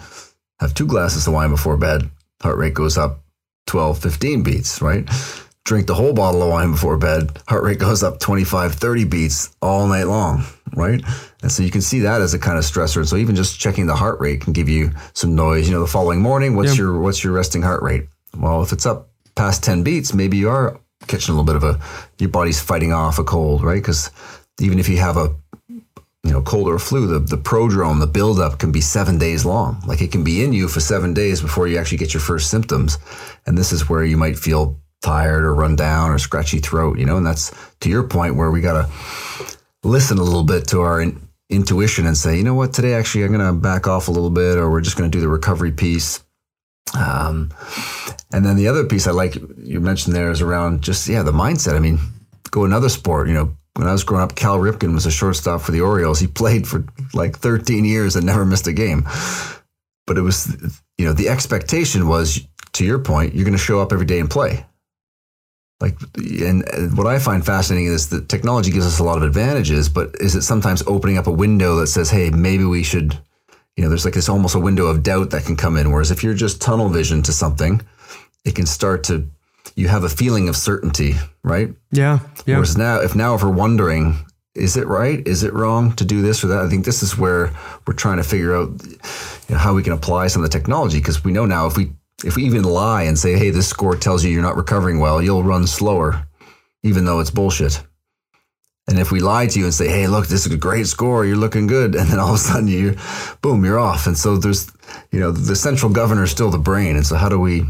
Have 0.61 0.75
two 0.75 0.87
glasses 0.87 1.27
of 1.27 1.33
wine 1.35 1.51
before 1.51 1.77
bed, 1.77 2.11
heart 2.43 2.57
rate 2.59 2.75
goes 2.75 2.97
up 2.99 3.21
12, 3.67 3.99
15 3.99 4.43
beats, 4.43 4.81
right? 4.81 5.09
Drink 5.65 5.89
the 5.89 5.95
whole 5.95 6.13
bottle 6.13 6.43
of 6.43 6.49
wine 6.51 6.71
before 6.71 6.97
bed, 6.97 7.39
heart 7.49 7.65
rate 7.65 7.79
goes 7.81 8.03
up 8.03 8.21
25, 8.21 8.75
30 8.75 9.05
beats 9.05 9.57
all 9.61 9.89
night 9.89 10.05
long, 10.05 10.45
right? 10.77 11.03
And 11.43 11.51
so 11.51 11.63
you 11.65 11.71
can 11.71 11.83
see 11.83 12.01
that 12.01 12.21
as 12.21 12.35
a 12.35 12.39
kind 12.39 12.57
of 12.59 12.65
stressor. 12.65 12.99
And 12.99 13.09
so 13.09 13.17
even 13.17 13.35
just 13.35 13.59
checking 13.59 13.87
the 13.87 13.97
heart 13.97 14.21
rate 14.21 14.41
can 14.41 14.53
give 14.53 14.69
you 14.69 14.93
some 15.13 15.35
noise. 15.35 15.69
You 15.69 15.75
know, 15.75 15.81
the 15.81 15.87
following 15.89 16.21
morning, 16.21 16.55
what's 16.55 16.71
Yeah. 16.77 16.85
your 16.85 17.01
what's 17.01 17.23
your 17.25 17.33
resting 17.33 17.63
heart 17.63 17.83
rate? 17.83 18.07
Well, 18.37 18.63
if 18.63 18.73
it's 18.73 18.87
up 18.87 19.11
past 19.35 19.65
10 19.65 19.83
beats, 19.83 20.15
maybe 20.15 20.37
you 20.37 20.49
are 20.49 20.79
catching 21.07 21.35
a 21.35 21.39
little 21.39 21.45
bit 21.45 21.57
of 21.57 21.65
a 21.65 21.81
your 22.19 22.31
body's 22.31 22.61
fighting 22.61 22.93
off 22.93 23.19
a 23.19 23.25
cold, 23.25 23.63
right? 23.63 23.83
Because 23.83 24.11
even 24.61 24.79
if 24.79 24.89
you 24.89 24.99
have 24.99 25.17
a 25.17 25.35
you 26.27 26.33
know, 26.33 26.43
cold 26.43 26.67
or 26.67 26.79
flu, 26.79 27.07
the, 27.07 27.21
the 27.21 27.37
prodrome, 27.37 28.01
the 28.01 28.07
buildup 28.07 28.59
can 28.59 28.73
be 28.73 28.81
seven 28.81 29.17
days 29.17 29.45
long. 29.45 29.81
Like 29.87 30.03
it 30.03 30.11
can 30.11 30.25
be 30.25 30.43
in 30.43 30.53
you 30.53 30.67
for 30.67 30.81
seven 30.81 31.15
days 31.15 31.41
before 31.41 31.69
you 31.69 31.79
actually 31.79 31.99
get 31.99 32.13
your 32.13 32.21
first 32.21 32.51
symptoms. 32.51 32.99
And 33.47 33.57
this 33.57 33.71
is 33.71 33.89
where 33.89 34.05
you 34.05 34.17
might 34.17 34.37
feel 34.37 34.81
tired 35.03 35.45
or 35.45 35.55
run 35.55 35.77
down 35.77 36.11
or 36.11 36.19
scratchy 36.19 36.59
throat, 36.59 36.99
you 36.99 37.07
know, 37.07 37.17
and 37.17 37.25
that's 37.25 37.55
to 37.79 37.89
your 37.89 38.03
point 38.03 38.35
where 38.35 38.51
we 38.51 38.61
got 38.61 38.83
to 38.83 39.57
listen 39.85 40.19
a 40.19 40.23
little 40.23 40.43
bit 40.43 40.67
to 40.69 40.81
our 40.81 41.01
in, 41.01 41.21
intuition 41.49 42.07
and 42.07 42.17
say, 42.17 42.37
you 42.37 42.43
know 42.43 42.55
what, 42.55 42.73
today 42.73 42.95
actually 42.95 43.25
I'm 43.25 43.33
going 43.33 43.47
to 43.47 43.53
back 43.53 43.87
off 43.87 44.09
a 44.09 44.11
little 44.11 44.31
bit 44.31 44.59
or 44.59 44.69
we're 44.69 44.81
just 44.81 44.97
going 44.97 45.09
to 45.09 45.17
do 45.17 45.21
the 45.21 45.29
recovery 45.29 45.71
piece. 45.71 46.25
Um, 46.99 47.53
and 48.37 48.45
then 48.45 48.57
the 48.57 48.69
other 48.69 48.85
piece 48.85 49.07
I 49.07 49.13
like 49.13 49.35
you 49.57 49.81
mentioned 49.81 50.15
there 50.15 50.31
is 50.31 50.43
around 50.43 50.83
just, 50.83 51.09
yeah, 51.09 51.23
the 51.23 51.33
mindset. 51.33 51.75
I 51.75 51.79
mean, 51.79 51.99
go 52.51 52.65
another 52.65 52.91
sport, 52.91 53.29
you 53.29 53.35
know, 53.35 53.57
when 53.77 53.89
I 53.89 53.93
was 53.93 54.05
growing 54.05 54.25
up, 54.25 54.37
Cal 54.37 54.59
Ripken 54.59 54.93
was 54.93 55.07
a 55.07 55.11
shortstop 55.11 55.63
for 55.63 55.73
the 55.73 55.81
Orioles. 55.81 56.21
He 56.21 56.27
played 56.27 56.69
for 56.69 56.85
like 57.15 57.39
13 57.39 57.87
years 57.87 58.15
and 58.15 58.27
never 58.27 58.45
missed 58.45 58.67
a 58.67 58.75
game. 58.75 59.09
But 60.07 60.19
it 60.19 60.21
was, 60.21 60.55
you 60.99 61.07
know, 61.07 61.15
the 61.15 61.31
expectation 61.31 62.09
was, 62.09 62.47
to 62.75 62.85
your 62.85 62.99
point, 62.99 63.35
you're 63.35 63.47
going 63.47 63.57
to 63.57 63.59
show 63.59 63.81
up 63.81 63.91
every 63.91 64.05
day 64.05 64.21
and 64.21 64.31
play. 64.31 64.67
Like, 65.81 65.97
and 66.17 66.63
what 66.95 67.07
I 67.07 67.19
find 67.19 67.45
fascinating 67.45 67.87
is 67.87 68.11
that 68.11 68.29
technology 68.29 68.71
gives 68.71 68.87
us 68.87 68.99
a 68.99 69.05
lot 69.05 69.17
of 69.17 69.23
advantages, 69.23 69.89
but 69.89 70.15
is 70.21 70.35
it 70.35 70.43
sometimes 70.43 70.83
opening 70.87 71.17
up 71.17 71.27
a 71.27 71.33
window 71.33 71.77
that 71.77 71.87
says, 71.87 72.11
hey, 72.11 72.29
maybe 72.29 72.65
we 72.65 72.83
should, 72.83 73.19
you 73.77 73.83
know, 73.83 73.89
there's 73.89 74.05
like 74.05 74.15
this 74.15 74.29
almost 74.29 74.55
a 74.55 74.61
window 74.61 74.87
of 74.87 75.03
doubt 75.03 75.31
that 75.31 75.45
can 75.45 75.57
come 75.57 75.79
in. 75.79 75.91
Whereas 75.91 76.11
if 76.11 76.23
you're 76.23 76.35
just 76.35 76.61
tunnel 76.61 76.91
vision 76.91 77.23
to 77.23 77.33
something, 77.33 77.83
it 78.47 78.55
can 78.55 78.67
start 78.67 79.05
to, 79.05 79.29
you 79.75 79.89
have 79.89 80.05
a 80.05 80.09
feeling 80.09 80.49
of 80.49 80.57
certainty, 80.57 81.15
right? 81.43 81.69
Yeah. 81.91 82.21
Yeah. 82.47 82.57
Whereas 82.57 82.77
now, 82.77 83.01
if 83.01 83.15
now 83.15 83.35
if 83.35 83.43
we're 83.43 83.51
wondering, 83.51 84.17
is 84.55 84.77
it 84.77 84.87
right? 84.87 85.27
Is 85.27 85.43
it 85.43 85.53
wrong 85.53 85.93
to 85.97 86.05
do 86.05 86.23
this 86.23 86.43
or 86.43 86.47
that? 86.47 86.65
I 86.65 86.69
think 86.69 86.85
this 86.85 87.03
is 87.03 87.19
where 87.19 87.53
we're 87.87 87.95
trying 87.95 88.17
to 88.17 88.23
figure 88.23 88.57
out 88.57 88.71
you 88.87 89.55
know, 89.55 89.59
how 89.59 89.75
we 89.75 89.83
can 89.83 89.93
apply 89.93 90.29
some 90.29 90.43
of 90.43 90.51
the 90.51 90.59
technology 90.59 90.99
because 90.99 91.23
we 91.23 91.33
know 91.33 91.45
now 91.45 91.67
if 91.67 91.77
we 91.77 91.91
if 92.25 92.37
we 92.37 92.45
even 92.45 92.63
lie 92.63 93.03
and 93.03 93.19
say, 93.19 93.35
hey, 93.37 93.51
this 93.51 93.69
score 93.69 93.95
tells 93.95 94.25
you 94.25 94.31
you're 94.31 94.43
not 94.43 94.57
recovering 94.57 95.01
well, 95.01 95.21
you'll 95.21 95.43
run 95.43 95.67
slower, 95.67 96.27
even 96.83 97.05
though 97.05 97.21
it's 97.21 97.31
bullshit. 97.31 97.83
And 98.89 98.99
if 98.99 99.11
we 99.11 99.21
lie 99.21 99.47
to 99.49 99.59
you 99.59 99.65
and 99.65 99.75
say, 99.75 99.89
hey, 99.89 100.07
look, 100.07 100.29
this 100.29 100.47
is 100.47 100.53
a 100.53 100.57
great 100.57 100.87
score, 100.87 101.27
you're 101.27 101.37
looking 101.37 101.67
good, 101.67 101.95
and 101.99 102.09
then 102.09 102.19
all 102.19 102.31
of 102.31 102.37
a 102.37 102.39
sudden 102.39 102.69
you, 102.69 102.97
boom, 103.43 103.65
you're 103.65 103.79
off. 103.79 104.07
And 104.07 104.17
so 104.17 104.37
there's, 104.37 104.71
you 105.11 105.21
know, 105.21 105.31
the 105.33 105.57
central 105.57 105.93
governor 105.93 106.25
is 106.25 106.31
still 106.31 106.51
the 106.51 106.59
brain. 106.59 106.97
And 106.97 107.07
so 107.07 107.17
how 107.17 107.29
do 107.29 107.39
we, 107.39 107.65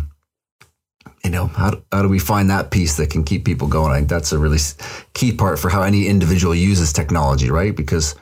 you 1.26 1.32
know, 1.32 1.48
how, 1.48 1.82
how 1.90 2.02
do 2.02 2.08
we 2.08 2.20
find 2.20 2.48
that 2.50 2.70
piece 2.70 2.96
that 2.98 3.10
can 3.10 3.24
keep 3.24 3.44
people 3.44 3.66
going? 3.66 3.90
I 3.90 3.96
think 3.96 4.08
that's 4.08 4.30
a 4.30 4.38
really 4.38 4.60
key 5.12 5.32
part 5.32 5.58
for 5.58 5.68
how 5.68 5.82
any 5.82 6.06
individual 6.06 6.54
uses 6.54 6.92
technology, 6.92 7.50
right? 7.50 7.74
Because 7.74 8.14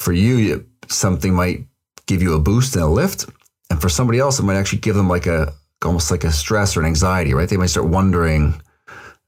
for 0.00 0.12
you, 0.12 0.66
something 0.88 1.32
might 1.32 1.64
give 2.06 2.22
you 2.22 2.34
a 2.34 2.40
boost 2.40 2.74
and 2.74 2.82
a 2.82 2.88
lift, 2.88 3.26
and 3.70 3.80
for 3.80 3.88
somebody 3.88 4.18
else, 4.18 4.40
it 4.40 4.42
might 4.42 4.56
actually 4.56 4.80
give 4.80 4.96
them 4.96 5.08
like 5.08 5.26
a 5.26 5.52
almost 5.84 6.10
like 6.10 6.24
a 6.24 6.32
stress 6.32 6.76
or 6.76 6.80
an 6.80 6.86
anxiety, 6.86 7.34
right? 7.34 7.48
They 7.48 7.56
might 7.56 7.66
start 7.66 7.86
wondering 7.86 8.60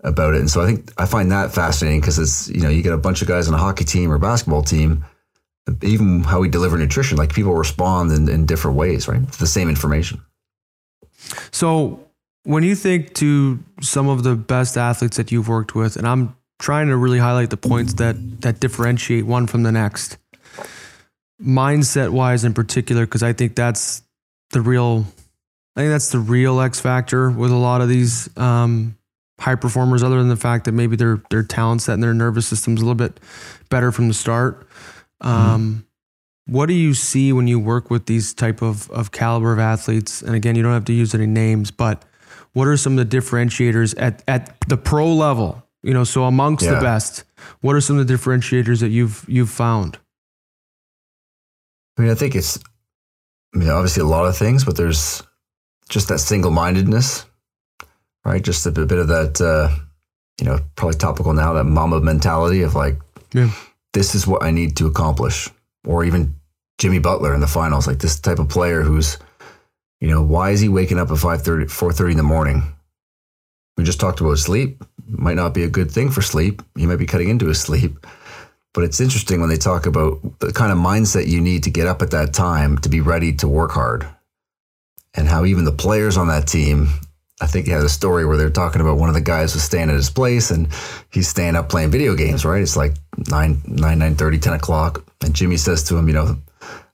about 0.01 0.35
it, 0.35 0.41
and 0.41 0.51
so 0.51 0.63
I 0.63 0.67
think 0.67 0.93
I 0.99 1.07
find 1.07 1.31
that 1.31 1.55
fascinating 1.55 2.01
because 2.01 2.19
it's 2.19 2.49
you 2.49 2.61
know 2.61 2.69
you 2.69 2.83
get 2.83 2.93
a 2.93 2.99
bunch 2.99 3.23
of 3.23 3.29
guys 3.29 3.47
on 3.47 3.55
a 3.55 3.59
hockey 3.59 3.85
team 3.85 4.11
or 4.11 4.19
basketball 4.19 4.63
team, 4.63 5.05
even 5.83 6.25
how 6.25 6.41
we 6.41 6.49
deliver 6.49 6.77
nutrition, 6.77 7.19
like 7.19 7.33
people 7.33 7.55
respond 7.55 8.11
in, 8.11 8.29
in 8.29 8.47
different 8.47 8.77
ways, 8.77 9.07
right? 9.07 9.25
The 9.33 9.47
same 9.47 9.69
information. 9.69 10.21
So 11.53 12.06
when 12.47 12.63
you 12.63 12.77
think 12.77 13.13
to 13.15 13.59
some 13.81 14.09
of 14.09 14.23
the 14.23 14.37
best 14.37 14.79
athletes 14.79 15.17
that 15.17 15.33
you've 15.33 15.49
worked 15.49 15.75
with, 15.75 15.97
and 15.97 16.07
I'm 16.07 16.37
trying 16.61 16.87
to 16.87 16.97
really 16.97 17.19
highlight 17.19 17.51
the 17.51 17.57
points 17.57 17.95
that 17.95 18.41
that 18.43 18.61
differentiate 18.61 19.27
one 19.27 19.49
from 19.49 19.65
the 19.65 19.73
next, 19.73 20.17
mindset 21.43 22.11
wise 22.11 22.45
in 22.45 22.55
particular, 22.55 23.05
because 23.05 23.25
I 23.25 23.33
think 23.33 23.57
that's 23.57 24.03
the 24.51 24.61
real, 24.61 25.05
I 25.75 25.81
think 25.81 25.91
that's 25.91 26.13
the 26.13 26.21
real 26.21 26.61
X 26.61 26.79
factor 26.81 27.31
with 27.31 27.51
a 27.51 27.57
lot 27.57 27.81
of 27.81 27.89
these 27.89 28.31
um, 28.39 28.97
high 29.41 29.57
performers. 29.57 30.05
Other 30.05 30.19
than 30.19 30.29
the 30.29 30.37
fact 30.37 30.67
that 30.67 30.73
maybe 30.73 30.95
their 30.95 31.21
their 31.31 31.43
talent 31.43 31.83
set 31.83 31.95
and 31.95 32.03
their 32.03 32.15
nervous 32.15 32.47
system's 32.47 32.81
a 32.81 32.85
little 32.85 32.95
bit 32.95 33.19
better 33.71 33.91
from 33.91 34.07
the 34.07 34.15
start. 34.15 34.69
Um, 35.21 35.85
what 36.47 36.67
do 36.67 36.75
you 36.75 36.95
see 36.95 37.33
when 37.33 37.49
you 37.49 37.59
work 37.59 37.91
with 37.91 38.07
these 38.07 38.33
type 38.33 38.63
of, 38.63 38.89
of 38.93 39.11
caliber 39.11 39.53
of 39.53 39.59
athletes? 39.59 40.23
And 40.23 40.37
again, 40.37 40.55
you 40.55 40.63
don't 40.63 40.73
have 40.73 40.85
to 40.85 40.93
use 40.93 41.13
any 41.13 41.27
names, 41.27 41.73
but 41.73 42.05
what 42.57 42.67
are 42.67 42.77
some 42.79 42.99
of 42.99 43.11
the 43.11 43.17
differentiators 43.19 43.95
at, 43.99 44.23
at 44.27 44.59
the 44.67 44.79
pro 44.79 45.13
level? 45.13 45.63
You 45.83 45.93
know, 45.93 46.05
so 46.05 46.25
amongst 46.25 46.65
the 46.65 46.81
best, 46.81 47.25
what 47.61 47.77
are 47.77 47.83
some 47.83 47.99
of 47.99 48.07
the 48.07 48.15
differentiators 48.15 48.81
that 48.81 48.89
you've 48.89 49.27
you've 49.29 49.51
found? 49.51 49.99
I 51.99 52.03
mean, 52.03 52.11
I 52.11 52.15
think 52.15 52.35
it's, 52.35 52.59
I 53.55 53.59
mean, 53.59 53.69
obviously 53.69 54.01
a 54.01 54.07
lot 54.07 54.25
of 54.25 54.39
things, 54.39 54.65
but 54.65 54.75
there's 54.75 55.23
just 55.91 56.09
that 56.09 56.19
single 56.19 56.51
mindedness, 56.51 57.27
right? 58.25 58.43
Just 58.43 58.65
a 58.65 58.71
bit 58.71 58.89
bit 58.89 59.01
of 59.01 59.09
that, 59.09 59.39
uh, 59.39 59.69
you 60.41 60.47
know, 60.47 60.59
probably 60.77 60.97
topical 60.97 61.35
now, 61.35 61.53
that 61.53 61.65
Mamba 61.65 62.01
mentality 62.01 62.63
of 62.63 62.75
like, 62.75 62.97
Yeah. 63.35 63.51
this 63.93 64.15
is 64.15 64.27
what 64.27 64.43
I 64.43 64.51
need 64.51 64.77
to 64.79 64.87
accomplish. 64.87 65.51
Or 65.87 66.05
even 66.05 66.35
Jimmy 66.79 67.01
Butler 67.01 67.35
in 67.35 67.41
the 67.43 67.47
finals, 67.47 67.87
like 67.87 67.99
this 67.99 68.19
type 68.19 68.39
of 68.39 68.49
player 68.49 68.81
who's, 68.83 69.19
you 70.01 70.09
know, 70.09 70.23
why 70.23 70.51
is 70.51 70.61
he 70.61 70.69
waking 70.69 70.99
up 70.99 71.11
at 71.11 71.17
5.30, 71.17 71.65
4.30 71.65 72.11
in 72.13 72.17
the 72.17 72.23
morning? 72.23 72.63
We 73.77 73.85
just 73.85 74.01
talked 74.01 74.21
about 74.21 74.39
sleep. 74.39 74.83
Might 75.07 75.37
not 75.37 75.55
be 75.55 75.63
a 75.63 75.69
good 75.69 75.91
thing 75.91 76.11
for 76.11 76.23
sleep. 76.23 76.63
He 76.77 76.87
might 76.87 76.97
be 76.97 77.07
cutting 77.07 77.29
into 77.29 77.47
his 77.47 77.61
sleep. 77.61 78.07
But 78.75 78.85
it's 78.85 79.01
interesting 79.01 79.41
when 79.41 79.49
they 79.49 79.57
talk 79.57 79.87
about 79.87 80.21
the 80.41 80.53
kind 80.53 80.71
of 80.71 80.79
mindset 80.79 81.27
you 81.27 81.41
need 81.41 81.63
to 81.65 81.71
get 81.71 81.87
up 81.87 82.03
at 82.03 82.11
that 82.11 82.35
time 82.35 82.77
to 82.79 82.89
be 82.89 83.01
ready 83.01 83.33
to 83.37 83.49
work 83.49 83.71
hard. 83.71 84.07
And 85.15 85.29
how 85.29 85.47
even 85.47 85.65
the 85.65 85.73
players 85.73 86.19
on 86.19 86.29
that 86.29 86.47
team, 86.47 86.89
I 87.41 87.47
think 87.47 87.67
he 87.67 87.73
had 87.73 87.83
a 87.83 87.89
story 87.89 88.25
where 88.25 88.39
they're 88.39 88.49
talking 88.49 88.81
about 88.81 88.97
one 88.97 89.11
of 89.11 89.15
the 89.15 89.21
guys 89.21 89.53
was 89.53 89.63
staying 89.63 89.91
at 89.91 89.95
his 89.95 90.09
place 90.09 90.51
and 90.51 90.69
he's 91.13 91.29
staying 91.29 91.55
up 91.55 91.69
playing 91.69 91.91
video 91.91 92.15
games, 92.15 92.47
right? 92.47 92.63
It's 92.63 92.77
like 92.77 92.95
9, 93.29 93.63
9, 93.67 93.99
9 93.99 94.15
30, 94.15 94.39
10 94.39 94.53
o'clock. 94.55 95.05
And 95.23 95.35
Jimmy 95.35 95.59
says 95.59 95.83
to 95.85 95.97
him, 95.99 96.09
you 96.09 96.15
know, 96.15 96.37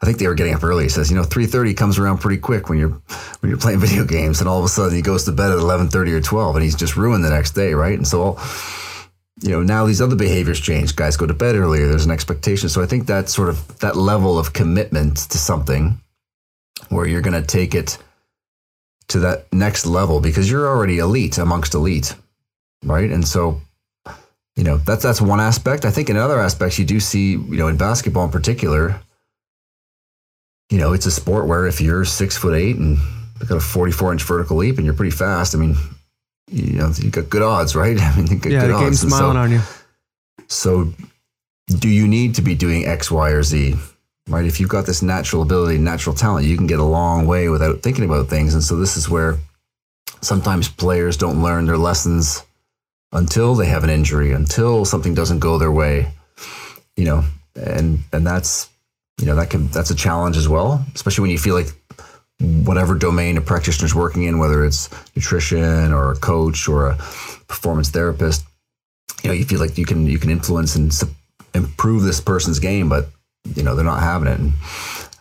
I 0.02 0.04
think 0.06 0.18
they 0.18 0.26
were 0.26 0.34
getting 0.34 0.54
up 0.54 0.64
early. 0.64 0.84
He 0.84 0.88
says, 0.88 1.10
you 1.10 1.16
know, 1.16 1.22
three 1.22 1.46
thirty 1.46 1.74
comes 1.74 1.98
around 1.98 2.18
pretty 2.18 2.40
quick 2.40 2.68
when 2.68 2.78
you're 2.78 3.00
when 3.40 3.50
you're 3.50 3.58
playing 3.58 3.78
video 3.86 4.04
games, 4.04 4.40
and 4.40 4.48
all 4.48 4.58
of 4.58 4.64
a 4.64 4.68
sudden 4.68 4.96
he 4.96 5.02
goes 5.02 5.24
to 5.24 5.32
bed 5.32 5.52
at 5.52 5.58
eleven 5.58 5.88
thirty 5.88 6.12
or 6.12 6.20
twelve, 6.20 6.56
and 6.56 6.64
he's 6.64 6.74
just 6.74 6.96
ruined 6.96 7.24
the 7.24 7.30
next 7.30 7.52
day, 7.52 7.72
right? 7.72 7.96
And 7.96 8.06
so, 8.06 8.38
you 9.40 9.50
know, 9.50 9.62
now 9.62 9.86
these 9.86 10.00
other 10.00 10.16
behaviors 10.16 10.60
change. 10.60 10.96
Guys 10.96 11.16
go 11.16 11.26
to 11.26 11.34
bed 11.34 11.54
earlier. 11.54 11.86
There's 11.86 12.04
an 12.04 12.10
expectation. 12.10 12.68
So 12.68 12.82
I 12.82 12.86
think 12.86 13.06
that 13.06 13.28
sort 13.28 13.48
of 13.48 13.78
that 13.78 13.96
level 13.96 14.38
of 14.38 14.52
commitment 14.52 15.18
to 15.18 15.38
something, 15.38 16.00
where 16.88 17.06
you're 17.06 17.22
going 17.22 17.40
to 17.40 17.46
take 17.46 17.74
it 17.74 17.98
to 19.12 19.20
that 19.20 19.52
next 19.52 19.86
level 19.86 20.20
because 20.20 20.50
you're 20.50 20.66
already 20.66 20.98
elite 20.98 21.38
amongst 21.38 21.74
elite, 21.74 22.14
right? 22.84 23.10
And 23.10 23.26
so 23.26 23.60
you 24.56 24.64
know 24.64 24.78
that's 24.78 25.02
that's 25.02 25.20
one 25.20 25.40
aspect. 25.40 25.84
I 25.84 25.90
think 25.90 26.10
in 26.10 26.16
other 26.16 26.38
aspects 26.40 26.78
you 26.78 26.84
do 26.84 27.00
see 27.00 27.32
you 27.32 27.56
know 27.56 27.68
in 27.68 27.76
basketball 27.76 28.24
in 28.24 28.30
particular, 28.30 29.00
you 30.70 30.78
know 30.78 30.92
it's 30.92 31.06
a 31.06 31.10
sport 31.10 31.46
where 31.46 31.66
if 31.66 31.80
you're 31.80 32.04
six 32.04 32.36
foot 32.36 32.54
eight 32.54 32.76
and 32.76 32.98
got 33.46 33.56
a 33.56 33.60
44 33.60 34.12
inch 34.12 34.22
vertical 34.22 34.56
leap 34.56 34.76
and 34.76 34.84
you're 34.84 34.94
pretty 34.94 35.14
fast, 35.14 35.54
I 35.54 35.58
mean, 35.58 35.76
you 36.50 36.78
know 36.78 36.92
you 36.96 37.10
got 37.10 37.30
good 37.30 37.42
odds, 37.42 37.74
right? 37.74 37.98
I 38.00 38.16
mean, 38.16 38.40
yeah, 38.44 38.66
the 38.66 38.78
game's 38.78 39.00
smiling 39.00 39.34
so, 39.34 39.40
on 39.40 39.50
you. 39.50 39.60
So, 40.48 40.92
do 41.66 41.88
you 41.88 42.06
need 42.06 42.34
to 42.36 42.42
be 42.42 42.54
doing 42.54 42.86
X, 42.86 43.10
Y, 43.10 43.30
or 43.30 43.42
Z? 43.42 43.74
Right? 44.28 44.46
If 44.46 44.60
you've 44.60 44.68
got 44.68 44.86
this 44.86 45.02
natural 45.02 45.42
ability, 45.42 45.78
natural 45.78 46.14
talent, 46.14 46.46
you 46.46 46.56
can 46.56 46.66
get 46.66 46.78
a 46.78 46.84
long 46.84 47.26
way 47.26 47.48
without 47.48 47.82
thinking 47.82 48.04
about 48.04 48.28
things. 48.28 48.54
And 48.54 48.62
so 48.62 48.76
this 48.76 48.96
is 48.96 49.08
where 49.08 49.38
sometimes 50.20 50.68
players 50.68 51.16
don't 51.16 51.42
learn 51.42 51.66
their 51.66 51.76
lessons 51.76 52.44
until 53.12 53.54
they 53.54 53.66
have 53.66 53.84
an 53.84 53.90
injury, 53.90 54.32
until 54.32 54.84
something 54.84 55.14
doesn't 55.14 55.40
go 55.40 55.58
their 55.58 55.72
way, 55.72 56.12
you 56.96 57.04
know, 57.04 57.24
and 57.54 57.98
and 58.12 58.26
that's 58.26 58.70
you 59.20 59.26
know 59.26 59.36
that 59.36 59.50
can 59.50 59.68
that's 59.68 59.90
a 59.90 59.94
challenge 59.94 60.36
as 60.36 60.48
well, 60.48 60.84
especially 60.94 61.22
when 61.22 61.30
you 61.30 61.38
feel 61.38 61.54
like 61.54 61.68
whatever 62.40 62.94
domain 62.94 63.36
a 63.36 63.40
practitioner 63.40 63.86
is 63.86 63.94
working 63.94 64.24
in, 64.24 64.38
whether 64.38 64.64
it's 64.64 64.88
nutrition 65.14 65.92
or 65.92 66.12
a 66.12 66.16
coach 66.16 66.68
or 66.68 66.88
a 66.88 66.96
performance 67.46 67.90
therapist, 67.90 68.44
you 69.22 69.28
know, 69.28 69.34
you 69.34 69.44
feel 69.44 69.60
like 69.60 69.78
you 69.78 69.84
can 69.84 70.06
you 70.06 70.18
can 70.18 70.30
influence 70.30 70.74
and 70.74 70.92
improve 71.54 72.02
this 72.02 72.20
person's 72.20 72.58
game, 72.58 72.88
but 72.88 73.08
you 73.54 73.62
know 73.62 73.74
they're 73.74 73.84
not 73.84 74.00
having 74.00 74.28
it. 74.28 74.40
And, 74.40 74.52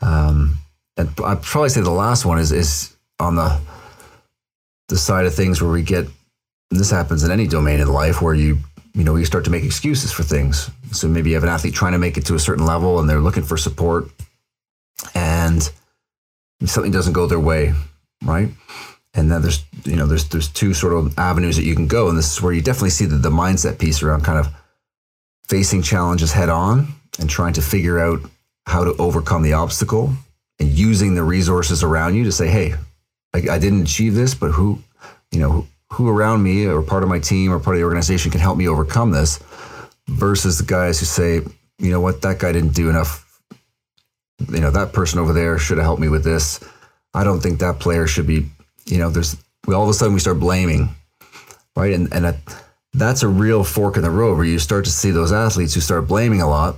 um, 0.01 0.57
I'd 0.97 1.41
probably 1.41 1.69
say 1.69 1.81
the 1.81 1.89
last 1.89 2.25
one 2.25 2.39
is 2.39 2.51
is 2.51 2.95
on 3.19 3.35
the 3.35 3.59
the 4.89 4.97
side 4.97 5.25
of 5.25 5.33
things 5.33 5.61
where 5.61 5.71
we 5.71 5.81
get 5.81 6.07
this 6.69 6.91
happens 6.91 7.23
in 7.23 7.31
any 7.31 7.47
domain 7.47 7.79
in 7.79 7.87
life 7.87 8.21
where 8.21 8.35
you 8.35 8.59
you 8.93 9.03
know 9.03 9.15
you 9.15 9.25
start 9.25 9.45
to 9.45 9.51
make 9.51 9.63
excuses 9.63 10.11
for 10.11 10.23
things. 10.23 10.69
So 10.91 11.07
maybe 11.07 11.29
you 11.29 11.35
have 11.35 11.43
an 11.43 11.49
athlete 11.49 11.73
trying 11.73 11.93
to 11.93 11.97
make 11.97 12.17
it 12.17 12.25
to 12.25 12.35
a 12.35 12.39
certain 12.39 12.65
level 12.65 12.99
and 12.99 13.09
they're 13.09 13.19
looking 13.19 13.43
for 13.43 13.57
support 13.57 14.09
and 15.15 15.67
something 16.65 16.91
doesn't 16.91 17.13
go 17.13 17.25
their 17.25 17.39
way 17.39 17.73
right? 18.23 18.49
And 19.13 19.31
then 19.31 19.41
there's 19.41 19.63
you 19.83 19.95
know 19.95 20.05
there's 20.05 20.29
there's 20.29 20.47
two 20.47 20.73
sort 20.73 20.93
of 20.93 21.17
avenues 21.17 21.57
that 21.57 21.63
you 21.63 21.75
can 21.75 21.87
go. 21.87 22.07
And 22.09 22.17
this 22.17 22.31
is 22.31 22.41
where 22.41 22.53
you 22.53 22.61
definitely 22.61 22.91
see 22.91 23.05
the, 23.05 23.17
the 23.17 23.29
mindset 23.29 23.77
piece 23.77 24.01
around 24.01 24.23
kind 24.23 24.39
of 24.39 24.47
facing 25.51 25.81
challenges 25.81 26.31
head 26.31 26.49
on 26.49 26.87
and 27.19 27.29
trying 27.29 27.53
to 27.53 27.61
figure 27.61 27.99
out 27.99 28.19
how 28.65 28.85
to 28.85 28.95
overcome 28.97 29.43
the 29.43 29.53
obstacle 29.53 30.13
and 30.59 30.69
using 30.69 31.13
the 31.13 31.23
resources 31.23 31.83
around 31.83 32.15
you 32.15 32.23
to 32.23 32.31
say 32.31 32.47
hey 32.47 32.73
I, 33.33 33.55
I 33.55 33.59
didn't 33.59 33.81
achieve 33.81 34.15
this 34.15 34.33
but 34.33 34.51
who 34.51 34.79
you 35.31 35.39
know 35.39 35.67
who 35.91 36.09
around 36.09 36.41
me 36.41 36.65
or 36.65 36.81
part 36.81 37.03
of 37.03 37.09
my 37.09 37.19
team 37.19 37.51
or 37.51 37.59
part 37.59 37.75
of 37.75 37.79
the 37.79 37.83
organization 37.83 38.31
can 38.31 38.39
help 38.39 38.57
me 38.57 38.67
overcome 38.67 39.11
this 39.11 39.39
versus 40.07 40.57
the 40.57 40.63
guys 40.63 40.99
who 40.99 41.05
say, 41.05 41.41
you 41.77 41.91
know 41.91 41.99
what, 41.99 42.21
that 42.21 42.39
guy 42.39 42.51
didn't 42.51 42.73
do 42.73 42.89
enough. 42.89 43.27
You 44.49 44.61
know, 44.61 44.71
that 44.71 44.93
person 44.93 45.19
over 45.19 45.33
there 45.33 45.57
should 45.57 45.77
have 45.77 45.85
helped 45.85 46.01
me 46.01 46.09
with 46.09 46.23
this. 46.23 46.59
I 47.13 47.23
don't 47.23 47.41
think 47.41 47.59
that 47.59 47.79
player 47.79 48.07
should 48.07 48.25
be, 48.25 48.45
you 48.85 48.97
know, 48.97 49.09
there's, 49.09 49.35
we 49.67 49.75
all 49.75 49.83
of 49.83 49.89
a 49.89 49.93
sudden 49.93 50.13
we 50.13 50.19
start 50.19 50.39
blaming, 50.39 50.89
right? 51.75 51.93
And, 51.93 52.11
and 52.13 52.25
that's 52.93 53.23
a 53.23 53.27
real 53.27 53.63
fork 53.63 53.95
in 53.95 54.03
the 54.03 54.09
road 54.09 54.35
where 54.35 54.45
you 54.45 54.59
start 54.59 54.85
to 54.85 54.91
see 54.91 55.11
those 55.11 55.31
athletes 55.31 55.73
who 55.73 55.81
start 55.81 56.07
blaming 56.07 56.41
a 56.41 56.49
lot, 56.49 56.75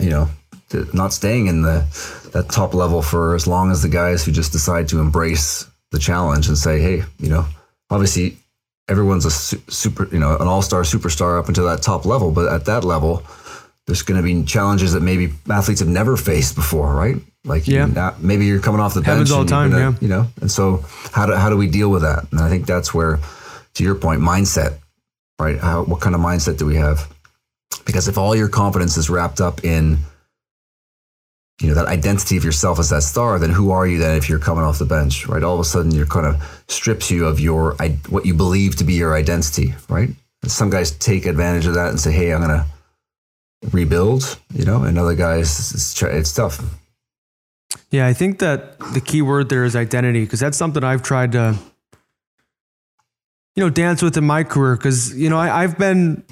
you 0.00 0.10
know, 0.10 0.28
not 0.92 1.12
staying 1.12 1.46
in 1.46 1.62
the, 1.62 1.86
that 2.32 2.48
top 2.48 2.74
level 2.74 3.02
for 3.02 3.34
as 3.34 3.46
long 3.46 3.70
as 3.70 3.82
the 3.82 3.88
guys 3.88 4.24
who 4.24 4.32
just 4.32 4.52
decide 4.52 4.88
to 4.88 4.98
embrace 4.98 5.66
the 5.90 5.98
challenge 5.98 6.48
and 6.48 6.56
say, 6.56 6.80
hey, 6.80 7.02
you 7.18 7.28
know, 7.28 7.46
obviously 7.90 8.36
everyone's 8.88 9.24
a 9.24 9.30
super, 9.30 10.08
you 10.10 10.18
know, 10.18 10.36
an 10.38 10.48
all-star 10.48 10.82
superstar 10.82 11.38
up 11.38 11.48
until 11.48 11.66
that 11.66 11.82
top 11.82 12.04
level, 12.04 12.30
but 12.30 12.52
at 12.52 12.64
that 12.64 12.84
level, 12.84 13.22
there's 13.86 14.02
going 14.02 14.16
to 14.16 14.22
be 14.22 14.44
challenges 14.44 14.92
that 14.92 15.02
maybe 15.02 15.32
athletes 15.50 15.80
have 15.80 15.88
never 15.88 16.16
faced 16.16 16.54
before, 16.54 16.94
right? 16.94 17.16
Like, 17.44 17.66
yeah, 17.66 17.86
not, 17.86 18.22
maybe 18.22 18.46
you're 18.46 18.60
coming 18.60 18.80
off 18.80 18.94
the 18.94 19.00
bench 19.00 19.30
all 19.30 19.42
the 19.42 19.50
time, 19.50 19.70
gonna, 19.70 19.90
yeah. 19.90 19.96
You 20.00 20.08
know, 20.08 20.26
and 20.40 20.50
so 20.50 20.84
how 21.10 21.26
do 21.26 21.34
how 21.34 21.50
do 21.50 21.56
we 21.56 21.66
deal 21.66 21.90
with 21.90 22.02
that? 22.02 22.30
And 22.30 22.40
I 22.40 22.48
think 22.48 22.66
that's 22.66 22.94
where, 22.94 23.18
to 23.74 23.82
your 23.82 23.96
point, 23.96 24.20
mindset, 24.20 24.78
right? 25.42 25.58
How, 25.58 25.82
what 25.84 26.00
kind 26.00 26.14
of 26.14 26.20
mindset 26.20 26.56
do 26.58 26.66
we 26.66 26.76
have? 26.76 27.12
Because 27.84 28.08
if 28.08 28.16
all 28.16 28.34
your 28.36 28.48
confidence 28.48 28.96
is 28.96 29.10
wrapped 29.10 29.40
up 29.40 29.64
in 29.64 29.98
you 31.60 31.68
know 31.68 31.74
that 31.74 31.86
identity 31.86 32.36
of 32.36 32.44
yourself 32.44 32.78
as 32.78 32.90
that 32.90 33.02
star 33.02 33.38
then 33.38 33.50
who 33.50 33.70
are 33.70 33.86
you 33.86 33.98
then 33.98 34.16
if 34.16 34.28
you're 34.28 34.38
coming 34.38 34.64
off 34.64 34.78
the 34.78 34.84
bench 34.84 35.26
right 35.28 35.44
all 35.44 35.54
of 35.54 35.60
a 35.60 35.64
sudden 35.64 35.92
you're 35.92 36.06
kind 36.06 36.26
of 36.26 36.64
strips 36.68 37.10
you 37.10 37.26
of 37.26 37.38
your 37.38 37.76
what 38.08 38.26
you 38.26 38.34
believe 38.34 38.74
to 38.76 38.84
be 38.84 38.94
your 38.94 39.14
identity 39.14 39.74
right 39.88 40.08
and 40.42 40.50
some 40.50 40.70
guys 40.70 40.90
take 40.90 41.24
advantage 41.24 41.66
of 41.66 41.74
that 41.74 41.90
and 41.90 42.00
say 42.00 42.10
hey 42.10 42.32
i'm 42.32 42.40
gonna 42.40 42.66
rebuild 43.70 44.38
you 44.52 44.64
know 44.64 44.82
and 44.82 44.98
other 44.98 45.14
guys 45.14 45.72
it's, 45.72 46.02
it's 46.02 46.32
tough 46.32 46.60
yeah 47.90 48.06
i 48.06 48.12
think 48.12 48.40
that 48.40 48.78
the 48.92 49.00
key 49.00 49.22
word 49.22 49.48
there 49.48 49.64
is 49.64 49.76
identity 49.76 50.24
because 50.24 50.40
that's 50.40 50.56
something 50.56 50.82
i've 50.82 51.02
tried 51.02 51.30
to 51.32 51.56
you 53.54 53.62
know 53.62 53.70
dance 53.70 54.02
with 54.02 54.16
in 54.16 54.24
my 54.24 54.44
career 54.44 54.76
because 54.76 55.16
you 55.16 55.28
know 55.28 55.38
I, 55.38 55.62
i've 55.62 55.78
been 55.78 56.24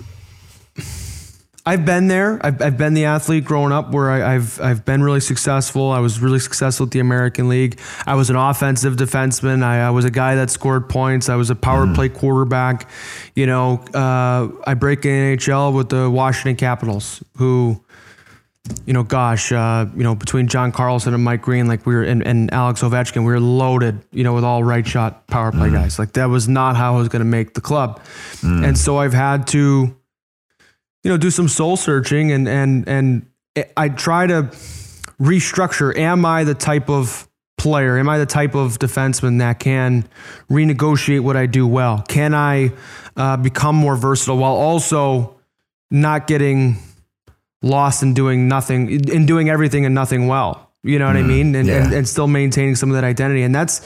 I've 1.67 1.85
been 1.85 2.09
there. 2.09 2.41
I've, 2.45 2.61
I've 2.63 2.79
been 2.79 2.95
the 2.95 3.05
athlete 3.05 3.45
growing 3.45 3.71
up 3.71 3.93
where 3.93 4.11
I, 4.11 4.33
have 4.33 4.61
I've 4.61 4.85
been 4.85 5.03
really 5.03 5.21
successful. 5.21 5.91
I 5.91 5.99
was 5.99 6.19
really 6.19 6.39
successful 6.39 6.87
at 6.87 6.93
the 6.93 7.01
American 7.01 7.49
League. 7.49 7.79
I 8.07 8.15
was 8.15 8.31
an 8.31 8.37
offensive 8.37 8.97
defenseman. 8.97 9.63
I, 9.63 9.87
I 9.87 9.91
was 9.91 10.07
a 10.07 10.11
guy 10.11 10.37
that 10.37 10.49
scored 10.49 10.89
points. 10.89 11.29
I 11.29 11.37
was 11.37 11.51
a 11.51 11.55
power 11.55 11.85
mm. 11.85 11.95
play 11.95 12.09
quarterback. 12.09 12.89
You 13.37 13.45
know, 13.45 13.75
uh, 13.95 14.49
I 14.67 14.75
break 14.75 15.05
in 15.05 15.37
NHL 15.37 15.75
with 15.75 15.91
the 15.91 16.09
Washington 16.09 16.57
Capitals, 16.57 17.23
who, 17.37 17.85
you 18.87 18.93
know, 18.93 19.03
gosh, 19.03 19.53
uh, 19.53 19.87
you 19.97 20.03
know, 20.03 20.15
between 20.15 20.47
John 20.47 20.71
Carlson 20.71 21.15
and 21.15 21.25
Mike 21.25 21.43
Green, 21.43 21.67
like 21.67 21.87
we 21.87 21.95
were, 21.95 22.03
and, 22.03 22.25
and 22.27 22.53
Alex 22.53 22.83
Ovechkin, 22.83 23.19
we 23.19 23.33
were 23.33 23.41
loaded, 23.41 24.01
you 24.13 24.23
know, 24.23 24.35
with 24.35 24.45
all 24.45 24.63
right 24.63 24.87
shot 24.87 25.27
power 25.27 25.51
play 25.51 25.69
mm. 25.69 25.75
guys. 25.75 25.99
Like 25.99 26.13
that 26.13 26.27
was 26.27 26.49
not 26.49 26.77
how 26.77 26.95
I 26.95 26.99
was 26.99 27.09
going 27.09 27.21
to 27.21 27.27
make 27.27 27.55
the 27.55 27.61
club. 27.61 28.01
Mm. 28.41 28.69
And 28.69 28.79
so 28.79 28.99
I've 28.99 29.15
had 29.15 29.47
to 29.49 29.97
you 31.03 31.11
know, 31.11 31.17
do 31.17 31.31
some 31.31 31.49
soul 31.49 31.77
searching 31.77 32.33
and 32.33 32.49
and 32.49 32.89
and 32.89 33.27
I 33.77 33.89
try 33.89 34.27
to 34.27 34.45
restructure. 35.21 35.97
Am 35.97 36.25
I 36.25 36.45
the 36.45 36.55
type 36.55 36.89
of 36.89 37.29
player? 37.59 37.99
Am 37.99 38.09
I 38.09 38.19
the 38.19 38.27
type 38.27 38.55
of 38.55 38.79
defenseman 38.79 39.39
that 39.39 39.59
can 39.59 40.09
renegotiate 40.51 41.21
what 41.21 41.37
I 41.37 41.47
do 41.47 41.67
well? 41.67 42.03
Can 42.09 42.35
I 42.35 42.73
uh, 43.17 43.37
become 43.37 43.77
more 43.77 43.97
versatile 43.97 44.39
while 44.39 44.55
also 44.55 45.37
not 45.91 46.27
getting 46.27 46.77
lost 47.63 48.03
in 48.03 48.15
doing 48.15 48.49
nothing, 48.49 48.91
in 49.09 49.27
doing 49.27 49.49
everything 49.49 49.85
and 49.85 49.95
nothing 49.95 50.27
well? 50.27 50.71
You 50.83 50.99
know 50.99 51.07
what 51.07 51.17
mm, 51.17 51.25
I 51.25 51.27
mean? 51.27 51.55
And, 51.55 51.69
yeah. 51.69 51.85
and 51.85 51.93
and 51.93 52.09
still 52.09 52.27
maintaining 52.27 52.75
some 52.75 52.91
of 52.91 52.95
that 52.95 53.05
identity. 53.05 53.43
And 53.43 53.55
that's 53.55 53.81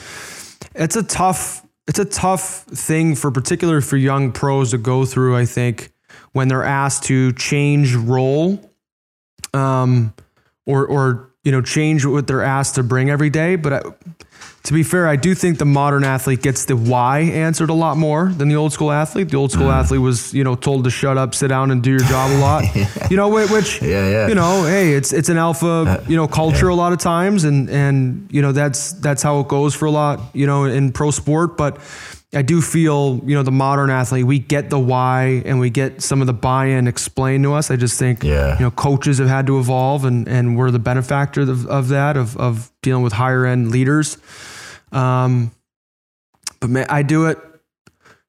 it's 0.74 0.96
a 0.96 1.02
tough 1.02 1.66
it's 1.86 1.98
a 1.98 2.04
tough 2.04 2.64
thing 2.64 3.14
for 3.14 3.30
particular 3.30 3.80
for 3.80 3.96
young 3.96 4.32
pros 4.32 4.70
to 4.70 4.78
go 4.78 5.04
through. 5.04 5.36
I 5.36 5.44
think 5.44 5.92
when 6.32 6.48
they're 6.48 6.64
asked 6.64 7.04
to 7.04 7.32
change 7.32 7.94
role 7.94 8.58
um, 9.52 10.12
or, 10.66 10.86
or, 10.86 11.30
you 11.44 11.52
know, 11.52 11.62
change 11.62 12.04
what 12.04 12.26
they're 12.26 12.42
asked 12.42 12.74
to 12.76 12.82
bring 12.82 13.10
every 13.10 13.30
day. 13.30 13.56
But 13.56 13.72
I, 13.72 13.82
to 14.64 14.72
be 14.72 14.82
fair, 14.82 15.06
I 15.06 15.16
do 15.16 15.34
think 15.34 15.58
the 15.58 15.66
modern 15.66 16.04
athlete 16.04 16.40
gets 16.40 16.64
the 16.64 16.74
why 16.74 17.20
answered 17.20 17.68
a 17.68 17.74
lot 17.74 17.98
more 17.98 18.30
than 18.30 18.48
the 18.48 18.56
old 18.56 18.72
school 18.72 18.90
athlete. 18.90 19.28
The 19.28 19.36
old 19.36 19.52
school 19.52 19.66
mm. 19.66 19.74
athlete 19.74 20.00
was, 20.00 20.32
you 20.32 20.42
know, 20.42 20.54
told 20.54 20.84
to 20.84 20.90
shut 20.90 21.18
up, 21.18 21.34
sit 21.34 21.48
down, 21.48 21.70
and 21.70 21.82
do 21.82 21.90
your 21.90 22.00
job 22.00 22.30
a 22.30 22.38
lot. 22.38 22.64
yeah. 22.74 22.88
You 23.10 23.18
know, 23.18 23.28
which, 23.28 23.82
yeah, 23.82 24.08
yeah. 24.08 24.28
you 24.28 24.34
know, 24.34 24.64
hey, 24.64 24.94
it's 24.94 25.12
it's 25.12 25.28
an 25.28 25.36
alpha, 25.36 25.66
uh, 25.66 26.04
you 26.08 26.16
know, 26.16 26.26
culture 26.26 26.68
yeah. 26.68 26.72
a 26.72 26.76
lot 26.76 26.94
of 26.94 26.98
times, 26.98 27.44
and 27.44 27.68
and 27.68 28.26
you 28.32 28.40
know 28.40 28.52
that's 28.52 28.92
that's 28.92 29.22
how 29.22 29.40
it 29.40 29.48
goes 29.48 29.74
for 29.74 29.84
a 29.84 29.90
lot, 29.90 30.20
you 30.32 30.46
know, 30.46 30.64
in 30.64 30.92
pro 30.92 31.10
sport. 31.10 31.58
But 31.58 31.76
I 32.34 32.42
do 32.42 32.60
feel, 32.60 33.20
you 33.24 33.34
know, 33.34 33.42
the 33.42 33.52
modern 33.52 33.90
athlete, 33.90 34.24
we 34.24 34.38
get 34.38 34.70
the 34.70 34.78
why 34.78 35.42
and 35.44 35.60
we 35.60 35.70
get 35.70 36.02
some 36.02 36.20
of 36.20 36.26
the 36.26 36.32
buy-in 36.32 36.86
explained 36.88 37.44
to 37.44 37.54
us. 37.54 37.70
I 37.70 37.76
just 37.76 37.98
think, 37.98 38.22
yeah. 38.22 38.54
you 38.58 38.64
know, 38.64 38.70
coaches 38.70 39.18
have 39.18 39.28
had 39.28 39.46
to 39.46 39.58
evolve 39.58 40.04
and, 40.04 40.28
and 40.28 40.56
we're 40.56 40.70
the 40.70 40.78
benefactor 40.78 41.42
of, 41.42 41.66
of 41.66 41.88
that, 41.88 42.16
of, 42.16 42.36
of 42.36 42.70
dealing 42.82 43.02
with 43.02 43.12
higher 43.12 43.46
end 43.46 43.70
leaders. 43.70 44.18
Um, 44.92 45.52
but 46.60 46.70
man, 46.70 46.86
I 46.88 47.02
do 47.02 47.26
it 47.26 47.38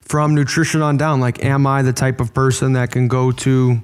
from 0.02 0.36
nutrition 0.36 0.82
on 0.82 0.98
down. 0.98 1.20
Like, 1.20 1.44
am 1.44 1.66
I 1.66 1.82
the 1.82 1.94
type 1.94 2.20
of 2.20 2.34
person 2.34 2.74
that 2.74 2.92
can 2.92 3.08
go 3.08 3.32
to 3.32 3.82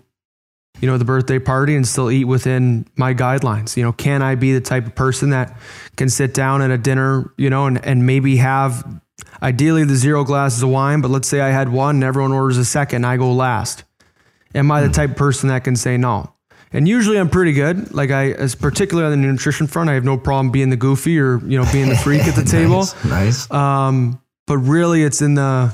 you 0.80 0.88
know, 0.88 0.98
the 0.98 1.06
birthday 1.06 1.38
party 1.38 1.76
and 1.76 1.88
still 1.88 2.10
eat 2.10 2.26
within 2.26 2.88
my 2.96 3.14
guidelines? 3.14 3.78
You 3.78 3.84
know, 3.84 3.92
can 3.92 4.22
I 4.22 4.36
be 4.36 4.54
the 4.54 4.62
type 4.62 4.88
of 4.88 4.96
person 4.96 5.30
that 5.30 5.56
can 5.96 6.10
sit 6.10 6.34
down 6.34 6.62
at 6.62 6.72
a 6.72 6.78
dinner, 6.78 7.32
you 7.38 7.50
know, 7.50 7.68
and, 7.68 7.84
and 7.86 8.06
maybe 8.06 8.38
have 8.38 8.84
ideally 9.42 9.84
the 9.84 9.96
zero 9.96 10.24
glasses 10.24 10.64
of 10.64 10.70
wine, 10.70 11.02
but 11.02 11.12
let's 11.12 11.28
say 11.28 11.42
I 11.42 11.50
had 11.50 11.70
one 11.70 11.98
and 11.98 12.04
everyone 12.04 12.32
orders 12.32 12.58
a 12.58 12.66
second 12.66 13.06
I 13.06 13.18
go 13.18 13.32
last. 13.32 13.84
Am 14.54 14.72
I 14.72 14.82
the 14.82 14.90
type 14.90 15.12
of 15.12 15.16
person 15.16 15.50
that 15.50 15.64
can 15.64 15.76
say 15.76 15.98
no? 15.98 16.34
And 16.74 16.88
usually 16.88 17.18
I'm 17.18 17.30
pretty 17.30 17.54
good. 17.54 17.94
Like 17.94 18.12
I, 18.12 18.32
as 18.32 18.56
particularly 18.56 19.12
on 19.12 19.22
the 19.22 19.28
nutrition 19.28 19.68
front, 19.68 19.90
I 19.90 19.94
have 19.94 20.06
no 20.06 20.18
problem 20.18 20.52
being 20.52 20.70
the 20.70 20.78
goofy 20.78 21.20
or, 21.20 21.40
you 21.40 21.62
know, 21.62 21.70
being 21.72 21.90
the 21.90 21.98
freak 21.98 22.24
at 22.24 22.36
the 22.36 22.44
table. 22.50 22.80
nice. 22.80 23.06
nice. 23.06 23.52
Um, 23.52 24.22
but 24.48 24.58
really 24.58 25.04
it's 25.04 25.22
in 25.22 25.36
the, 25.36 25.74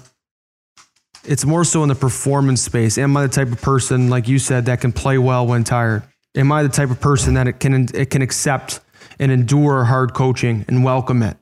it's 1.23 1.45
more 1.45 1.63
so 1.63 1.83
in 1.83 1.89
the 1.89 1.95
performance 1.95 2.61
space. 2.61 2.97
Am 2.97 3.15
I 3.15 3.23
the 3.23 3.33
type 3.33 3.51
of 3.51 3.61
person, 3.61 4.09
like 4.09 4.27
you 4.27 4.39
said, 4.39 4.65
that 4.65 4.81
can 4.81 4.91
play 4.91 5.17
well 5.17 5.45
when 5.45 5.63
tired? 5.63 6.03
Am 6.35 6.51
I 6.51 6.63
the 6.63 6.69
type 6.69 6.89
of 6.89 7.01
person 7.01 7.33
that 7.33 7.47
it 7.47 7.59
can 7.59 7.87
it 7.93 8.09
can 8.11 8.21
accept 8.21 8.79
and 9.19 9.31
endure 9.31 9.83
hard 9.83 10.13
coaching 10.13 10.63
and 10.67 10.83
welcome 10.83 11.23
it? 11.23 11.35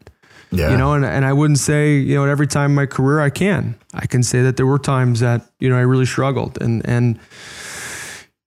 Yeah. 0.58 0.72
You 0.72 0.78
know, 0.78 0.94
and, 0.94 1.06
and 1.06 1.26
I 1.26 1.34
wouldn't 1.34 1.60
say, 1.60 1.98
you 1.98 2.16
know, 2.16 2.26
every 2.26 2.48
time 2.48 2.72
in 2.72 2.76
my 2.76 2.86
career 2.86 3.20
I 3.20 3.30
can. 3.30 3.76
I 3.94 4.06
can 4.06 4.24
say 4.24 4.42
that 4.44 4.58
there 4.58 4.66
were 4.66 4.80
times 4.80 5.20
that, 5.20 5.42
you 5.60 5.70
know, 5.70 5.78
I 5.78 5.82
really 5.82 6.06
struggled 6.06 6.62
and 6.62 6.86
and 6.88 7.20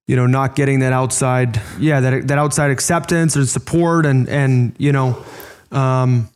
you 0.06 0.16
know, 0.16 0.26
not 0.26 0.56
getting 0.56 0.80
that 0.80 0.94
outside, 0.94 1.60
yeah, 1.78 2.00
that 2.00 2.28
that 2.28 2.38
outside 2.38 2.70
acceptance 2.70 3.36
and 3.36 3.48
support 3.48 4.06
and 4.06 4.28
and, 4.28 4.74
you 4.78 4.92
know, 4.92 5.24
um 5.70 6.28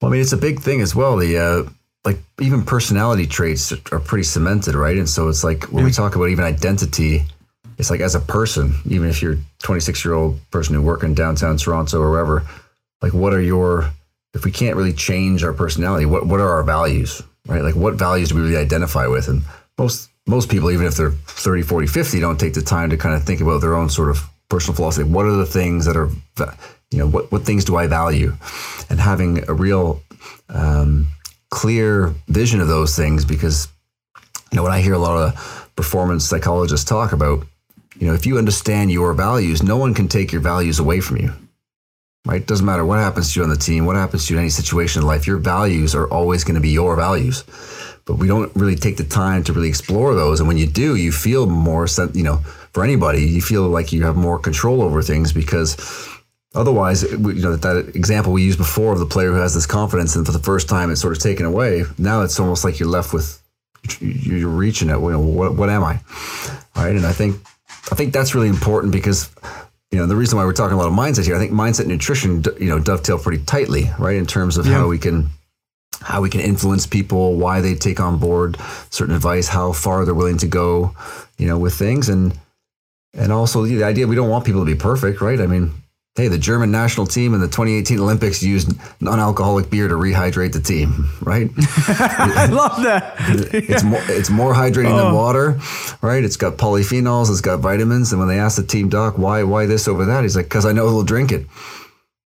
well, 0.00 0.10
I 0.10 0.12
mean, 0.12 0.20
it's 0.20 0.32
a 0.32 0.36
big 0.36 0.60
thing 0.60 0.82
as 0.82 0.94
well. 0.94 1.16
The 1.16 1.38
uh, 1.38 1.70
like 2.04 2.18
even 2.38 2.62
personality 2.62 3.26
traits 3.26 3.72
are 3.90 4.00
pretty 4.00 4.24
cemented, 4.24 4.74
right? 4.74 4.98
And 4.98 5.08
so 5.08 5.28
it's 5.28 5.42
like 5.42 5.64
when 5.72 5.82
we 5.82 5.90
talk 5.92 6.14
about 6.14 6.28
even 6.28 6.44
identity, 6.44 7.22
it's 7.78 7.90
like 7.90 8.00
as 8.00 8.14
a 8.14 8.20
person, 8.20 8.74
even 8.84 9.08
if 9.08 9.22
you're 9.22 9.38
26 9.62 10.04
year 10.04 10.12
old 10.12 10.38
person 10.50 10.74
who 10.74 10.82
work 10.82 11.02
in 11.02 11.14
downtown 11.14 11.56
Toronto 11.56 12.00
or 12.00 12.10
wherever, 12.10 12.42
like 13.00 13.14
what 13.14 13.32
are 13.32 13.40
your 13.40 13.90
if 14.34 14.44
we 14.44 14.50
can't 14.50 14.76
really 14.76 14.92
change 14.92 15.44
our 15.44 15.52
personality, 15.52 16.06
what 16.06 16.26
what 16.26 16.40
are 16.40 16.50
our 16.50 16.62
values, 16.62 17.22
right? 17.46 17.62
Like 17.62 17.76
what 17.76 17.94
values 17.94 18.30
do 18.30 18.36
we 18.36 18.42
really 18.42 18.56
identify 18.56 19.06
with? 19.06 19.28
And 19.28 19.42
most 19.78 20.10
most 20.26 20.50
people, 20.50 20.70
even 20.70 20.86
if 20.86 20.96
they're 20.96 21.10
30, 21.10 21.62
40, 21.62 21.86
50, 21.86 22.20
don't 22.20 22.40
take 22.40 22.54
the 22.54 22.62
time 22.62 22.90
to 22.90 22.96
kind 22.96 23.14
of 23.14 23.24
think 23.24 23.40
about 23.40 23.60
their 23.60 23.74
own 23.74 23.90
sort 23.90 24.10
of 24.10 24.22
personal 24.48 24.74
philosophy. 24.74 25.08
What 25.08 25.26
are 25.26 25.36
the 25.36 25.46
things 25.46 25.84
that 25.84 25.96
are, 25.96 26.10
you 26.90 26.98
know, 26.98 27.06
what 27.06 27.30
what 27.30 27.42
things 27.42 27.64
do 27.64 27.76
I 27.76 27.86
value? 27.86 28.34
And 28.90 29.00
having 29.00 29.48
a 29.48 29.54
real 29.54 30.02
um, 30.48 31.08
clear 31.50 32.12
vision 32.28 32.60
of 32.60 32.68
those 32.68 32.96
things 32.96 33.24
because 33.24 33.68
you 34.50 34.56
know 34.56 34.62
when 34.64 34.72
I 34.72 34.80
hear 34.80 34.94
a 34.94 34.98
lot 34.98 35.16
of 35.16 35.70
performance 35.76 36.26
psychologists 36.26 36.88
talk 36.88 37.12
about 37.12 37.46
you 37.96 38.08
know 38.08 38.14
if 38.14 38.26
you 38.26 38.38
understand 38.38 38.90
your 38.90 39.12
values 39.12 39.62
no 39.62 39.76
one 39.76 39.94
can 39.94 40.08
take 40.08 40.32
your 40.32 40.40
values 40.40 40.80
away 40.80 41.00
from 41.00 41.18
you 41.18 41.32
right 42.24 42.46
doesn't 42.46 42.66
matter 42.66 42.84
what 42.84 42.98
happens 42.98 43.32
to 43.32 43.40
you 43.40 43.44
on 43.44 43.50
the 43.50 43.56
team 43.56 43.86
what 43.86 43.96
happens 43.96 44.26
to 44.26 44.32
you 44.32 44.38
in 44.38 44.44
any 44.44 44.50
situation 44.50 45.02
in 45.02 45.06
life 45.06 45.26
your 45.26 45.38
values 45.38 45.94
are 45.94 46.08
always 46.08 46.44
going 46.44 46.54
to 46.54 46.60
be 46.60 46.70
your 46.70 46.96
values 46.96 47.44
but 48.06 48.16
we 48.16 48.26
don't 48.26 48.54
really 48.54 48.76
take 48.76 48.96
the 48.96 49.04
time 49.04 49.42
to 49.42 49.52
really 49.52 49.68
explore 49.68 50.14
those 50.14 50.40
and 50.40 50.48
when 50.48 50.58
you 50.58 50.66
do 50.66 50.96
you 50.96 51.12
feel 51.12 51.46
more 51.46 51.86
you 52.12 52.22
know 52.22 52.36
for 52.72 52.84
anybody 52.84 53.22
you 53.22 53.40
feel 53.40 53.68
like 53.68 53.92
you 53.92 54.04
have 54.04 54.16
more 54.16 54.38
control 54.38 54.82
over 54.82 55.02
things 55.02 55.32
because 55.32 55.76
Otherwise, 56.54 57.02
you 57.02 57.18
know 57.18 57.56
that 57.56 57.96
example 57.96 58.32
we 58.32 58.44
used 58.44 58.58
before 58.58 58.92
of 58.92 59.00
the 59.00 59.06
player 59.06 59.32
who 59.32 59.40
has 59.40 59.54
this 59.54 59.66
confidence, 59.66 60.14
and 60.14 60.24
for 60.24 60.30
the 60.30 60.38
first 60.38 60.68
time 60.68 60.90
it's 60.90 61.00
sort 61.00 61.16
of 61.16 61.20
taken 61.20 61.44
away. 61.44 61.82
Now 61.98 62.22
it's 62.22 62.38
almost 62.38 62.64
like 62.64 62.78
you're 62.78 62.88
left 62.88 63.12
with 63.12 63.42
you're 64.00 64.48
reaching 64.48 64.88
it. 64.88 65.00
What, 65.00 65.56
what 65.56 65.68
am 65.68 65.82
I? 65.82 66.00
Right, 66.76 66.94
and 66.94 67.04
I 67.04 67.12
think 67.12 67.36
I 67.90 67.96
think 67.96 68.12
that's 68.12 68.36
really 68.36 68.48
important 68.48 68.92
because 68.92 69.30
you 69.94 70.00
know 70.00 70.06
the 70.06 70.16
reason 70.16 70.36
why 70.36 70.44
we're 70.44 70.52
talking 70.52 70.74
a 70.74 70.76
lot 70.76 70.88
of 70.88 70.92
mindset 70.92 71.24
here. 71.24 71.36
I 71.36 71.38
think 71.38 71.52
mindset 71.52 71.82
and 71.82 71.90
nutrition 71.90 72.42
you 72.58 72.68
know 72.68 72.80
dovetail 72.80 73.16
pretty 73.16 73.44
tightly, 73.44 73.90
right, 73.96 74.16
in 74.16 74.26
terms 74.26 74.56
of 74.56 74.66
yeah. 74.66 74.72
how 74.72 74.88
we 74.88 74.98
can 74.98 75.28
how 76.00 76.20
we 76.20 76.28
can 76.28 76.40
influence 76.40 76.84
people, 76.84 77.36
why 77.36 77.60
they 77.60 77.76
take 77.76 78.00
on 78.00 78.18
board 78.18 78.56
certain 78.90 79.14
advice, 79.14 79.46
how 79.46 79.70
far 79.72 80.04
they're 80.04 80.12
willing 80.12 80.38
to 80.38 80.48
go, 80.48 80.96
you 81.38 81.46
know, 81.46 81.58
with 81.58 81.74
things, 81.74 82.08
and 82.08 82.36
and 83.12 83.30
also 83.30 83.62
the 83.62 83.84
idea 83.84 84.08
we 84.08 84.16
don't 84.16 84.28
want 84.28 84.44
people 84.44 84.62
to 84.62 84.66
be 84.66 84.76
perfect, 84.76 85.20
right? 85.20 85.40
I 85.40 85.46
mean 85.46 85.70
Hey, 86.16 86.28
the 86.28 86.38
German 86.38 86.70
national 86.70 87.08
team 87.08 87.34
in 87.34 87.40
the 87.40 87.48
2018 87.48 87.98
Olympics 87.98 88.40
used 88.40 88.70
non-alcoholic 89.00 89.68
beer 89.68 89.88
to 89.88 89.94
rehydrate 89.94 90.52
the 90.52 90.60
team, 90.60 91.10
right? 91.20 91.50
I 91.58 92.46
love 92.46 92.80
that. 92.84 93.16
it's 93.52 93.82
more 93.82 94.00
it's 94.04 94.30
more 94.30 94.54
hydrating 94.54 94.92
oh. 94.92 95.06
than 95.06 95.14
water, 95.14 95.58
right? 96.02 96.22
It's 96.22 96.36
got 96.36 96.56
polyphenols, 96.56 97.30
it's 97.30 97.40
got 97.40 97.58
vitamins, 97.58 98.12
and 98.12 98.20
when 98.20 98.28
they 98.28 98.38
asked 98.38 98.56
the 98.56 98.62
team 98.62 98.88
doc 98.88 99.18
why 99.18 99.42
why 99.42 99.66
this 99.66 99.88
over 99.88 100.04
that, 100.04 100.22
he's 100.22 100.36
like, 100.36 100.48
"Cause 100.48 100.64
I 100.64 100.70
know 100.70 100.88
they'll 100.88 101.02
drink 101.02 101.32
it." 101.32 101.48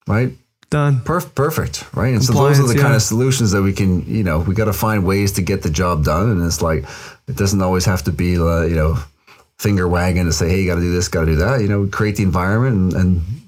Right? 0.08 0.34
Done. 0.70 1.00
Perf- 1.00 1.34
perfect, 1.34 1.84
right? 1.96 2.14
And 2.14 2.24
so 2.24 2.34
those 2.34 2.60
are 2.60 2.68
the 2.68 2.76
yeah. 2.76 2.84
kind 2.84 2.94
of 2.94 3.02
solutions 3.02 3.50
that 3.50 3.64
we 3.64 3.74
can, 3.74 4.06
you 4.06 4.24
know, 4.24 4.40
we 4.40 4.54
got 4.54 4.66
to 4.66 4.74
find 4.74 5.08
ways 5.08 5.32
to 5.34 5.42
get 5.42 5.64
the 5.64 5.72
job 5.72 6.06
done, 6.06 6.30
and 6.30 6.46
it's 6.46 6.62
like 6.62 6.86
it 7.28 7.36
doesn't 7.36 7.64
always 7.64 7.86
have 7.86 8.04
to 8.04 8.12
be, 8.12 8.38
uh, 8.38 8.62
you 8.62 8.76
know, 8.76 9.00
finger 9.58 9.88
wagging 9.88 10.26
to 10.26 10.34
say, 10.34 10.50
"Hey, 10.50 10.62
you 10.62 10.68
got 10.68 10.76
to 10.76 10.82
do 10.82 10.94
this, 10.94 11.08
got 11.08 11.22
to 11.22 11.26
do 11.26 11.36
that." 11.38 11.62
You 11.62 11.68
know, 11.68 11.88
create 11.88 12.18
the 12.18 12.24
environment 12.24 12.94
and, 12.94 12.94
and, 12.94 13.41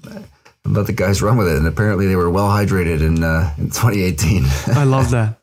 let 0.66 0.86
the 0.86 0.92
guys 0.92 1.22
run 1.22 1.36
with 1.36 1.48
it. 1.48 1.56
And 1.56 1.66
apparently, 1.66 2.06
they 2.06 2.16
were 2.16 2.30
well 2.30 2.48
hydrated 2.48 3.00
in 3.00 3.22
uh, 3.22 3.54
in 3.58 3.66
2018. 3.66 4.44
I 4.76 4.84
love 4.84 5.10
that. 5.10 5.38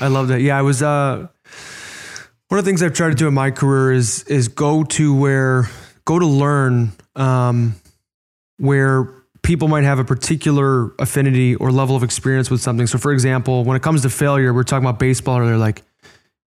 I 0.00 0.08
love 0.08 0.28
that. 0.28 0.40
Yeah, 0.40 0.58
I 0.58 0.62
was. 0.62 0.82
Uh, 0.82 1.28
one 2.48 2.58
of 2.58 2.64
the 2.64 2.68
things 2.68 2.82
I've 2.82 2.92
tried 2.92 3.10
to 3.10 3.14
do 3.14 3.26
in 3.28 3.34
my 3.34 3.50
career 3.50 3.92
is 3.92 4.24
is 4.24 4.48
go 4.48 4.84
to 4.84 5.14
where 5.14 5.68
go 6.04 6.18
to 6.18 6.26
learn 6.26 6.92
um, 7.16 7.74
where 8.58 9.10
people 9.42 9.68
might 9.68 9.84
have 9.84 9.98
a 9.98 10.04
particular 10.04 10.92
affinity 10.98 11.54
or 11.54 11.70
level 11.70 11.96
of 11.96 12.02
experience 12.02 12.50
with 12.50 12.60
something. 12.60 12.86
So, 12.86 12.98
for 12.98 13.12
example, 13.12 13.64
when 13.64 13.76
it 13.76 13.82
comes 13.82 14.02
to 14.02 14.10
failure, 14.10 14.52
we're 14.52 14.62
talking 14.62 14.84
about 14.86 14.98
baseball 14.98 15.38
earlier. 15.38 15.58
Like 15.58 15.82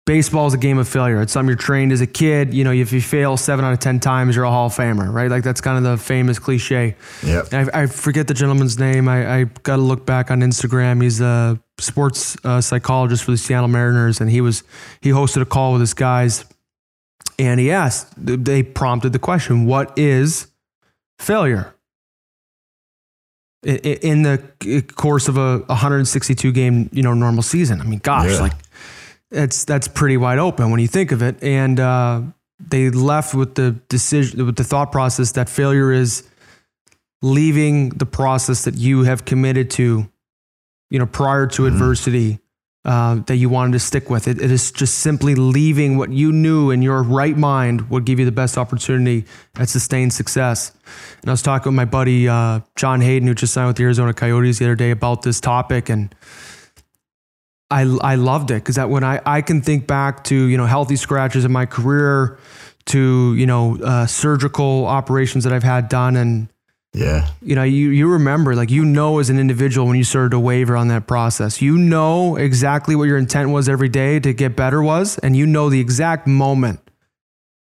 baseball 0.06 0.46
is 0.48 0.54
a 0.54 0.58
game 0.58 0.78
of 0.78 0.88
failure. 0.88 1.22
It's 1.22 1.34
something 1.34 1.50
you're 1.50 1.58
trained 1.58 1.92
as 1.92 2.02
a 2.02 2.08
kid. 2.08 2.54
You 2.54 2.64
know, 2.64 2.72
if 2.72 2.94
you 2.94 3.02
fail 3.02 3.38
seven 3.38 3.66
out 3.66 3.74
of 3.74 3.80
10 3.80 4.00
times, 4.00 4.36
you're 4.36 4.46
a 4.46 4.50
Hall 4.50 4.68
of 4.68 4.74
Famer, 4.74 5.12
right? 5.12 5.30
Like 5.30 5.44
that's 5.44 5.62
kind 5.62 5.78
of 5.78 5.84
the 5.84 5.98
famous 5.98 6.40
cliche. 6.40 6.96
Yeah. 7.24 7.44
I, 7.52 7.82
I, 7.82 7.86
forget 7.88 8.28
the 8.28 8.34
gentleman's 8.34 8.78
name. 8.78 9.08
I, 9.08 9.40
I 9.40 9.44
got 9.64 9.78
to 9.78 9.82
look 9.82 10.06
back 10.06 10.30
on 10.30 10.42
Instagram. 10.42 11.02
He's 11.02 11.22
a 11.22 11.60
sports 11.80 12.38
uh, 12.46 12.62
psychologist 12.62 13.24
for 13.24 13.32
the 13.32 13.38
Seattle 13.38 13.68
Mariners. 13.68 14.22
And 14.22 14.30
he 14.30 14.42
was, 14.42 14.64
he 15.02 15.10
hosted 15.10 15.42
a 15.42 15.46
call 15.46 15.72
with 15.74 15.82
his 15.82 15.94
guys 15.94 16.46
and 17.38 17.60
he 17.60 17.72
asked, 17.72 18.14
they 18.18 18.64
prompted 18.64 19.12
the 19.12 19.20
question, 19.20 19.66
what 19.66 19.98
is 19.98 20.48
failure? 21.20 21.74
In 23.64 24.22
the 24.22 24.84
course 24.96 25.28
of 25.28 25.38
a 25.38 25.58
162 25.58 26.52
game, 26.52 26.90
you 26.94 27.02
know, 27.02 27.16
normal 27.16 27.42
season. 27.42 27.82
I 27.82 27.86
mean, 27.86 28.00
gosh, 28.00 28.34
yeah. 28.34 28.42
like 28.42 28.54
that's 29.32 29.66
that's 29.66 29.88
pretty 29.88 30.18
wide 30.18 30.40
open 30.40 30.72
when 30.72 30.80
you 30.80 30.88
think 30.88 31.12
of 31.12 31.22
it. 31.22 31.42
And 31.44 31.80
uh, 31.80 32.22
they 32.60 32.90
left 32.90 33.34
with 33.34 33.56
the 33.56 33.72
decision, 33.90 34.46
with 34.46 34.56
the 34.56 34.64
thought 34.64 34.92
process 34.92 35.34
that 35.34 35.50
failure 35.50 35.92
is 35.92 36.24
leaving 37.22 37.90
the 37.90 38.06
process 38.06 38.66
that 38.66 38.76
you 38.76 39.04
have 39.04 39.26
committed 39.26 39.70
to, 39.72 40.10
you 40.90 41.00
know, 41.00 41.06
prior 41.06 41.48
to 41.48 41.64
mm-hmm. 41.64 41.74
adversity. 41.74 42.40
Uh, 42.86 43.16
that 43.26 43.38
you 43.38 43.50
wanted 43.50 43.72
to 43.72 43.80
stick 43.80 44.12
with. 44.12 44.28
It, 44.28 44.40
it 44.40 44.52
is 44.52 44.72
just 44.72 45.00
simply 45.00 45.34
leaving 45.34 45.98
what 45.98 46.12
you 46.12 46.32
knew 46.32 46.70
in 46.70 46.84
your 46.84 47.02
right 47.02 47.36
mind 47.36 47.90
would 47.90 48.06
give 48.06 48.20
you 48.20 48.26
the 48.26 48.32
best 48.32 48.60
opportunity 48.60 49.26
at 49.56 49.70
sustained 49.70 50.14
success. 50.14 50.72
And 51.22 51.32
I 51.32 51.34
was 51.34 51.42
talking 51.42 51.72
with 51.72 51.76
my 51.76 51.86
buddy 51.86 52.30
uh, 52.30 52.60
John 52.76 53.02
Hayden, 53.02 53.28
who 53.28 53.34
just 53.34 53.56
signed 53.56 53.70
with 53.70 53.78
the 53.78 53.84
Arizona 53.86 54.14
Coyotes 54.14 54.60
the 54.60 54.66
other 54.66 54.76
day, 54.76 54.92
about 54.92 55.24
this 55.24 55.40
topic, 55.40 55.90
and 55.90 56.14
I, 57.72 57.82
I 57.82 58.16
loved 58.16 58.52
it 58.52 58.56
because 58.56 58.76
that 58.76 58.90
when 58.90 59.04
I, 59.04 59.22
I 59.26 59.42
can 59.42 59.62
think 59.62 59.88
back 59.88 60.24
to 60.26 60.36
you 60.36 60.58
know 60.58 60.66
healthy 60.66 60.96
scratches 60.96 61.46
in 61.46 61.52
my 61.52 61.66
career 61.66 62.38
to 62.88 63.34
you 63.36 63.46
know 63.46 63.78
uh, 63.84 64.06
surgical 64.06 64.86
operations 64.86 65.44
that 65.46 65.54
I've 65.54 65.64
had 65.64 65.90
done 65.90 66.16
and 66.16 66.48
yeah. 66.94 67.30
you 67.42 67.56
know 67.56 67.64
you 67.64 67.90
you 67.90 68.08
remember 68.08 68.56
like 68.56 68.70
you 68.70 68.86
know 68.86 69.18
as 69.20 69.30
an 69.30 69.40
individual 69.40 69.88
when 69.88 69.98
you 69.98 70.04
started 70.04 70.30
to 70.32 70.40
waver 70.40 70.78
on 70.78 70.90
that 70.90 71.08
process. 71.08 71.62
You 71.62 71.78
know 71.78 72.36
exactly 72.36 72.96
what 72.96 73.06
your 73.06 73.18
intent 73.18 73.50
was 73.50 73.68
every 73.68 73.90
day 73.90 74.20
to 74.20 74.34
get 74.34 74.56
better 74.56 74.82
was 74.84 75.18
and 75.20 75.36
you 75.36 75.48
know 75.48 75.70
the 75.70 75.80
exact 75.80 76.28
moment 76.28 76.80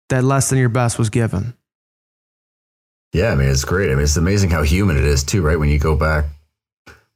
that 0.09 0.22
less 0.22 0.51
than 0.51 0.59
your 0.59 0.68
best 0.68 0.99
was 0.99 1.11
given. 1.11 1.55
Yeah 3.12 3.32
I 3.32 3.34
mean 3.34 3.49
it's 3.49 3.64
great. 3.64 3.91
I 3.91 3.95
mean 3.95 4.05
it's 4.05 4.16
amazing 4.16 4.51
how 4.51 4.62
human 4.62 4.97
it 4.97 5.05
is 5.05 5.24
too 5.24 5.43
right? 5.43 5.59
When 5.59 5.68
you 5.68 5.80
go 5.80 5.97
back 5.97 6.26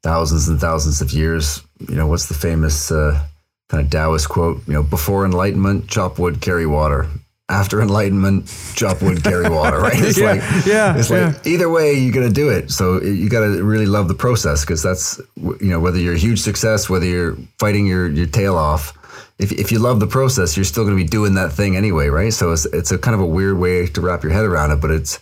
thousands 0.05 0.49
and 0.49 0.61
thousands 0.61 1.01
of 1.01 1.13
years. 1.13 1.63
You 1.89 1.97
know, 1.97 2.07
what's 2.07 2.27
the 2.27 2.35
famous 2.35 2.91
uh, 2.91 3.21
kind 3.69 3.85
of 3.85 3.91
Taoist 3.91 4.29
quote? 4.29 4.67
You 4.67 4.75
know, 4.75 4.83
before 4.83 5.25
enlightenment, 5.25 5.89
chop 5.89 6.19
wood, 6.19 6.41
carry 6.41 6.67
water. 6.67 7.07
After 7.51 7.83
enlightenment, 7.83 8.49
chop 8.75 9.03
wood, 9.03 9.23
carry 9.23 9.49
water. 9.51 9.79
Right? 9.79 9.95
It's 10.03 10.19
yeah, 10.19 10.33
like, 10.33 10.67
yeah, 10.67 10.97
it's 10.99 11.11
yeah. 11.11 11.27
like 11.29 11.47
either 11.47 11.69
way, 11.69 11.93
you're 11.95 12.13
gonna 12.15 12.31
do 12.31 12.49
it. 12.49 12.71
So 12.71 13.03
you 13.03 13.29
got 13.29 13.41
to 13.41 13.63
really 13.63 13.85
love 13.87 14.09
the 14.09 14.15
process 14.15 14.65
because 14.65 14.83
that's 14.83 15.21
you 15.37 15.69
know 15.69 15.79
whether 15.79 15.99
you're 15.99 16.15
a 16.15 16.19
huge 16.19 16.41
success, 16.41 16.89
whether 16.89 17.05
you're 17.07 17.37
fighting 17.59 17.87
your 17.87 18.09
your 18.11 18.27
tail 18.27 18.57
off. 18.57 18.93
if, 19.39 19.53
if 19.53 19.71
you 19.73 19.79
love 19.79 19.99
the 20.01 20.07
process, 20.07 20.57
you're 20.57 20.65
still 20.65 20.85
going 20.85 20.97
to 20.97 21.03
be 21.03 21.09
doing 21.09 21.35
that 21.35 21.53
thing 21.53 21.77
anyway, 21.77 22.09
right? 22.09 22.33
So 22.33 22.53
it's 22.53 22.65
it's 22.67 22.91
a 22.93 22.99
kind 22.99 23.15
of 23.15 23.21
a 23.21 23.27
weird 23.27 23.59
way 23.59 23.87
to 23.89 24.01
wrap 24.01 24.23
your 24.23 24.33
head 24.33 24.45
around 24.45 24.71
it, 24.71 24.81
but 24.81 24.91
it's 24.91 25.19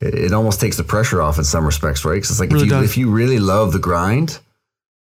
it, 0.00 0.14
it 0.14 0.32
almost 0.32 0.60
takes 0.60 0.76
the 0.76 0.84
pressure 0.84 1.22
off 1.22 1.38
in 1.38 1.44
some 1.44 1.64
respects, 1.64 2.04
right? 2.04 2.16
Because 2.16 2.32
it's 2.32 2.40
like 2.40 2.50
Really 2.50 2.64
if 2.66 2.72
you 2.72 2.80
does. 2.80 2.90
if 2.90 2.96
you 2.98 3.10
really 3.10 3.38
love 3.38 3.72
the 3.72 3.78
grind, 3.78 4.38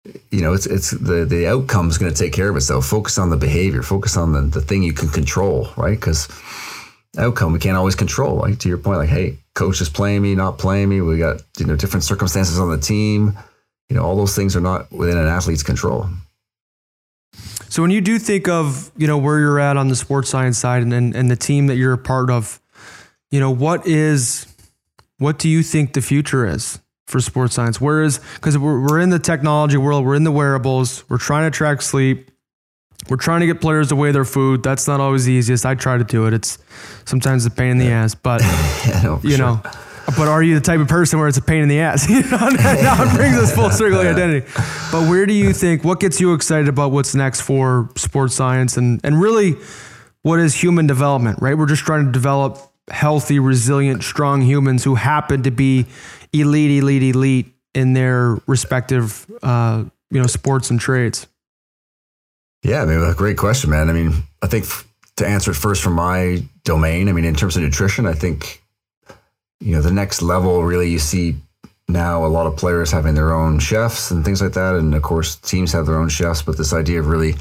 you 0.03 0.41
know, 0.41 0.53
it's 0.53 0.65
it's 0.65 0.91
the 0.91 1.25
the 1.25 1.47
outcome 1.47 1.89
is 1.89 1.97
going 1.97 2.11
to 2.11 2.17
take 2.17 2.33
care 2.33 2.49
of 2.49 2.55
itself. 2.55 2.85
Focus 2.85 3.17
on 3.17 3.29
the 3.29 3.37
behavior, 3.37 3.83
focus 3.83 4.17
on 4.17 4.33
the 4.33 4.41
the 4.41 4.61
thing 4.61 4.83
you 4.83 4.93
can 4.93 5.09
control, 5.09 5.69
right? 5.77 5.99
Because 5.99 6.27
outcome 7.17 7.53
we 7.53 7.59
can't 7.59 7.77
always 7.77 7.95
control. 7.95 8.37
Like 8.37 8.59
to 8.59 8.69
your 8.69 8.79
point, 8.79 8.97
like 8.97 9.09
hey, 9.09 9.37
coach 9.53 9.79
is 9.81 9.89
playing 9.89 10.23
me, 10.23 10.33
not 10.33 10.57
playing 10.57 10.89
me. 10.89 11.01
We 11.01 11.19
got 11.19 11.41
you 11.59 11.65
know 11.65 11.75
different 11.75 12.03
circumstances 12.03 12.59
on 12.59 12.71
the 12.71 12.79
team. 12.79 13.37
You 13.89 13.97
know, 13.97 14.03
all 14.03 14.15
those 14.15 14.35
things 14.35 14.55
are 14.55 14.61
not 14.61 14.91
within 14.91 15.17
an 15.17 15.27
athlete's 15.27 15.63
control. 15.63 16.07
So 17.69 17.81
when 17.81 17.91
you 17.91 18.01
do 18.01 18.19
think 18.19 18.49
of, 18.49 18.91
you 18.97 19.07
know, 19.07 19.17
where 19.17 19.39
you're 19.39 19.59
at 19.59 19.77
on 19.77 19.87
the 19.87 19.95
sports 19.95 20.29
science 20.29 20.57
side 20.57 20.81
and, 20.81 20.93
and, 20.93 21.15
and 21.15 21.31
the 21.31 21.37
team 21.37 21.67
that 21.67 21.77
you're 21.77 21.93
a 21.93 21.97
part 21.97 22.29
of, 22.29 22.59
you 23.31 23.39
know, 23.39 23.49
what 23.49 23.87
is, 23.87 24.45
what 25.19 25.39
do 25.39 25.47
you 25.47 25.63
think 25.63 25.93
the 25.93 26.01
future 26.01 26.45
is 26.45 26.81
for 27.11 27.19
sports 27.19 27.53
science? 27.53 27.79
Where 27.79 28.01
is, 28.01 28.19
because 28.35 28.57
we're, 28.57 28.81
we're 28.81 28.99
in 28.99 29.09
the 29.09 29.19
technology 29.19 29.77
world, 29.77 30.05
we're 30.05 30.15
in 30.15 30.23
the 30.23 30.31
wearables, 30.31 31.03
we're 31.09 31.17
trying 31.19 31.51
to 31.51 31.55
track 31.55 31.81
sleep, 31.81 32.31
we're 33.09 33.17
trying 33.17 33.41
to 33.41 33.45
get 33.47 33.61
players 33.61 33.89
to 33.89 33.95
weigh 33.95 34.11
their 34.11 34.25
food. 34.25 34.63
That's 34.63 34.87
not 34.87 34.99
always 34.99 35.25
the 35.25 35.33
easiest. 35.33 35.65
I 35.65 35.75
try 35.75 35.97
to 35.97 36.03
do 36.03 36.27
it. 36.27 36.33
It's 36.33 36.57
sometimes 37.05 37.45
a 37.45 37.51
pain 37.51 37.71
in 37.71 37.77
the 37.79 37.89
ass, 37.89 38.15
but 38.15 38.41
Yeah, 38.87 39.01
no, 39.03 39.19
you 39.23 39.31
sure. 39.31 39.37
know. 39.39 39.61
But 40.17 40.27
are 40.27 40.41
you 40.43 40.55
the 40.55 40.61
type 40.61 40.79
of 40.79 40.87
person 40.87 41.19
where 41.19 41.27
it's 41.27 41.37
a 41.37 41.41
pain 41.41 41.61
in 41.63 41.69
the 41.69 41.79
ass? 41.79 42.09
You 42.09 42.21
know, 42.23 42.37
now 42.49 43.03
it 43.03 43.15
brings 43.15 43.37
us 43.37 43.53
full 43.53 43.69
circle 43.69 43.99
identity. 43.99 44.45
But 44.91 45.09
where 45.09 45.25
do 45.25 45.33
you 45.33 45.53
think 45.53 45.83
what 45.83 45.99
gets 45.99 46.19
you 46.19 46.33
excited 46.33 46.67
about 46.67 46.91
what's 46.91 47.15
next 47.15 47.41
for 47.41 47.89
sports 47.95 48.33
science 48.35 48.77
and 48.77 48.99
and 49.03 49.21
really 49.21 49.55
what 50.23 50.39
is 50.39 50.53
human 50.55 50.85
development? 50.87 51.39
Right, 51.41 51.57
we're 51.57 51.65
just 51.67 51.83
trying 51.83 52.05
to 52.07 52.11
develop 52.11 52.57
healthy, 52.89 53.39
resilient, 53.39 54.03
strong 54.03 54.41
humans 54.41 54.83
who 54.83 54.95
happen 54.95 55.43
to 55.43 55.51
be 55.51 55.85
elite, 56.33 56.83
elite, 56.83 57.15
elite 57.15 57.53
in 57.73 57.93
their 57.93 58.37
respective 58.47 59.25
uh, 59.43 59.83
you 60.09 60.19
know 60.19 60.27
sports 60.27 60.69
and 60.69 60.79
trades. 60.79 61.27
Yeah, 62.63 62.83
I 62.83 62.85
mean, 62.85 63.01
a 63.01 63.15
great 63.15 63.37
question, 63.37 63.71
man. 63.71 63.89
I 63.89 63.93
mean, 63.93 64.13
I 64.41 64.47
think 64.47 64.65
f- 64.65 64.87
to 65.15 65.27
answer 65.27 65.51
it 65.51 65.55
first 65.55 65.81
from 65.81 65.93
my 65.93 66.43
domain, 66.63 67.09
I 67.09 67.11
mean, 67.11 67.25
in 67.25 67.33
terms 67.33 67.57
of 67.57 67.63
nutrition, 67.63 68.05
I 68.05 68.13
think, 68.13 68.61
you 69.59 69.73
know, 69.73 69.81
the 69.81 69.91
next 69.91 70.21
level 70.21 70.63
really 70.63 70.89
you 70.89 70.99
see 70.99 71.37
now 71.87 72.23
a 72.23 72.27
lot 72.27 72.45
of 72.45 72.55
players 72.55 72.91
having 72.91 73.15
their 73.15 73.33
own 73.33 73.57
chefs 73.59 74.11
and 74.11 74.23
things 74.23 74.41
like 74.41 74.53
that. 74.53 74.75
And 74.75 74.93
of 74.93 75.01
course, 75.01 75.37
teams 75.37 75.71
have 75.71 75.87
their 75.87 75.97
own 75.97 76.09
chefs, 76.09 76.43
but 76.43 76.57
this 76.57 76.71
idea 76.71 76.99
of 76.99 77.07
really, 77.07 77.35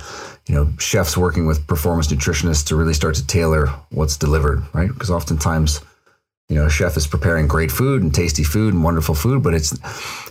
you 0.48 0.54
know, 0.54 0.72
chefs 0.78 1.16
working 1.18 1.46
with 1.46 1.66
performance 1.66 2.08
nutritionists 2.08 2.66
to 2.68 2.76
really 2.76 2.94
start 2.94 3.14
to 3.16 3.26
tailor 3.26 3.66
what's 3.90 4.16
delivered, 4.16 4.62
right? 4.72 4.88
Because 4.88 5.10
oftentimes, 5.10 5.80
you 6.50 6.56
know, 6.56 6.66
a 6.66 6.70
chef 6.70 6.98
is 6.98 7.06
preparing 7.06 7.46
great 7.46 7.70
food 7.70 8.02
and 8.02 8.14
tasty 8.14 8.44
food 8.44 8.74
and 8.74 8.84
wonderful 8.84 9.14
food, 9.14 9.42
but 9.42 9.54
it's, 9.54 9.72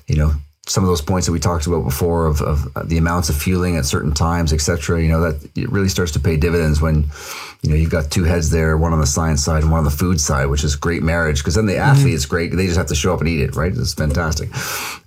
you 0.07 0.17
know, 0.17 0.33
some 0.67 0.83
of 0.83 0.87
those 0.87 1.01
points 1.01 1.25
that 1.25 1.31
we 1.31 1.39
talked 1.39 1.65
about 1.65 1.83
before 1.83 2.27
of, 2.27 2.41
of 2.41 2.87
the 2.87 2.97
amounts 2.99 3.29
of 3.29 3.35
fueling 3.35 3.75
at 3.75 3.85
certain 3.85 4.13
times, 4.13 4.53
et 4.53 4.61
cetera, 4.61 5.01
you 5.01 5.07
know, 5.07 5.21
that 5.21 5.49
it 5.55 5.71
really 5.71 5.89
starts 5.89 6.11
to 6.11 6.19
pay 6.19 6.37
dividends 6.37 6.79
when, 6.79 7.05
you 7.63 7.69
know, 7.71 7.75
you've 7.75 7.89
got 7.89 8.11
two 8.11 8.23
heads 8.23 8.51
there, 8.51 8.77
one 8.77 8.93
on 8.93 8.99
the 8.99 9.07
science 9.07 9.43
side 9.43 9.63
and 9.63 9.71
one 9.71 9.79
on 9.79 9.83
the 9.83 9.89
food 9.89 10.21
side, 10.21 10.45
which 10.45 10.63
is 10.63 10.75
great 10.75 11.01
marriage. 11.01 11.39
Because 11.39 11.55
then 11.55 11.65
the 11.65 11.77
athlete 11.77 12.13
is 12.13 12.27
great. 12.27 12.51
They 12.55 12.67
just 12.67 12.77
have 12.77 12.85
to 12.87 12.95
show 12.95 13.13
up 13.13 13.19
and 13.19 13.27
eat 13.27 13.41
it, 13.41 13.55
right? 13.55 13.71
It's 13.75 13.95
fantastic. 13.95 14.49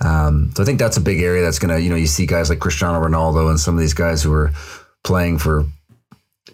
Um, 0.04 0.50
so 0.56 0.64
I 0.64 0.66
think 0.66 0.80
that's 0.80 0.96
a 0.96 1.00
big 1.00 1.20
area 1.20 1.44
that's 1.44 1.60
going 1.60 1.72
to, 1.72 1.80
you 1.80 1.90
know, 1.90 1.96
you 1.96 2.08
see 2.08 2.26
guys 2.26 2.50
like 2.50 2.58
Cristiano 2.58 3.00
Ronaldo 3.00 3.48
and 3.48 3.60
some 3.60 3.74
of 3.74 3.80
these 3.80 3.94
guys 3.94 4.20
who 4.20 4.32
are 4.32 4.50
playing 5.04 5.38
for, 5.38 5.64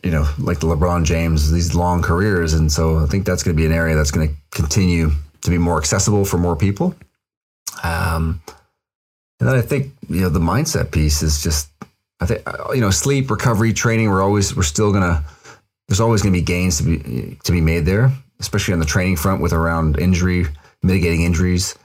you 0.03 0.11
know, 0.11 0.29
like 0.39 0.61
the 0.61 0.67
LeBron 0.67 1.05
James, 1.05 1.51
these 1.51 1.75
long 1.75 2.03
careers. 2.03 2.55
And 2.55 2.71
so 2.71 2.99
I 2.99 3.07
think 3.07 3.25
that's 3.25 3.43
going 3.43 3.57
to 3.57 3.61
be 3.61 3.67
an 3.67 3.73
area 3.73 3.97
that's 3.97 4.11
going 4.11 4.29
to 4.29 4.35
continue 4.51 5.11
to 5.43 5.51
be 5.51 5.59
more 5.59 5.79
accessible 5.79 6.25
for 6.25 6.39
more 6.39 6.57
people. 6.57 6.95
Um, 7.83 8.41
and 9.41 9.49
then 9.49 9.57
I 9.57 9.61
think 9.61 9.93
you 10.09 10.21
know 10.21 10.29
the 10.29 10.41
mindset 10.41 10.91
piece 10.91 11.23
is 11.23 11.43
just 11.43 11.71
I 12.21 12.27
think 12.27 12.43
uh, 12.47 12.73
you 12.73 12.81
know 12.81 12.91
sleep, 12.91 13.31
recovery, 13.31 13.73
training. 13.73 14.11
We're 14.11 14.23
always 14.23 14.55
we're 14.55 14.63
still 14.65 14.93
gonna 14.93 15.25
there's 15.87 16.01
always 16.01 16.23
gonna 16.23 16.33
be 16.33 16.43
gains 16.43 16.79
to 16.79 16.83
be 16.83 17.39
to 17.45 17.53
be 17.53 17.61
made 17.61 17.87
there, 17.87 18.11
especially 18.41 18.75
on 18.75 18.81
the 18.81 18.87
training 18.87 19.17
front 19.17 19.41
with 19.41 19.53
around 19.53 19.99
injury, 19.99 20.47
mitigating 20.83 21.23
injuries. 21.23 21.77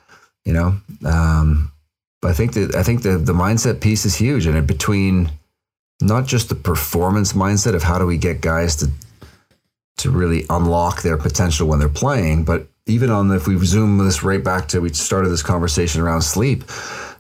You 0.46 0.54
know, 0.54 0.76
um, 1.06 1.72
but 2.22 2.32
I 2.32 2.34
think 2.34 2.54
that 2.54 2.76
I 2.76 2.84
think 2.84 3.04
the 3.04 3.18
the 3.18 3.34
mindset 3.34 3.82
piece 3.82 4.04
is 4.06 4.16
huge, 4.16 4.48
and 4.48 4.66
between 4.66 5.30
not 6.04 6.28
just 6.28 6.50
the 6.50 6.56
performance 6.56 7.34
mindset 7.34 7.74
of 7.76 7.84
how 7.84 7.98
do 7.98 8.06
we 8.06 8.18
get 8.18 8.42
guys 8.42 8.76
to 8.78 8.90
to 9.98 10.10
really 10.10 10.46
unlock 10.50 11.02
their 11.04 11.18
potential 11.18 11.68
when 11.68 11.80
they're 11.80 11.88
playing, 11.88 12.44
but 12.44 12.68
even 12.88 13.10
on 13.12 13.28
the, 13.30 13.36
if 13.36 13.48
we 13.48 13.58
zoom 13.64 13.98
this 14.00 14.24
right 14.24 14.44
back 14.44 14.68
to 14.68 14.80
we 14.82 14.90
started 14.90 15.30
this 15.30 15.44
conversation 15.44 16.02
around 16.02 16.22
sleep, 16.24 16.64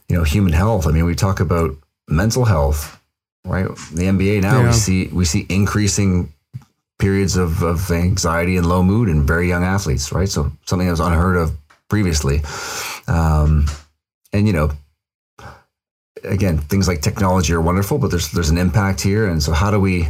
you 0.09 0.17
know, 0.17 0.23
human 0.23 0.51
health. 0.53 0.87
I 0.87 0.91
mean, 0.91 1.05
we 1.05 1.15
talk 1.15 1.39
about 1.39 1.71
mental 2.09 2.45
health, 2.45 2.99
right? 3.45 3.67
The 3.67 4.03
NBA 4.05 4.41
now 4.41 4.59
Yeah. 4.61 4.67
we 4.67 4.73
see 4.73 5.07
we 5.07 5.25
see 5.25 5.45
increasing 5.49 6.33
periods 6.99 7.37
of, 7.37 7.61
of 7.63 7.89
anxiety 7.91 8.57
and 8.57 8.65
low 8.67 8.81
mood 8.83 9.07
in 9.09 9.25
very 9.25 9.47
young 9.47 9.63
athletes, 9.63 10.11
right? 10.11 10.27
So 10.29 10.51
something 10.65 10.87
that 10.87 10.91
was 10.91 10.99
unheard 10.99 11.37
of 11.37 11.51
previously. 11.89 12.41
Um, 13.07 13.65
and 14.33 14.47
you 14.47 14.53
know, 14.53 14.71
again, 16.23 16.57
things 16.57 16.87
like 16.87 17.01
technology 17.01 17.53
are 17.53 17.61
wonderful, 17.61 17.97
but 17.97 18.11
there's 18.11 18.31
there's 18.31 18.49
an 18.49 18.57
impact 18.57 19.01
here. 19.01 19.27
And 19.27 19.41
so 19.41 19.51
how 19.53 19.71
do 19.71 19.79
we 19.79 20.07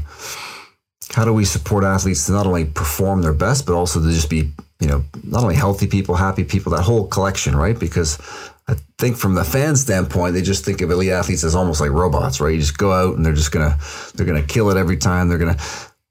how 1.12 1.26
do 1.26 1.34
we 1.34 1.46
support 1.46 1.84
athletes 1.84 2.26
to 2.26 2.32
not 2.32 2.48
only 2.48 2.66
perform 2.66 3.22
their 3.22 3.34
best, 3.34 3.66
but 3.66 3.74
also 3.74 4.02
to 4.02 4.10
just 4.10 4.30
be, 4.30 4.52
you 4.80 4.88
know, 4.88 5.04
not 5.24 5.44
only 5.44 5.56
healthy 5.56 5.88
people, 5.88 6.16
happy 6.16 6.44
people, 6.44 6.72
that 6.72 6.82
whole 6.82 7.08
collection, 7.08 7.56
right? 7.56 7.78
Because 7.78 8.18
I 8.68 8.76
think 8.98 9.18
from 9.18 9.36
the 9.36 9.44
fan 9.44 9.76
standpoint, 9.76 10.34
they 10.34 10.42
just 10.42 10.64
think 10.64 10.82
of 10.82 10.90
elite 10.90 11.12
athletes 11.12 11.44
as 11.44 11.56
almost 11.56 11.82
like 11.82 11.92
robots, 11.92 12.40
right? 12.40 12.54
You 12.54 12.60
just 12.60 12.78
go 12.78 12.92
out 12.92 13.16
and 13.16 13.26
they're 13.26 13.34
just 13.34 13.52
gonna 13.52 13.78
they're 14.16 14.26
gonna 14.26 14.44
kill 14.44 14.70
it 14.70 14.78
every 14.78 14.98
time. 14.98 15.30
They're 15.30 15.38
gonna 15.38 15.58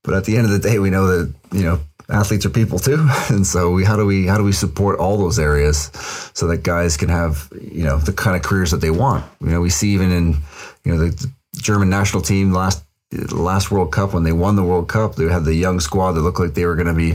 but 0.04 0.14
at 0.14 0.24
the 0.24 0.36
end 0.36 0.46
of 0.46 0.52
the 0.52 0.58
day, 0.58 0.78
we 0.78 0.90
know 0.90 1.06
that, 1.06 1.34
you 1.52 1.62
know, 1.62 1.80
athletes 2.12 2.46
are 2.46 2.50
people 2.50 2.78
too. 2.78 3.08
And 3.30 3.46
so 3.46 3.70
we 3.72 3.84
how 3.84 3.96
do 3.96 4.06
we 4.06 4.26
how 4.26 4.36
do 4.36 4.44
we 4.44 4.52
support 4.52 4.98
all 4.98 5.16
those 5.18 5.38
areas 5.38 5.90
so 6.34 6.46
that 6.48 6.62
guys 6.62 6.96
can 6.96 7.08
have, 7.08 7.48
you 7.60 7.84
know, 7.84 7.98
the 7.98 8.12
kind 8.12 8.36
of 8.36 8.42
careers 8.42 8.70
that 8.70 8.80
they 8.80 8.90
want. 8.90 9.24
You 9.40 9.48
know, 9.48 9.60
we 9.60 9.70
see 9.70 9.94
even 9.94 10.12
in, 10.12 10.36
you 10.84 10.94
know, 10.94 10.98
the, 10.98 11.32
German 11.54 11.90
national 11.90 12.22
team 12.22 12.52
last 12.52 12.82
last 13.30 13.70
World 13.70 13.92
Cup 13.92 14.14
when 14.14 14.22
they 14.22 14.32
won 14.32 14.56
the 14.56 14.62
World 14.62 14.88
Cup, 14.88 15.16
they 15.16 15.26
had 15.28 15.44
the 15.44 15.54
young 15.54 15.80
squad 15.80 16.12
that 16.12 16.20
looked 16.22 16.40
like 16.40 16.54
they 16.54 16.64
were 16.64 16.76
going 16.76 16.86
to 16.86 16.94
be, 16.94 17.14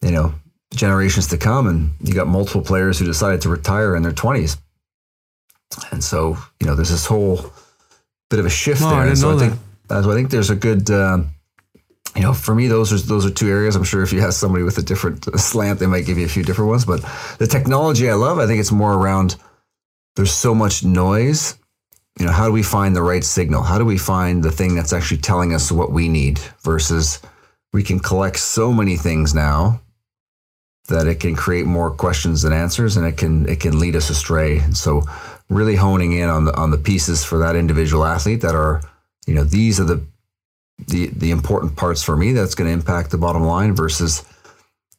you 0.00 0.10
know, 0.10 0.32
generations 0.74 1.26
to 1.28 1.36
come, 1.36 1.66
and 1.66 1.90
you 2.00 2.14
got 2.14 2.26
multiple 2.26 2.62
players 2.62 2.98
who 2.98 3.04
decided 3.04 3.42
to 3.42 3.50
retire 3.50 3.94
in 3.94 4.02
their 4.02 4.12
twenties, 4.12 4.56
and 5.92 6.02
so 6.02 6.38
you 6.60 6.66
know 6.66 6.74
there's 6.74 6.90
this 6.90 7.04
whole 7.06 7.52
bit 8.30 8.40
of 8.40 8.46
a 8.46 8.50
shift 8.50 8.80
No, 8.80 8.88
I 8.88 8.90
there. 8.90 8.98
didn't 9.00 9.10
and 9.10 9.18
so 9.18 9.30
know 9.30 9.36
I 9.36 9.48
think 9.48 9.60
so 9.88 10.10
I 10.10 10.14
think 10.14 10.30
there's 10.30 10.50
a 10.50 10.56
good. 10.56 10.90
Um, 10.90 11.30
you 12.16 12.22
know, 12.22 12.32
for 12.32 12.54
me, 12.54 12.68
those 12.68 12.92
are 12.92 12.98
those 12.98 13.26
are 13.26 13.30
two 13.30 13.48
areas. 13.48 13.76
I'm 13.76 13.84
sure 13.84 14.02
if 14.02 14.12
you 14.12 14.20
ask 14.20 14.38
somebody 14.38 14.64
with 14.64 14.78
a 14.78 14.82
different 14.82 15.28
uh, 15.28 15.36
slant, 15.36 15.78
they 15.78 15.86
might 15.86 16.06
give 16.06 16.18
you 16.18 16.26
a 16.26 16.28
few 16.28 16.42
different 16.42 16.70
ones. 16.70 16.84
But 16.84 17.04
the 17.38 17.46
technology 17.46 18.08
I 18.10 18.14
love. 18.14 18.38
I 18.38 18.46
think 18.46 18.60
it's 18.60 18.72
more 18.72 18.94
around. 18.94 19.36
There's 20.16 20.32
so 20.32 20.54
much 20.54 20.84
noise 20.84 21.58
you 22.18 22.26
know, 22.26 22.32
how 22.32 22.46
do 22.46 22.52
we 22.52 22.62
find 22.62 22.96
the 22.96 23.02
right 23.02 23.22
signal? 23.22 23.62
How 23.62 23.78
do 23.78 23.84
we 23.84 23.96
find 23.96 24.42
the 24.42 24.50
thing 24.50 24.74
that's 24.74 24.92
actually 24.92 25.18
telling 25.18 25.54
us 25.54 25.70
what 25.70 25.92
we 25.92 26.08
need 26.08 26.40
versus 26.62 27.20
we 27.72 27.82
can 27.84 28.00
collect 28.00 28.38
so 28.38 28.72
many 28.72 28.96
things 28.96 29.34
now 29.34 29.80
that 30.88 31.06
it 31.06 31.20
can 31.20 31.36
create 31.36 31.66
more 31.66 31.90
questions 31.90 32.42
than 32.42 32.52
answers 32.52 32.96
and 32.96 33.06
it 33.06 33.16
can 33.16 33.48
it 33.48 33.60
can 33.60 33.78
lead 33.78 33.94
us 33.94 34.10
astray. 34.10 34.58
And 34.58 34.76
so 34.76 35.02
really 35.48 35.76
honing 35.76 36.12
in 36.12 36.28
on 36.28 36.46
the 36.46 36.56
on 36.56 36.70
the 36.72 36.78
pieces 36.78 37.24
for 37.24 37.38
that 37.38 37.54
individual 37.54 38.04
athlete 38.04 38.40
that 38.40 38.54
are, 38.54 38.82
you 39.26 39.34
know, 39.34 39.44
these 39.44 39.78
are 39.78 39.84
the 39.84 40.04
the 40.86 41.08
the 41.08 41.30
important 41.30 41.76
parts 41.76 42.02
for 42.02 42.16
me 42.16 42.32
that's 42.32 42.54
going 42.54 42.68
to 42.68 42.72
impact 42.72 43.10
the 43.10 43.18
bottom 43.18 43.42
line 43.42 43.74
versus 43.74 44.24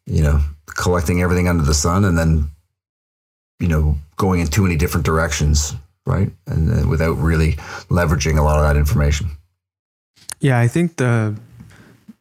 you 0.06 0.24
know, 0.24 0.42
collecting 0.66 1.22
everything 1.22 1.48
under 1.48 1.64
the 1.64 1.74
sun 1.74 2.04
and 2.04 2.18
then 2.18 2.50
you 3.60 3.68
know, 3.68 3.98
going 4.16 4.40
in 4.40 4.48
too 4.48 4.64
many 4.64 4.76
different 4.76 5.06
directions 5.06 5.76
right? 6.10 6.32
And 6.48 6.86
uh, 6.86 6.88
without 6.88 7.14
really 7.14 7.54
leveraging 7.90 8.38
a 8.38 8.42
lot 8.42 8.58
of 8.58 8.64
that 8.64 8.78
information. 8.78 9.30
Yeah, 10.40 10.60
I 10.60 10.68
think 10.68 10.98
the 10.98 11.38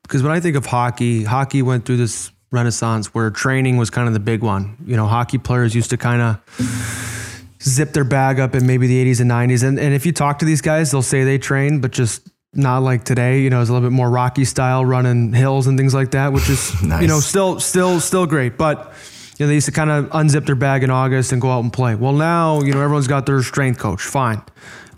because 0.03 0.23
when 0.23 0.33
I 0.33 0.41
think 0.41 0.57
of 0.57 0.67
hockey, 0.67 1.25
hockey 1.25 1.63
went 1.63 1.85
through 1.85 1.97
this 1.97 2.31
renaissance 2.51 3.13
where 3.15 3.31
training 3.31 3.77
was 3.77 3.91
kind 3.91 4.07
of 4.07 4.15
the 4.15 4.21
big 4.21 4.43
one. 4.43 4.77
You 4.87 4.97
know, 4.97 5.07
hockey 5.07 5.39
players 5.39 5.75
used 5.75 5.91
to 5.91 5.97
kind 5.97 6.23
of 6.23 7.59
zip 7.63 7.93
their 7.93 8.05
bag 8.05 8.41
up 8.41 8.55
in 8.55 8.67
maybe 8.67 8.87
the 8.87 9.05
80s 9.05 9.21
and 9.21 9.31
90s. 9.31 9.67
And, 9.67 9.79
and 9.79 9.93
if 9.93 10.07
you 10.07 10.13
talk 10.13 10.39
to 10.39 10.47
these 10.47 10.63
guys, 10.63 10.91
they'll 10.91 11.03
say 11.03 11.25
they 11.25 11.37
train, 11.37 11.81
but 11.81 11.91
just 11.91 12.27
not 12.55 12.83
like 12.83 13.05
today. 13.05 13.41
You 13.41 13.51
know, 13.51 13.61
it's 13.61 13.71
a 13.71 13.73
little 13.73 13.89
bit 13.89 13.95
more 13.95 14.11
Rocky 14.11 14.45
style, 14.45 14.85
running 14.85 15.33
hills 15.33 15.67
and 15.67 15.79
things 15.79 15.95
like 15.95 16.13
that, 16.13 16.33
which 16.33 16.49
is 16.49 16.81
you 16.83 17.07
know 17.07 17.21
still 17.21 17.61
still 17.61 18.01
still 18.01 18.27
great. 18.27 18.57
But 18.57 18.93
you 19.39 19.47
know, 19.47 19.49
they 19.49 19.55
used 19.55 19.67
to 19.67 19.73
kind 19.73 19.91
of 19.91 20.07
unzip 20.07 20.47
their 20.47 20.57
bag 20.57 20.83
in 20.83 20.91
August 20.91 21.33
and 21.33 21.41
go 21.41 21.51
out 21.51 21.63
and 21.63 21.73
play. 21.73 21.95
Well, 21.95 22.13
now, 22.13 22.61
you 22.61 22.73
know, 22.73 22.81
everyone's 22.81 23.07
got 23.07 23.25
their 23.25 23.43
strength 23.43 23.79
coach. 23.79 24.03
Fine. 24.03 24.43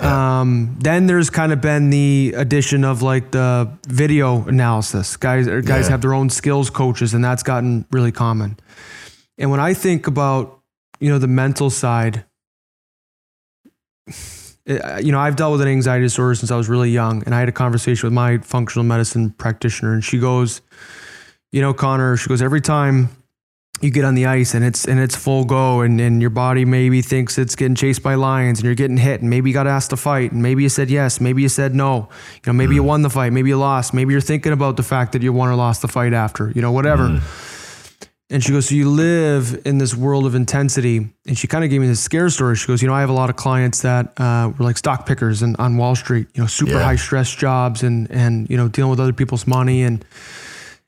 Yeah. 0.00 0.40
Um, 0.40 0.76
then 0.80 1.06
there's 1.06 1.28
kind 1.28 1.52
of 1.52 1.60
been 1.60 1.90
the 1.90 2.32
addition 2.36 2.84
of 2.84 3.02
like 3.02 3.32
the 3.32 3.70
video 3.86 4.46
analysis. 4.46 5.18
Guys, 5.18 5.46
guys 5.46 5.68
yeah. 5.68 5.90
have 5.90 6.00
their 6.00 6.14
own 6.14 6.30
skills 6.30 6.70
coaches, 6.70 7.12
and 7.12 7.22
that's 7.22 7.42
gotten 7.42 7.84
really 7.90 8.12
common. 8.12 8.58
And 9.36 9.50
when 9.50 9.60
I 9.60 9.74
think 9.74 10.06
about, 10.06 10.60
you 11.00 11.10
know, 11.10 11.18
the 11.18 11.28
mental 11.28 11.68
side, 11.68 12.24
you 14.66 15.12
know, 15.12 15.18
I've 15.18 15.36
dealt 15.36 15.52
with 15.52 15.62
an 15.62 15.68
anxiety 15.68 16.04
disorder 16.04 16.34
since 16.34 16.50
I 16.50 16.56
was 16.56 16.68
really 16.68 16.90
young, 16.90 17.22
and 17.24 17.34
I 17.34 17.40
had 17.40 17.48
a 17.48 17.52
conversation 17.52 18.06
with 18.06 18.12
my 18.12 18.38
functional 18.38 18.84
medicine 18.84 19.30
practitioner, 19.30 19.92
and 19.92 20.04
she 20.04 20.18
goes, 20.18 20.60
you 21.52 21.60
know, 21.60 21.74
Connor, 21.74 22.16
she 22.16 22.28
goes, 22.28 22.42
every 22.42 22.60
time 22.60 23.08
you 23.80 23.90
get 23.90 24.04
on 24.04 24.14
the 24.14 24.26
ice 24.26 24.54
and 24.54 24.64
it's 24.64 24.86
and 24.86 25.00
it's 25.00 25.16
full 25.16 25.44
go 25.44 25.80
and, 25.80 26.00
and 26.00 26.20
your 26.20 26.30
body 26.30 26.64
maybe 26.64 27.00
thinks 27.00 27.38
it's 27.38 27.56
getting 27.56 27.74
chased 27.74 28.02
by 28.02 28.14
lions 28.14 28.58
and 28.58 28.66
you're 28.66 28.74
getting 28.74 28.98
hit 28.98 29.20
and 29.22 29.30
maybe 29.30 29.48
you 29.48 29.54
got 29.54 29.66
asked 29.66 29.90
to 29.90 29.96
fight 29.96 30.32
and 30.32 30.42
maybe 30.42 30.62
you 30.62 30.68
said 30.68 30.90
yes 30.90 31.20
maybe 31.20 31.40
you 31.40 31.48
said 31.48 31.74
no 31.74 32.08
you 32.34 32.40
know 32.46 32.52
maybe 32.52 32.72
mm. 32.72 32.76
you 32.76 32.82
won 32.82 33.00
the 33.02 33.08
fight 33.08 33.32
maybe 33.32 33.48
you 33.48 33.56
lost 33.56 33.94
maybe 33.94 34.12
you're 34.12 34.20
thinking 34.20 34.52
about 34.52 34.76
the 34.76 34.82
fact 34.82 35.12
that 35.12 35.22
you 35.22 35.32
won 35.32 35.48
or 35.48 35.54
lost 35.54 35.80
the 35.80 35.88
fight 35.88 36.12
after 36.12 36.50
you 36.54 36.60
know 36.60 36.72
whatever 36.72 37.08
mm. 37.08 37.20
And 38.30 38.42
she 38.44 38.52
goes 38.52 38.68
so 38.68 38.74
you 38.74 38.88
live 38.88 39.60
in 39.64 39.78
this 39.78 39.94
world 39.94 40.24
of 40.24 40.34
intensity 40.34 41.08
and 41.26 41.36
she 41.36 41.46
kind 41.46 41.64
of 41.64 41.70
gave 41.70 41.80
me 41.80 41.86
this 41.86 42.00
scare 42.00 42.30
story 42.30 42.56
she 42.56 42.66
goes 42.66 42.80
you 42.80 42.88
know 42.88 42.94
i 42.94 43.00
have 43.00 43.10
a 43.10 43.14
lot 43.14 43.28
of 43.30 43.36
clients 43.36 43.82
that 43.82 44.18
uh, 44.20 44.50
were 44.58 44.64
like 44.64 44.78
stock 44.78 45.06
pickers 45.06 45.42
and 45.42 45.56
on 45.58 45.76
wall 45.76 45.94
street 45.94 46.26
you 46.34 46.40
know 46.40 46.46
super 46.46 46.72
yeah. 46.72 46.84
high 46.84 46.96
stress 46.96 47.34
jobs 47.34 47.82
and 47.82 48.10
and 48.10 48.48
you 48.48 48.56
know 48.56 48.68
dealing 48.68 48.90
with 48.90 49.00
other 49.00 49.12
people's 49.12 49.46
money 49.46 49.82
and 49.82 50.04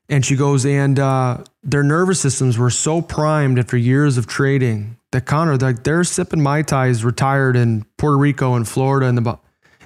and 0.09 0.25
she 0.25 0.35
goes, 0.35 0.65
and 0.65 0.99
uh, 0.99 1.43
their 1.63 1.83
nervous 1.83 2.19
systems 2.19 2.57
were 2.57 2.69
so 2.69 3.01
primed 3.01 3.57
after 3.57 3.77
years 3.77 4.17
of 4.17 4.27
trading 4.27 4.97
that 5.11 5.25
Connor, 5.25 5.57
like 5.57 5.83
they're 5.83 6.03
sipping 6.03 6.41
mai 6.41 6.61
tais, 6.61 7.03
retired 7.03 7.55
in 7.55 7.85
Puerto 7.97 8.17
Rico 8.17 8.55
and 8.55 8.67
Florida, 8.67 9.07
and 9.07 9.17
the, 9.17 9.39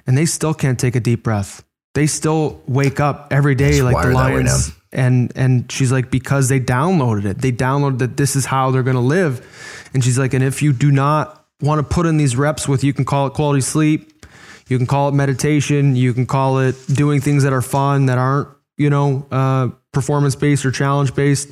and 0.06 0.18
they 0.18 0.26
still 0.26 0.54
can't 0.54 0.78
take 0.78 0.96
a 0.96 1.00
deep 1.00 1.22
breath. 1.22 1.64
They 1.94 2.06
still 2.06 2.62
wake 2.66 3.00
up 3.00 3.28
every 3.30 3.54
day 3.54 3.82
like 3.82 4.04
the 4.04 4.12
lions. 4.12 4.72
And 4.92 5.32
and 5.36 5.70
she's 5.70 5.92
like, 5.92 6.10
because 6.10 6.48
they 6.48 6.60
downloaded 6.60 7.24
it. 7.24 7.38
They 7.38 7.52
downloaded 7.52 7.98
that 7.98 8.16
this 8.16 8.36
is 8.36 8.46
how 8.46 8.70
they're 8.70 8.82
gonna 8.82 9.00
live. 9.00 9.90
And 9.94 10.04
she's 10.04 10.18
like, 10.18 10.34
and 10.34 10.42
if 10.42 10.62
you 10.62 10.72
do 10.72 10.90
not 10.90 11.44
want 11.60 11.86
to 11.86 11.94
put 11.94 12.06
in 12.06 12.16
these 12.16 12.36
reps 12.36 12.68
with, 12.68 12.84
you 12.84 12.92
can 12.92 13.04
call 13.04 13.26
it 13.26 13.34
quality 13.34 13.60
sleep, 13.60 14.26
you 14.68 14.78
can 14.78 14.86
call 14.86 15.08
it 15.08 15.12
meditation, 15.12 15.96
you 15.96 16.14
can 16.14 16.26
call 16.26 16.58
it 16.60 16.76
doing 16.86 17.20
things 17.20 17.42
that 17.42 17.52
are 17.52 17.62
fun 17.62 18.06
that 18.06 18.18
aren't 18.18 18.48
you 18.78 18.88
know, 18.88 19.26
uh, 19.30 19.68
performance 19.92 20.36
based 20.36 20.64
or 20.64 20.70
challenge 20.70 21.14
based, 21.14 21.50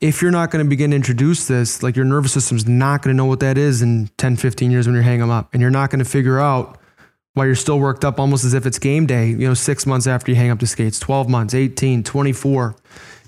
if 0.00 0.20
you're 0.20 0.32
not 0.32 0.50
going 0.50 0.64
to 0.64 0.68
begin 0.68 0.90
to 0.90 0.96
introduce 0.96 1.46
this, 1.46 1.82
like 1.82 1.94
your 1.94 2.04
nervous 2.04 2.32
system's 2.32 2.66
not 2.66 3.02
going 3.02 3.14
to 3.14 3.16
know 3.16 3.26
what 3.26 3.40
that 3.40 3.56
is 3.56 3.82
in 3.82 4.10
10, 4.16 4.36
15 4.36 4.70
years 4.70 4.86
when 4.86 4.94
you're 4.94 5.02
hanging 5.02 5.20
them 5.20 5.30
up. 5.30 5.50
And 5.52 5.60
you're 5.60 5.70
not 5.70 5.90
going 5.90 6.00
to 6.00 6.10
figure 6.10 6.40
out 6.40 6.78
why 7.36 7.44
you're 7.44 7.54
still 7.54 7.78
worked 7.78 8.02
up 8.02 8.18
almost 8.18 8.46
as 8.46 8.54
if 8.54 8.64
it's 8.64 8.78
game 8.78 9.04
day, 9.04 9.28
you 9.28 9.46
know, 9.46 9.52
six 9.52 9.84
months 9.84 10.06
after 10.06 10.30
you 10.32 10.36
hang 10.36 10.48
up 10.48 10.58
the 10.58 10.66
skates, 10.66 10.98
12 10.98 11.28
months, 11.28 11.52
18, 11.52 12.02
24. 12.02 12.74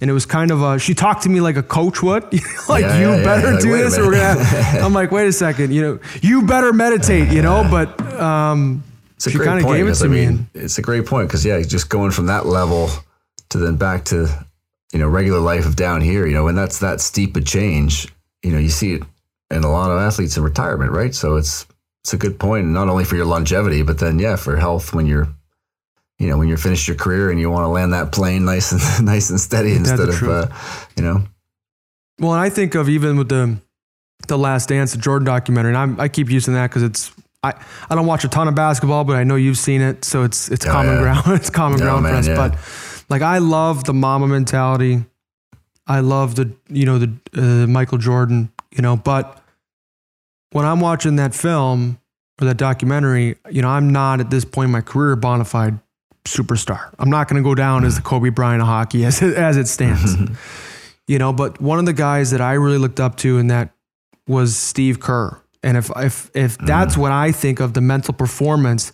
And 0.00 0.08
it 0.08 0.14
was 0.14 0.24
kind 0.24 0.50
of 0.50 0.62
a, 0.62 0.78
she 0.78 0.94
talked 0.94 1.24
to 1.24 1.28
me 1.28 1.42
like 1.42 1.56
a 1.56 1.62
coach 1.62 2.02
would, 2.02 2.22
like, 2.68 2.84
yeah, 2.84 3.00
you 3.00 3.08
yeah, 3.10 3.22
better 3.22 3.52
yeah. 3.52 3.60
do 3.60 3.72
like, 3.72 3.80
this 3.82 3.98
or 3.98 4.06
we're 4.06 4.12
going 4.12 4.38
to, 4.38 4.80
I'm 4.80 4.94
like, 4.94 5.10
wait 5.10 5.26
a 5.26 5.32
second, 5.32 5.74
you 5.74 5.82
know, 5.82 6.00
you 6.22 6.46
better 6.46 6.72
meditate, 6.72 7.28
you 7.28 7.42
know, 7.42 7.68
but, 7.70 8.00
um, 8.18 8.82
it's 9.18 9.26
a 9.26 9.30
she 9.30 9.38
kind 9.38 9.58
of 9.58 9.66
Gave 9.66 9.88
it 9.88 9.94
to 9.96 10.04
I 10.04 10.08
mean, 10.08 10.36
me. 10.36 10.46
it's 10.54 10.78
a 10.78 10.82
great 10.82 11.04
point 11.04 11.28
because 11.28 11.44
yeah, 11.44 11.60
just 11.62 11.90
going 11.90 12.12
from 12.12 12.26
that 12.26 12.46
level 12.46 12.88
to 13.48 13.58
then 13.58 13.74
back 13.74 14.04
to 14.06 14.28
you 14.92 15.00
know 15.00 15.08
regular 15.08 15.40
life 15.40 15.66
of 15.66 15.74
down 15.74 16.00
here. 16.02 16.24
You 16.24 16.34
know, 16.34 16.44
when 16.44 16.54
that's 16.54 16.78
that 16.78 17.00
steep 17.00 17.36
a 17.36 17.40
change, 17.40 18.06
you 18.44 18.52
know, 18.52 18.58
you 18.58 18.68
see 18.68 18.94
it 18.94 19.02
in 19.50 19.64
a 19.64 19.70
lot 19.72 19.90
of 19.90 19.98
athletes 19.98 20.36
in 20.36 20.44
retirement, 20.44 20.92
right? 20.92 21.12
So 21.12 21.34
it's 21.34 21.66
it's 22.02 22.12
a 22.12 22.16
good 22.16 22.38
point, 22.38 22.66
not 22.66 22.88
only 22.88 23.04
for 23.04 23.16
your 23.16 23.26
longevity, 23.26 23.82
but 23.82 23.98
then 23.98 24.18
yeah, 24.18 24.36
for 24.36 24.56
health 24.56 24.94
when 24.94 25.06
you're 25.06 25.28
you 26.18 26.28
know 26.28 26.36
when 26.36 26.48
you're 26.48 26.58
finished 26.58 26.88
your 26.88 26.96
career 26.96 27.30
and 27.30 27.38
you 27.38 27.50
want 27.50 27.64
to 27.64 27.68
land 27.68 27.92
that 27.92 28.12
plane 28.12 28.44
nice 28.44 28.72
and 28.72 29.06
nice 29.06 29.30
and 29.30 29.40
steady 29.40 29.72
instead 29.72 30.08
of 30.08 30.22
uh, 30.22 30.48
you 30.96 31.02
know. 31.02 31.24
Well, 32.20 32.32
and 32.32 32.40
I 32.40 32.50
think 32.50 32.74
of 32.74 32.88
even 32.88 33.16
with 33.16 33.28
the 33.28 33.58
the 34.26 34.38
Last 34.38 34.68
Dance, 34.68 34.92
the 34.92 34.98
Jordan 34.98 35.26
documentary, 35.26 35.70
and 35.70 35.78
I'm, 35.78 36.00
I 36.00 36.08
keep 36.08 36.28
using 36.28 36.54
that 36.54 36.70
because 36.70 36.82
it's 36.82 37.12
I, 37.42 37.54
I 37.88 37.94
don't 37.94 38.06
watch 38.06 38.24
a 38.24 38.28
ton 38.28 38.48
of 38.48 38.54
basketball, 38.54 39.04
but 39.04 39.16
I 39.16 39.22
know 39.22 39.36
you've 39.36 39.58
seen 39.58 39.80
it, 39.80 40.04
so 40.04 40.24
it's 40.24 40.50
it's 40.50 40.66
oh, 40.66 40.70
common 40.70 40.94
yeah. 40.94 41.00
ground. 41.00 41.22
it's 41.28 41.50
common 41.50 41.78
ground 41.78 42.02
man, 42.02 42.12
for 42.12 42.18
us. 42.18 42.28
Yeah. 42.28 42.36
But 42.36 43.04
like 43.08 43.22
I 43.22 43.38
love 43.38 43.84
the 43.84 43.94
Mamba 43.94 44.26
mentality. 44.26 45.04
I 45.86 46.00
love 46.00 46.34
the 46.34 46.52
you 46.68 46.84
know 46.84 46.98
the 46.98 47.12
uh, 47.36 47.66
Michael 47.66 47.98
Jordan, 47.98 48.52
you 48.70 48.82
know, 48.82 48.96
but 48.96 49.42
when 50.52 50.64
I'm 50.64 50.80
watching 50.80 51.16
that 51.16 51.34
film 51.34 51.98
or 52.40 52.46
that 52.46 52.56
documentary, 52.56 53.36
you 53.50 53.62
know, 53.62 53.68
I'm 53.68 53.90
not 53.90 54.20
at 54.20 54.30
this 54.30 54.44
point 54.44 54.66
in 54.66 54.72
my 54.72 54.80
career 54.80 55.12
a 55.12 55.16
bona 55.16 55.44
fide 55.44 55.78
superstar. 56.24 56.92
I'm 56.98 57.10
not 57.10 57.28
going 57.28 57.42
to 57.42 57.46
go 57.46 57.54
down 57.54 57.84
as 57.84 57.96
the 57.96 58.02
Kobe 58.02 58.28
Bryant 58.30 58.62
of 58.62 58.68
hockey 58.68 59.04
as 59.04 59.22
it, 59.22 59.36
as 59.36 59.56
it 59.56 59.68
stands. 59.68 60.14
you 61.06 61.18
know, 61.18 61.32
but 61.32 61.60
one 61.60 61.78
of 61.78 61.86
the 61.86 61.92
guys 61.92 62.30
that 62.30 62.40
I 62.40 62.54
really 62.54 62.78
looked 62.78 63.00
up 63.00 63.16
to 63.18 63.38
and 63.38 63.50
that 63.50 63.70
was 64.26 64.56
Steve 64.56 65.00
Kerr. 65.00 65.40
And 65.62 65.76
if 65.76 65.90
if 65.96 66.30
if 66.34 66.56
that's 66.58 66.94
mm. 66.94 66.98
what 66.98 67.12
I 67.12 67.32
think 67.32 67.58
of 67.58 67.74
the 67.74 67.80
mental 67.80 68.14
performance 68.14 68.92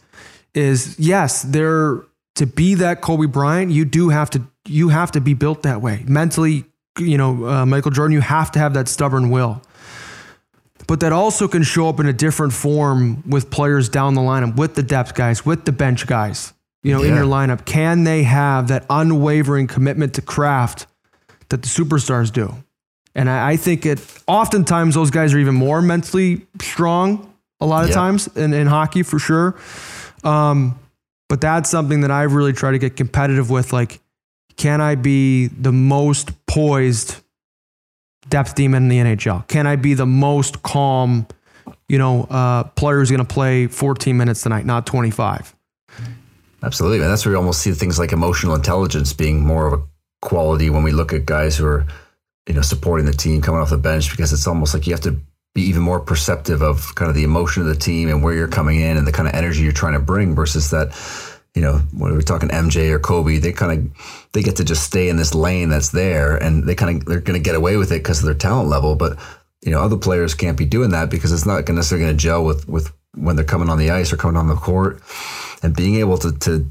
is 0.55 0.99
yes, 0.99 1.43
there 1.43 2.03
to 2.37 2.47
be 2.47 2.75
that 2.77 3.01
Kobe 3.03 3.27
Bryant, 3.27 3.71
you 3.71 3.85
do 3.85 4.09
have 4.09 4.31
to 4.31 4.43
you 4.67 4.89
have 4.89 5.13
to 5.13 5.21
be 5.21 5.35
built 5.35 5.63
that 5.65 5.83
way 5.83 6.05
mentally. 6.07 6.65
You 6.99 7.19
know, 7.19 7.47
uh, 7.47 7.67
Michael 7.67 7.91
Jordan, 7.91 8.13
you 8.13 8.21
have 8.21 8.53
to 8.53 8.61
have 8.61 8.75
that 8.75 8.89
stubborn 8.89 9.29
will. 9.31 9.61
But 10.87 11.01
that 11.01 11.13
also 11.13 11.49
can 11.49 11.63
show 11.63 11.89
up 11.89 12.01
in 12.01 12.07
a 12.07 12.13
different 12.13 12.53
form 12.53 13.23
with 13.29 13.51
players 13.51 13.89
down 13.89 14.15
the 14.15 14.21
lineup, 14.21 14.57
with 14.57 14.75
the 14.75 14.83
depth 14.83 15.15
guys, 15.15 15.47
with 15.47 15.65
the 15.65 15.73
bench 15.73 16.07
guys. 16.07 16.53
You 16.83 16.93
know, 16.93 17.03
yeah. 17.03 17.11
in 17.11 17.15
your 17.15 17.25
lineup, 17.25 17.65
can 17.65 18.05
they 18.05 18.25
have 18.25 18.69
that 18.69 18.85
unwavering 18.91 19.67
commitment 19.67 20.15
to 20.15 20.23
craft 20.23 20.87
that 21.49 21.63
the 21.63 21.69
superstars 21.69 22.31
do? 22.31 22.55
And 23.15 23.31
I, 23.31 23.53
I, 23.53 23.57
think 23.57 23.87
it 23.87 24.01
oftentimes 24.27 24.95
those 24.95 25.11
guys 25.11 25.33
are 25.33 25.39
even 25.39 25.55
more 25.55 25.81
mentally 25.81 26.47
strong 26.61 27.33
a 27.61 27.67
lot 27.67 27.85
of 27.85 27.91
yep. 27.91 27.95
times 27.95 28.27
in, 28.37 28.53
in 28.53 28.67
hockey 28.67 29.03
for 29.03 29.19
sure. 29.19 29.57
Um, 30.25 30.79
but 31.29 31.41
that's 31.41 31.71
something 31.71 32.03
that 32.03 32.11
I've 32.11 32.35
really 32.35 32.53
try 32.53 32.73
to 32.73 32.79
get 32.79 32.97
competitive 32.97 33.49
with. 33.49 33.73
Like, 33.73 34.01
can 34.57 34.81
I 34.81 34.95
be 34.95 35.47
the 35.47 35.73
most 35.73 36.47
poised 36.47 37.17
depth 38.29 38.55
D-man 38.55 38.85
in 38.85 38.89
the 38.89 38.99
NHL? 38.99 39.47
Can 39.49 39.67
I 39.67 39.77
be 39.77 39.95
the 39.95 40.07
most 40.07 40.63
calm, 40.63 41.27
you 41.89 41.99
know, 41.99 42.25
uh, 42.25 42.65
player 42.65 42.99
who's 42.99 43.11
going 43.11 43.25
to 43.25 43.33
play 43.33 43.67
14 43.67 44.17
minutes 44.17 44.43
tonight, 44.43 44.67
not 44.67 44.87
25? 44.87 45.55
Absolutely. 46.63 47.01
And 47.01 47.11
that's 47.11 47.25
where 47.27 47.33
we 47.33 47.37
almost 47.37 47.61
see 47.61 47.73
things 47.73 47.99
like 47.99 48.13
emotional 48.13 48.55
intelligence 48.55 49.13
being 49.13 49.45
more 49.45 49.67
of 49.67 49.81
a 49.81 49.83
quality 50.23 50.71
when 50.71 50.83
we 50.83 50.93
look 50.93 51.13
at 51.13 51.27
guys 51.27 51.57
who 51.57 51.67
are 51.67 51.87
you 52.47 52.55
know, 52.55 52.63
supporting 52.63 53.07
the 53.07 53.13
team 53.13 53.41
coming 53.41 53.61
off 53.61 53.71
the 53.71 53.79
bench 53.79 54.11
because 54.11 54.33
it's 54.33 54.47
almost 54.47 54.75
like 54.75 54.87
you 54.87 54.93
have 54.93 55.01
to 55.03 55.19
be 55.55 55.63
even 55.63 55.83
more 55.83 56.01
perceptive 56.01 56.63
of 56.63 56.95
kind 56.95 57.09
of 57.09 57.15
the 57.15 57.25
emotion 57.25 57.63
of 57.63 57.69
the 57.69 57.77
team 57.77 58.09
and 58.09 58.23
where 58.23 58.35
you're 58.35 58.49
coming 58.49 58.81
in 58.81 58.97
and 58.97 59.07
the 59.07 59.13
kind 59.13 59.29
of 59.29 59.35
energy 59.35 59.63
you're 59.63 59.73
trying 59.73 59.93
to 59.93 60.01
bring 60.01 60.35
versus 60.35 60.71
that, 60.71 60.93
you 61.55 61.63
know, 61.63 61.79
when 61.97 62.13
we're 62.13 62.21
talking 62.21 62.49
MJ 62.49 62.91
or 62.91 62.99
Kobe, 62.99 63.39
they 63.39 63.53
kind 63.53 63.73
of 63.93 64.29
they 64.33 64.43
get 64.43 64.57
to 64.57 64.65
just 64.65 64.83
stay 64.83 65.09
in 65.09 65.17
this 65.17 65.35
lane 65.35 65.69
that's 65.69 65.91
there 65.91 66.37
and 66.37 66.65
they 66.65 66.75
kind 66.75 67.01
of 67.01 67.07
they're 67.07 67.21
going 67.21 67.41
to 67.41 67.45
get 67.45 67.55
away 67.55 67.77
with 67.77 67.93
it 67.93 68.03
because 68.03 68.19
of 68.19 68.27
their 68.27 68.35
talent 68.35 68.69
level, 68.69 68.97
but 68.97 69.17
you 69.65 69.71
know, 69.71 69.81
other 69.81 69.97
players 69.97 70.35
can't 70.35 70.59
be 70.59 70.67
doing 70.67 70.91
that 70.91 71.11
because 71.11 71.33
it's 71.33 71.47
not 71.47 71.67
necessarily 71.69 72.05
going 72.05 72.17
to 72.17 72.23
gel 72.23 72.45
with 72.45 72.69
with 72.69 72.93
when 73.15 73.37
they're 73.37 73.45
coming 73.45 73.71
on 73.71 73.79
the 73.79 73.91
ice 73.91 74.13
or 74.13 74.17
coming 74.17 74.37
on 74.37 74.49
the 74.49 74.57
court 74.57 75.01
and 75.63 75.77
being 75.77 75.97
able 75.97 76.19
to 76.19 76.33
to 76.39 76.71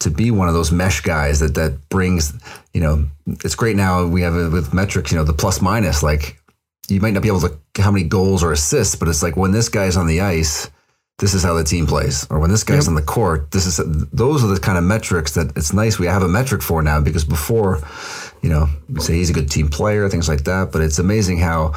to 0.00 0.10
be 0.10 0.30
one 0.30 0.48
of 0.48 0.54
those 0.54 0.70
mesh 0.70 1.00
guys 1.00 1.40
that 1.40 1.54
that 1.54 1.88
brings, 1.88 2.32
you 2.72 2.80
know, 2.80 3.06
it's 3.26 3.54
great 3.54 3.76
now 3.76 4.06
we 4.06 4.22
have 4.22 4.36
it 4.36 4.50
with 4.50 4.74
metrics, 4.74 5.10
you 5.10 5.18
know, 5.18 5.24
the 5.24 5.32
plus 5.32 5.60
minus. 5.60 6.02
Like 6.02 6.38
you 6.88 7.00
might 7.00 7.14
not 7.14 7.22
be 7.22 7.28
able 7.28 7.40
to 7.40 7.58
how 7.78 7.90
many 7.90 8.04
goals 8.04 8.42
or 8.42 8.52
assists, 8.52 8.94
but 8.94 9.08
it's 9.08 9.22
like 9.22 9.36
when 9.36 9.52
this 9.52 9.68
guy's 9.68 9.96
on 9.96 10.06
the 10.06 10.20
ice, 10.20 10.70
this 11.18 11.34
is 11.34 11.42
how 11.42 11.54
the 11.54 11.64
team 11.64 11.86
plays, 11.86 12.26
or 12.28 12.40
when 12.40 12.50
this 12.50 12.64
guy's 12.64 12.84
yep. 12.84 12.88
on 12.88 12.94
the 12.94 13.02
court, 13.02 13.50
this 13.52 13.66
is 13.66 13.76
those 14.12 14.42
are 14.42 14.48
the 14.48 14.58
kind 14.58 14.76
of 14.76 14.84
metrics 14.84 15.34
that 15.34 15.56
it's 15.56 15.72
nice 15.72 15.98
we 15.98 16.06
have 16.06 16.22
a 16.22 16.28
metric 16.28 16.60
for 16.60 16.82
now 16.82 17.00
because 17.00 17.24
before, 17.24 17.80
you 18.42 18.50
know, 18.50 18.68
we 18.88 19.00
say 19.00 19.14
he's 19.14 19.30
a 19.30 19.32
good 19.32 19.50
team 19.50 19.68
player, 19.68 20.08
things 20.08 20.28
like 20.28 20.44
that. 20.44 20.72
But 20.72 20.82
it's 20.82 20.98
amazing 20.98 21.38
how 21.38 21.72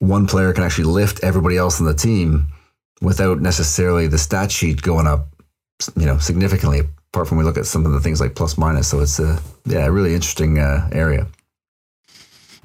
one 0.00 0.26
player 0.26 0.52
can 0.52 0.64
actually 0.64 0.84
lift 0.84 1.24
everybody 1.24 1.56
else 1.56 1.80
on 1.80 1.86
the 1.86 1.94
team 1.94 2.48
without 3.00 3.40
necessarily 3.40 4.06
the 4.06 4.18
stat 4.18 4.52
sheet 4.52 4.82
going 4.82 5.06
up, 5.06 5.28
you 5.96 6.04
know, 6.04 6.18
significantly 6.18 6.82
apart 7.12 7.28
from 7.28 7.38
we 7.38 7.44
look 7.44 7.56
at 7.56 7.66
some 7.66 7.86
of 7.86 7.92
the 7.92 8.00
things 8.00 8.20
like 8.20 8.34
plus 8.34 8.58
minus. 8.58 8.88
So 8.88 9.00
it's 9.00 9.18
a 9.18 9.40
yeah, 9.64 9.86
a 9.86 9.90
really 9.90 10.14
interesting 10.14 10.58
uh, 10.58 10.88
area. 10.92 11.26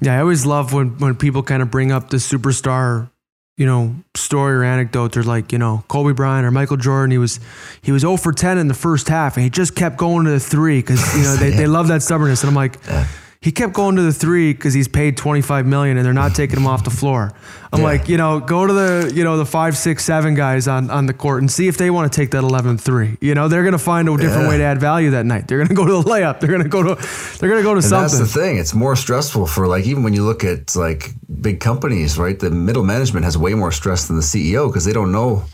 Yeah, 0.00 0.16
I 0.16 0.20
always 0.20 0.44
love 0.44 0.72
when 0.72 0.98
when 0.98 1.14
people 1.14 1.42
kind 1.42 1.62
of 1.62 1.70
bring 1.70 1.92
up 1.92 2.10
the 2.10 2.18
superstar, 2.18 3.10
you 3.56 3.66
know, 3.66 3.94
story 4.14 4.54
or 4.54 4.64
anecdote. 4.64 5.12
They're 5.12 5.22
like, 5.22 5.52
you 5.52 5.58
know, 5.58 5.84
Kobe 5.88 6.12
Bryant 6.12 6.46
or 6.46 6.50
Michael 6.50 6.76
Jordan. 6.76 7.10
He 7.10 7.18
was 7.18 7.40
he 7.82 7.92
was 7.92 8.02
0 8.02 8.16
for 8.16 8.32
10 8.32 8.58
in 8.58 8.68
the 8.68 8.74
first 8.74 9.08
half, 9.08 9.36
and 9.36 9.44
he 9.44 9.50
just 9.50 9.76
kept 9.76 9.96
going 9.96 10.24
to 10.24 10.30
the 10.30 10.40
three 10.40 10.80
because 10.80 11.16
you 11.16 11.22
know 11.22 11.36
they, 11.36 11.50
yeah. 11.50 11.56
they 11.56 11.66
love 11.66 11.88
that 11.88 12.02
stubbornness. 12.02 12.42
And 12.42 12.48
I'm 12.48 12.56
like. 12.56 12.78
Yeah 12.86 13.06
he 13.44 13.52
kept 13.52 13.74
going 13.74 13.94
to 13.96 14.02
the 14.02 14.12
three 14.12 14.54
because 14.54 14.72
he's 14.72 14.88
paid 14.88 15.18
25 15.18 15.66
million 15.66 15.98
and 15.98 16.06
they're 16.06 16.14
not 16.14 16.34
taking 16.34 16.56
him 16.58 16.66
off 16.66 16.82
the 16.82 16.88
floor. 16.90 17.30
I'm 17.74 17.80
Yeah. 17.80 17.84
like, 17.84 18.08
you 18.08 18.16
know, 18.16 18.40
go 18.40 18.66
to 18.66 18.72
the, 18.72 19.12
you 19.14 19.22
know, 19.22 19.36
the 19.36 19.44
five, 19.44 19.76
six, 19.76 20.02
seven 20.02 20.34
guys 20.34 20.66
on, 20.66 20.88
on 20.90 21.04
the 21.04 21.12
court 21.12 21.42
and 21.42 21.50
see 21.50 21.68
if 21.68 21.76
they 21.76 21.90
want 21.90 22.10
to 22.10 22.16
take 22.20 22.30
that 22.30 22.42
11 22.42 22.78
three. 22.78 23.18
You 23.20 23.34
know, 23.34 23.48
they're 23.48 23.62
going 23.62 23.72
to 23.72 23.78
find 23.78 24.08
a 24.08 24.16
different 24.16 24.44
Yeah. 24.44 24.48
way 24.48 24.56
to 24.58 24.64
add 24.64 24.80
value 24.80 25.10
that 25.10 25.26
night. 25.26 25.46
They're 25.46 25.58
going 25.58 25.68
to 25.68 25.74
go 25.74 25.84
to 25.84 25.92
the 25.92 26.08
layup. 26.10 26.40
They're 26.40 26.48
going 26.48 26.62
to 26.62 26.68
go 26.70 26.82
to, 26.82 26.94
they're 27.38 27.50
going 27.50 27.60
to 27.60 27.68
go 27.68 27.74
to 27.74 27.78
And 27.80 27.84
something. 27.84 28.18
that's 28.18 28.32
the 28.32 28.40
thing. 28.40 28.56
It's 28.56 28.72
more 28.74 28.96
stressful 28.96 29.46
for 29.46 29.66
like 29.68 29.84
even 29.84 30.02
when 30.04 30.14
you 30.14 30.24
look 30.24 30.42
at 30.42 30.74
like 30.74 31.10
big 31.42 31.60
companies, 31.60 32.16
right? 32.16 32.38
The 32.38 32.50
middle 32.50 32.82
management 32.84 33.24
has 33.24 33.36
way 33.36 33.52
more 33.52 33.72
stress 33.72 34.06
than 34.06 34.16
the 34.16 34.22
CEO 34.22 34.68
because 34.68 34.86
they 34.86 34.94
don't 34.94 35.12
know 35.12 35.44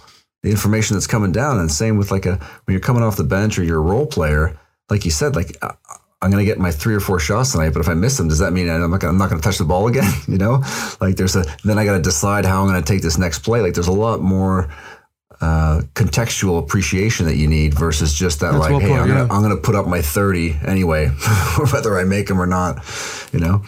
the 0.45 0.51
information 0.51 0.95
that's 0.95 1.09
coming 1.09 1.33
down. 1.33 1.59
And 1.59 1.73
same 1.73 1.99
with 1.99 2.13
like 2.13 2.25
a 2.25 2.37
when 2.65 2.73
you're 2.73 2.81
coming 2.81 3.03
off 3.03 3.17
the 3.17 3.25
bench 3.25 3.59
or 3.59 3.65
you're 3.65 3.79
a 3.79 3.83
role 3.83 4.07
player, 4.07 4.57
like 4.91 5.05
you 5.05 5.11
said, 5.11 5.35
like 5.35 5.57
uh, 5.61 5.73
I'm 6.23 6.31
gonna 6.31 6.45
get 6.45 6.59
my 6.59 6.71
three 6.71 6.95
or 6.95 7.01
four 7.01 7.19
shots 7.19 7.53
tonight, 7.53 7.71
but 7.71 7.81
if 7.81 7.89
I 7.89 7.95
miss 7.95 8.19
them, 8.19 8.29
does 8.29 8.39
that 8.41 8.53
mean 8.53 8.69
I'm 8.69 8.91
not 8.91 9.01
gonna, 9.01 9.13
I'm 9.13 9.19
not 9.19 9.31
gonna 9.31 9.41
touch 9.41 9.59
the 9.59 9.65
ball 9.65 9.89
again? 9.93 10.13
You 10.29 10.39
know, 10.39 10.63
like 11.01 11.17
there's 11.17 11.37
a 11.37 11.45
then 11.65 11.79
I 11.79 11.85
got 11.85 11.97
to 11.97 12.03
decide 12.03 12.45
how 12.45 12.61
I'm 12.61 12.67
gonna 12.67 12.83
take 12.83 13.03
this 13.03 13.19
next 13.19 13.41
play. 13.41 13.61
Like 13.61 13.75
there's 13.75 13.89
a 13.89 13.93
lot 13.93 14.21
more 14.21 14.69
uh, 15.41 15.81
contextual 15.95 16.59
appreciation 16.59 17.25
that 17.25 17.37
you 17.37 17.47
need 17.47 17.73
versus 17.73 18.13
just 18.13 18.41
that 18.41 18.53
That's 18.53 18.61
like, 18.61 18.71
well 18.71 18.81
hey, 18.81 18.89
put, 18.89 19.01
I'm, 19.01 19.09
gonna, 19.09 19.21
yeah. 19.21 19.35
I'm 19.35 19.43
gonna 19.43 19.57
put 19.57 19.75
up 19.75 19.87
my 19.87 20.03
30 20.03 20.59
anyway, 20.67 21.09
whether 21.73 21.99
I 21.99 22.05
make 22.05 22.27
them 22.27 22.41
or 22.41 22.47
not. 22.47 22.85
You 23.33 23.41
know, 23.41 23.63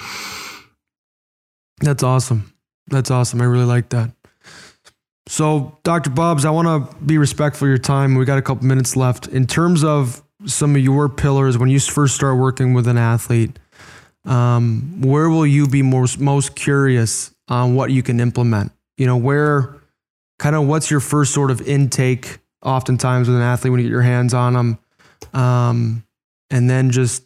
That's 1.81 2.03
awesome. 2.03 2.53
That's 2.89 3.11
awesome. 3.11 3.41
I 3.41 3.45
really 3.45 3.65
like 3.65 3.89
that. 3.91 4.11
So, 5.29 5.79
Dr. 5.85 6.11
Bubbs, 6.11 6.45
I 6.45 6.51
want 6.51 6.67
to 6.67 6.97
be 7.05 7.17
respectful 7.17 7.67
of 7.67 7.71
your 7.71 7.79
time. 7.79 8.17
We 8.17 8.25
got 8.25 8.39
a 8.39 8.43
couple 8.43 8.67
minutes 8.67 8.97
left. 8.97 9.29
In 9.29 9.47
terms 9.47 9.85
of 9.85 10.23
some 10.47 10.77
of 10.77 10.83
your 10.83 11.09
pillars, 11.09 11.59
when 11.59 11.69
you 11.69 11.81
first 11.81 12.15
start 12.15 12.39
working 12.39 12.75
with 12.75 12.87
an 12.87 12.99
athlete, 12.99 13.59
um, 14.25 15.01
where 15.03 15.29
will 15.29 15.47
you 15.47 15.67
be 15.67 15.83
most 15.83 16.21
most 16.21 16.55
curious 16.55 17.35
on 17.49 17.75
what 17.75 17.91
you 17.91 18.03
can 18.03 18.21
implement? 18.21 18.73
You 18.97 19.07
know, 19.07 19.17
where 19.17 19.77
kind 20.39 20.55
of 20.55 20.67
what's 20.67 20.91
your 20.91 21.01
first 21.01 21.35
sort 21.35 21.51
of 21.51 21.61
intake? 21.67 22.39
Oftentimes 22.65 23.27
with 23.27 23.37
an 23.37 23.43
athlete 23.43 23.73
when 23.73 23.81
you 23.81 23.87
get 23.87 23.91
your 23.91 24.03
hands 24.03 24.35
on 24.35 24.53
them, 24.53 24.79
um, 25.35 26.05
and 26.51 26.71
then 26.71 26.91
just 26.91 27.25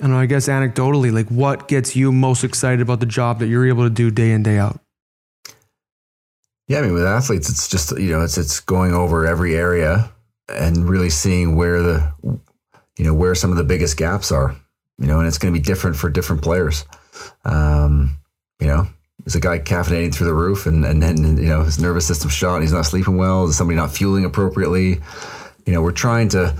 I 0.00 0.02
don't 0.02 0.10
know, 0.10 0.18
I 0.18 0.26
guess 0.26 0.48
anecdotally, 0.48 1.12
like 1.12 1.28
what 1.28 1.68
gets 1.68 1.94
you 1.94 2.10
most 2.10 2.42
excited 2.42 2.80
about 2.80 2.98
the 2.98 3.06
job 3.06 3.38
that 3.38 3.46
you're 3.46 3.68
able 3.68 3.84
to 3.84 3.90
do 3.90 4.10
day 4.10 4.32
in, 4.32 4.42
day 4.42 4.58
out? 4.58 4.80
yeah. 6.68 6.78
I 6.78 6.82
mean, 6.82 6.94
with 6.94 7.04
athletes, 7.04 7.48
it's 7.48 7.68
just 7.68 7.96
you 7.98 8.10
know, 8.10 8.22
it's 8.22 8.36
it's 8.36 8.58
going 8.60 8.92
over 8.92 9.24
every 9.26 9.54
area 9.54 10.10
and 10.48 10.88
really 10.88 11.10
seeing 11.10 11.56
where 11.56 11.82
the 11.82 12.12
you 12.22 13.04
know 13.04 13.14
where 13.14 13.34
some 13.34 13.50
of 13.50 13.56
the 13.56 13.64
biggest 13.64 13.96
gaps 13.96 14.32
are. 14.32 14.56
You 14.98 15.06
know, 15.06 15.18
and 15.18 15.28
it's 15.28 15.38
going 15.38 15.52
to 15.52 15.58
be 15.58 15.62
different 15.62 15.96
for 15.96 16.08
different 16.08 16.42
players. 16.42 16.86
Um, 17.44 18.18
you 18.60 18.66
know, 18.66 18.88
is 19.26 19.34
a 19.34 19.40
guy 19.40 19.58
caffeinating 19.58 20.14
through 20.14 20.28
the 20.28 20.34
roof 20.34 20.66
and 20.66 20.84
and 20.84 21.02
then 21.02 21.36
you 21.36 21.48
know 21.48 21.62
his 21.62 21.78
nervous 21.78 22.06
system 22.06 22.30
shot 22.30 22.62
he's 22.62 22.72
not 22.72 22.86
sleeping 22.86 23.16
well? 23.16 23.44
Is 23.44 23.56
somebody 23.56 23.76
not 23.76 23.90
fueling 23.90 24.24
appropriately? 24.24 25.00
You 25.66 25.72
know, 25.72 25.82
we're 25.82 25.92
trying 25.92 26.28
to 26.30 26.54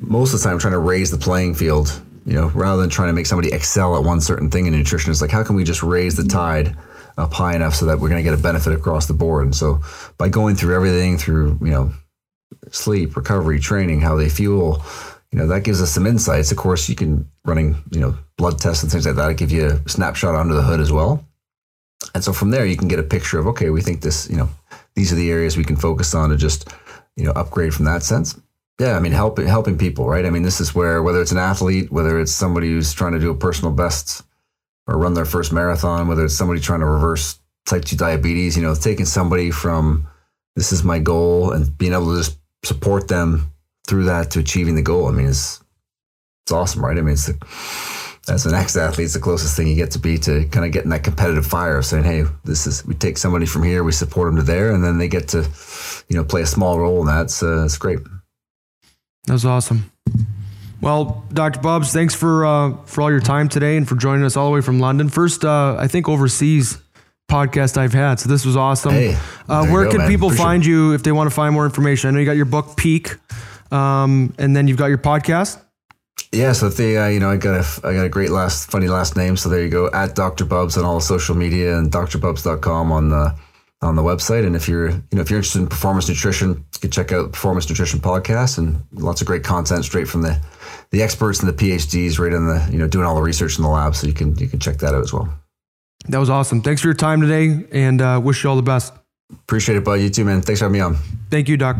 most 0.00 0.32
of 0.34 0.40
the 0.40 0.44
time 0.44 0.58
trying 0.58 0.72
to 0.72 0.78
raise 0.78 1.10
the 1.10 1.18
playing 1.18 1.54
field. 1.54 2.02
You 2.24 2.34
know, 2.34 2.48
rather 2.48 2.82
than 2.82 2.90
trying 2.90 3.08
to 3.08 3.14
make 3.14 3.24
somebody 3.24 3.50
excel 3.54 3.96
at 3.96 4.04
one 4.04 4.20
certain 4.20 4.50
thing 4.50 4.66
in 4.66 4.74
nutrition, 4.74 5.10
it's 5.10 5.22
like 5.22 5.30
how 5.30 5.42
can 5.42 5.56
we 5.56 5.64
just 5.64 5.82
raise 5.82 6.14
the 6.14 6.24
tide 6.24 6.76
up 7.16 7.32
high 7.32 7.56
enough 7.56 7.74
so 7.74 7.86
that 7.86 7.98
we're 7.98 8.10
going 8.10 8.22
to 8.22 8.30
get 8.30 8.38
a 8.38 8.42
benefit 8.42 8.74
across 8.74 9.06
the 9.06 9.14
board? 9.14 9.44
And 9.46 9.56
so 9.56 9.80
by 10.18 10.28
going 10.28 10.54
through 10.54 10.74
everything 10.74 11.16
through 11.16 11.58
you 11.62 11.70
know 11.70 11.92
sleep, 12.70 13.16
recovery, 13.16 13.58
training, 13.58 14.00
how 14.00 14.16
they 14.16 14.28
fuel, 14.28 14.82
you 15.32 15.38
know, 15.38 15.46
that 15.46 15.64
gives 15.64 15.82
us 15.82 15.90
some 15.90 16.06
insights. 16.06 16.50
Of 16.50 16.58
course, 16.58 16.88
you 16.88 16.94
can 16.94 17.30
running, 17.44 17.76
you 17.90 18.00
know, 18.00 18.16
blood 18.36 18.58
tests 18.58 18.82
and 18.82 18.90
things 18.90 19.06
like 19.06 19.16
that. 19.16 19.30
It 19.30 19.36
give 19.36 19.52
you 19.52 19.66
a 19.66 19.88
snapshot 19.88 20.34
under 20.34 20.54
the 20.54 20.62
hood 20.62 20.80
as 20.80 20.90
well. 20.90 21.24
And 22.14 22.24
so 22.24 22.32
from 22.32 22.50
there, 22.50 22.64
you 22.64 22.76
can 22.76 22.88
get 22.88 22.98
a 22.98 23.02
picture 23.04 23.38
of, 23.38 23.46
okay, 23.48 23.70
we 23.70 23.82
think 23.82 24.00
this, 24.00 24.30
you 24.30 24.36
know, 24.36 24.48
these 24.94 25.12
are 25.12 25.16
the 25.16 25.30
areas 25.30 25.56
we 25.56 25.64
can 25.64 25.76
focus 25.76 26.14
on 26.14 26.30
to 26.30 26.36
just, 26.36 26.72
you 27.16 27.24
know, 27.24 27.32
upgrade 27.32 27.74
from 27.74 27.84
that 27.84 28.02
sense. 28.02 28.40
Yeah, 28.80 28.96
I 28.96 29.00
mean, 29.00 29.12
helping 29.12 29.46
helping 29.46 29.76
people, 29.76 30.08
right? 30.08 30.24
I 30.24 30.30
mean, 30.30 30.44
this 30.44 30.60
is 30.60 30.74
where 30.74 31.02
whether 31.02 31.20
it's 31.20 31.32
an 31.32 31.38
athlete, 31.38 31.90
whether 31.90 32.20
it's 32.20 32.30
somebody 32.30 32.68
who's 32.68 32.92
trying 32.92 33.12
to 33.12 33.18
do 33.18 33.30
a 33.30 33.34
personal 33.34 33.72
best 33.72 34.22
or 34.86 34.96
run 34.96 35.14
their 35.14 35.24
first 35.24 35.52
marathon, 35.52 36.06
whether 36.06 36.24
it's 36.24 36.36
somebody 36.36 36.60
trying 36.60 36.80
to 36.80 36.86
reverse 36.86 37.40
type 37.66 37.84
two 37.84 37.96
diabetes, 37.96 38.56
you 38.56 38.62
know, 38.62 38.74
taking 38.74 39.04
somebody 39.04 39.50
from 39.50 40.06
this 40.54 40.72
is 40.72 40.84
my 40.84 41.00
goal 41.00 41.50
and 41.50 41.76
being 41.76 41.92
able 41.92 42.12
to 42.12 42.18
just 42.18 42.37
support 42.64 43.08
them 43.08 43.52
through 43.86 44.04
that 44.04 44.30
to 44.32 44.38
achieving 44.38 44.74
the 44.74 44.82
goal. 44.82 45.08
I 45.08 45.12
mean, 45.12 45.28
it's 45.28 45.62
it's 46.44 46.52
awesome, 46.52 46.84
right? 46.84 46.96
I 46.96 47.00
mean, 47.00 47.12
it's 47.12 47.26
the, 47.26 48.32
as 48.32 48.46
an 48.46 48.54
ex-athlete, 48.54 49.04
it's 49.06 49.14
the 49.14 49.20
closest 49.20 49.56
thing 49.56 49.68
you 49.68 49.74
get 49.74 49.90
to 49.92 49.98
be 49.98 50.18
to 50.18 50.46
kind 50.48 50.66
of 50.66 50.72
getting 50.72 50.90
that 50.90 51.04
competitive 51.04 51.46
fire 51.46 51.78
of 51.78 51.86
saying, 51.86 52.04
"Hey, 52.04 52.24
this 52.44 52.66
is 52.66 52.84
we 52.86 52.94
take 52.94 53.18
somebody 53.18 53.46
from 53.46 53.62
here, 53.62 53.84
we 53.84 53.92
support 53.92 54.28
them 54.28 54.36
to 54.36 54.42
there, 54.42 54.72
and 54.72 54.84
then 54.84 54.98
they 54.98 55.08
get 55.08 55.28
to, 55.28 55.48
you 56.08 56.16
know, 56.16 56.24
play 56.24 56.42
a 56.42 56.46
small 56.46 56.78
role 56.78 57.00
in 57.00 57.06
that. 57.06 57.26
It's, 57.26 57.42
uh, 57.42 57.64
it's 57.64 57.78
great." 57.78 58.00
That 59.26 59.32
was 59.34 59.44
awesome. 59.44 59.90
Well, 60.80 61.24
Dr. 61.32 61.60
Bubbs, 61.60 61.92
thanks 61.92 62.14
for 62.14 62.46
uh, 62.46 62.76
for 62.86 63.02
all 63.02 63.10
your 63.10 63.20
time 63.20 63.48
today 63.48 63.76
and 63.76 63.88
for 63.88 63.96
joining 63.96 64.24
us 64.24 64.36
all 64.36 64.46
the 64.46 64.54
way 64.54 64.60
from 64.60 64.78
London. 64.78 65.08
First, 65.08 65.44
uh, 65.44 65.76
I 65.78 65.88
think 65.88 66.08
overseas 66.08 66.78
podcast 67.28 67.76
I've 67.76 67.92
had, 67.92 68.18
so 68.20 68.28
this 68.28 68.44
was 68.44 68.56
awesome. 68.56 68.92
Hey, 68.92 69.16
uh, 69.48 69.66
where 69.66 69.84
go, 69.84 69.90
can 69.90 69.98
man. 69.98 70.08
people 70.08 70.28
Appreciate 70.28 70.44
find 70.44 70.66
you 70.66 70.94
if 70.94 71.02
they 71.02 71.12
want 71.12 71.28
to 71.28 71.34
find 71.34 71.54
more 71.54 71.64
information? 71.64 72.08
I 72.08 72.12
know 72.12 72.20
you 72.20 72.26
got 72.26 72.36
your 72.36 72.46
book 72.46 72.76
Peak, 72.76 73.16
um, 73.70 74.34
and 74.38 74.56
then 74.56 74.68
you've 74.68 74.78
got 74.78 74.86
your 74.86 74.98
podcast. 74.98 75.62
Yeah, 76.32 76.52
so 76.52 76.66
if 76.66 76.76
they, 76.76 76.96
uh, 76.96 77.08
you 77.08 77.20
know, 77.20 77.30
I 77.30 77.36
got 77.36 77.54
a, 77.54 77.86
I 77.86 77.94
got 77.94 78.04
a 78.04 78.08
great 78.08 78.30
last, 78.30 78.70
funny 78.70 78.88
last 78.88 79.16
name. 79.16 79.36
So 79.36 79.48
there 79.48 79.62
you 79.62 79.70
go, 79.70 79.90
at 79.92 80.14
Dr. 80.14 80.44
Bubbs 80.44 80.76
on 80.76 80.84
all 80.84 80.96
the 80.96 81.00
social 81.00 81.34
media 81.34 81.78
and 81.78 81.90
drbubbs.com 81.90 82.92
on 82.92 83.08
the 83.08 83.34
on 83.80 83.94
the 83.94 84.02
website. 84.02 84.44
And 84.44 84.56
if 84.56 84.68
you're, 84.68 84.90
you 84.90 85.02
know, 85.12 85.20
if 85.20 85.30
you're 85.30 85.38
interested 85.38 85.60
in 85.60 85.68
performance 85.68 86.08
nutrition, 86.08 86.48
you 86.50 86.80
can 86.80 86.90
check 86.90 87.12
out 87.12 87.22
the 87.22 87.28
Performance 87.28 87.68
Nutrition 87.68 88.00
podcast 88.00 88.58
and 88.58 88.82
lots 88.92 89.20
of 89.20 89.26
great 89.26 89.44
content 89.44 89.84
straight 89.84 90.08
from 90.08 90.22
the 90.22 90.38
the 90.90 91.02
experts 91.02 91.40
and 91.40 91.48
the 91.48 91.52
PhDs, 91.52 92.18
right 92.18 92.32
in 92.32 92.46
the, 92.46 92.66
you 92.72 92.78
know, 92.78 92.88
doing 92.88 93.06
all 93.06 93.14
the 93.14 93.22
research 93.22 93.56
in 93.56 93.62
the 93.62 93.70
lab. 93.70 93.94
So 93.94 94.06
you 94.06 94.12
can 94.12 94.36
you 94.36 94.48
can 94.48 94.58
check 94.58 94.78
that 94.78 94.94
out 94.94 95.02
as 95.02 95.12
well. 95.12 95.32
That 96.08 96.18
was 96.18 96.30
awesome. 96.30 96.62
Thanks 96.62 96.80
for 96.80 96.88
your 96.88 96.94
time 96.94 97.20
today, 97.20 97.66
and 97.70 98.00
uh, 98.00 98.20
wish 98.22 98.42
you 98.42 98.50
all 98.50 98.56
the 98.56 98.62
best. 98.62 98.92
Appreciate 99.30 99.76
it, 99.76 99.84
bud. 99.84 99.94
You 99.94 100.08
too, 100.08 100.24
man. 100.24 100.40
Thanks 100.40 100.60
for 100.60 100.64
having 100.64 100.74
me 100.74 100.80
on. 100.80 100.96
Thank 101.30 101.48
you, 101.48 101.56
Doc. 101.56 101.76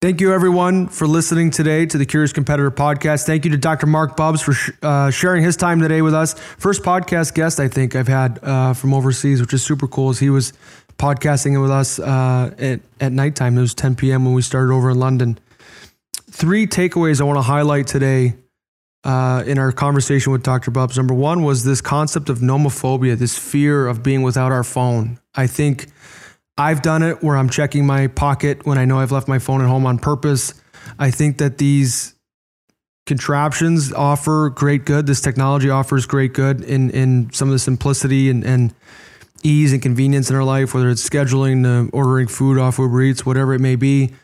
Thank 0.00 0.20
you, 0.20 0.32
everyone, 0.34 0.88
for 0.88 1.06
listening 1.06 1.50
today 1.50 1.86
to 1.86 1.96
the 1.96 2.04
Curious 2.04 2.32
Competitor 2.32 2.70
podcast. 2.70 3.24
Thank 3.24 3.44
you 3.44 3.50
to 3.52 3.56
Dr. 3.56 3.86
Marc 3.86 4.16
Bubbs 4.16 4.42
for 4.42 4.52
sh- 4.52 4.70
uh, 4.82 5.10
sharing 5.10 5.42
his 5.42 5.56
time 5.56 5.80
today 5.80 6.02
with 6.02 6.12
us. 6.12 6.34
First 6.58 6.82
podcast 6.82 7.34
guest 7.34 7.58
I 7.58 7.68
think 7.68 7.96
I've 7.96 8.06
had 8.06 8.38
uh, 8.42 8.74
from 8.74 8.92
overseas, 8.92 9.40
which 9.40 9.54
is 9.54 9.64
super 9.64 9.88
cool. 9.88 10.10
As 10.10 10.18
he 10.18 10.28
was 10.30 10.52
podcasting 10.98 11.60
with 11.60 11.70
us 11.70 11.98
uh, 11.98 12.54
at 12.58 12.80
at 13.00 13.12
nighttime. 13.12 13.58
It 13.58 13.62
was 13.62 13.74
10 13.74 13.96
p.m. 13.96 14.24
when 14.24 14.34
we 14.34 14.42
started 14.42 14.72
over 14.72 14.90
in 14.90 14.98
London. 14.98 15.38
Three 16.30 16.66
takeaways 16.66 17.20
I 17.20 17.24
want 17.24 17.38
to 17.38 17.42
highlight 17.42 17.86
today 17.86 18.34
uh, 19.04 19.44
in 19.46 19.58
our 19.58 19.70
conversation 19.70 20.32
with 20.32 20.42
Dr. 20.42 20.70
Bubbs. 20.70 20.96
Number 20.96 21.14
one 21.14 21.42
was 21.42 21.64
this 21.64 21.80
concept 21.80 22.28
of 22.28 22.38
nomophobia, 22.38 23.16
this 23.16 23.38
fear 23.38 23.86
of 23.86 24.02
being 24.02 24.22
without 24.22 24.50
our 24.50 24.64
phone. 24.64 25.18
I 25.34 25.46
think 25.46 25.86
I've 26.56 26.82
done 26.82 27.02
it 27.02 27.22
where 27.22 27.36
I'm 27.36 27.50
checking 27.50 27.86
my 27.86 28.06
pocket 28.06 28.64
when 28.64 28.78
I 28.78 28.84
know 28.84 28.98
I've 28.98 29.12
left 29.12 29.28
my 29.28 29.38
phone 29.38 29.60
at 29.60 29.68
home 29.68 29.86
on 29.86 29.98
purpose. 29.98 30.54
I 30.98 31.10
think 31.10 31.38
that 31.38 31.58
these 31.58 32.14
contraptions 33.06 33.92
offer 33.92 34.50
great 34.50 34.84
good. 34.84 35.06
This 35.06 35.20
technology 35.20 35.68
offers 35.68 36.06
great 36.06 36.32
good 36.32 36.62
in, 36.62 36.90
in 36.90 37.30
some 37.32 37.48
of 37.48 37.52
the 37.52 37.58
simplicity 37.58 38.30
and, 38.30 38.44
and 38.44 38.74
ease 39.42 39.72
and 39.72 39.82
convenience 39.82 40.30
in 40.30 40.36
our 40.36 40.44
life, 40.44 40.72
whether 40.72 40.88
it's 40.88 41.06
scheduling, 41.06 41.66
uh, 41.66 41.90
ordering 41.92 42.28
food 42.28 42.58
off 42.58 42.78
Uber 42.78 43.02
Eats, 43.02 43.26
whatever 43.26 43.52
it 43.52 43.60
may 43.60 43.76
be. 43.76 44.14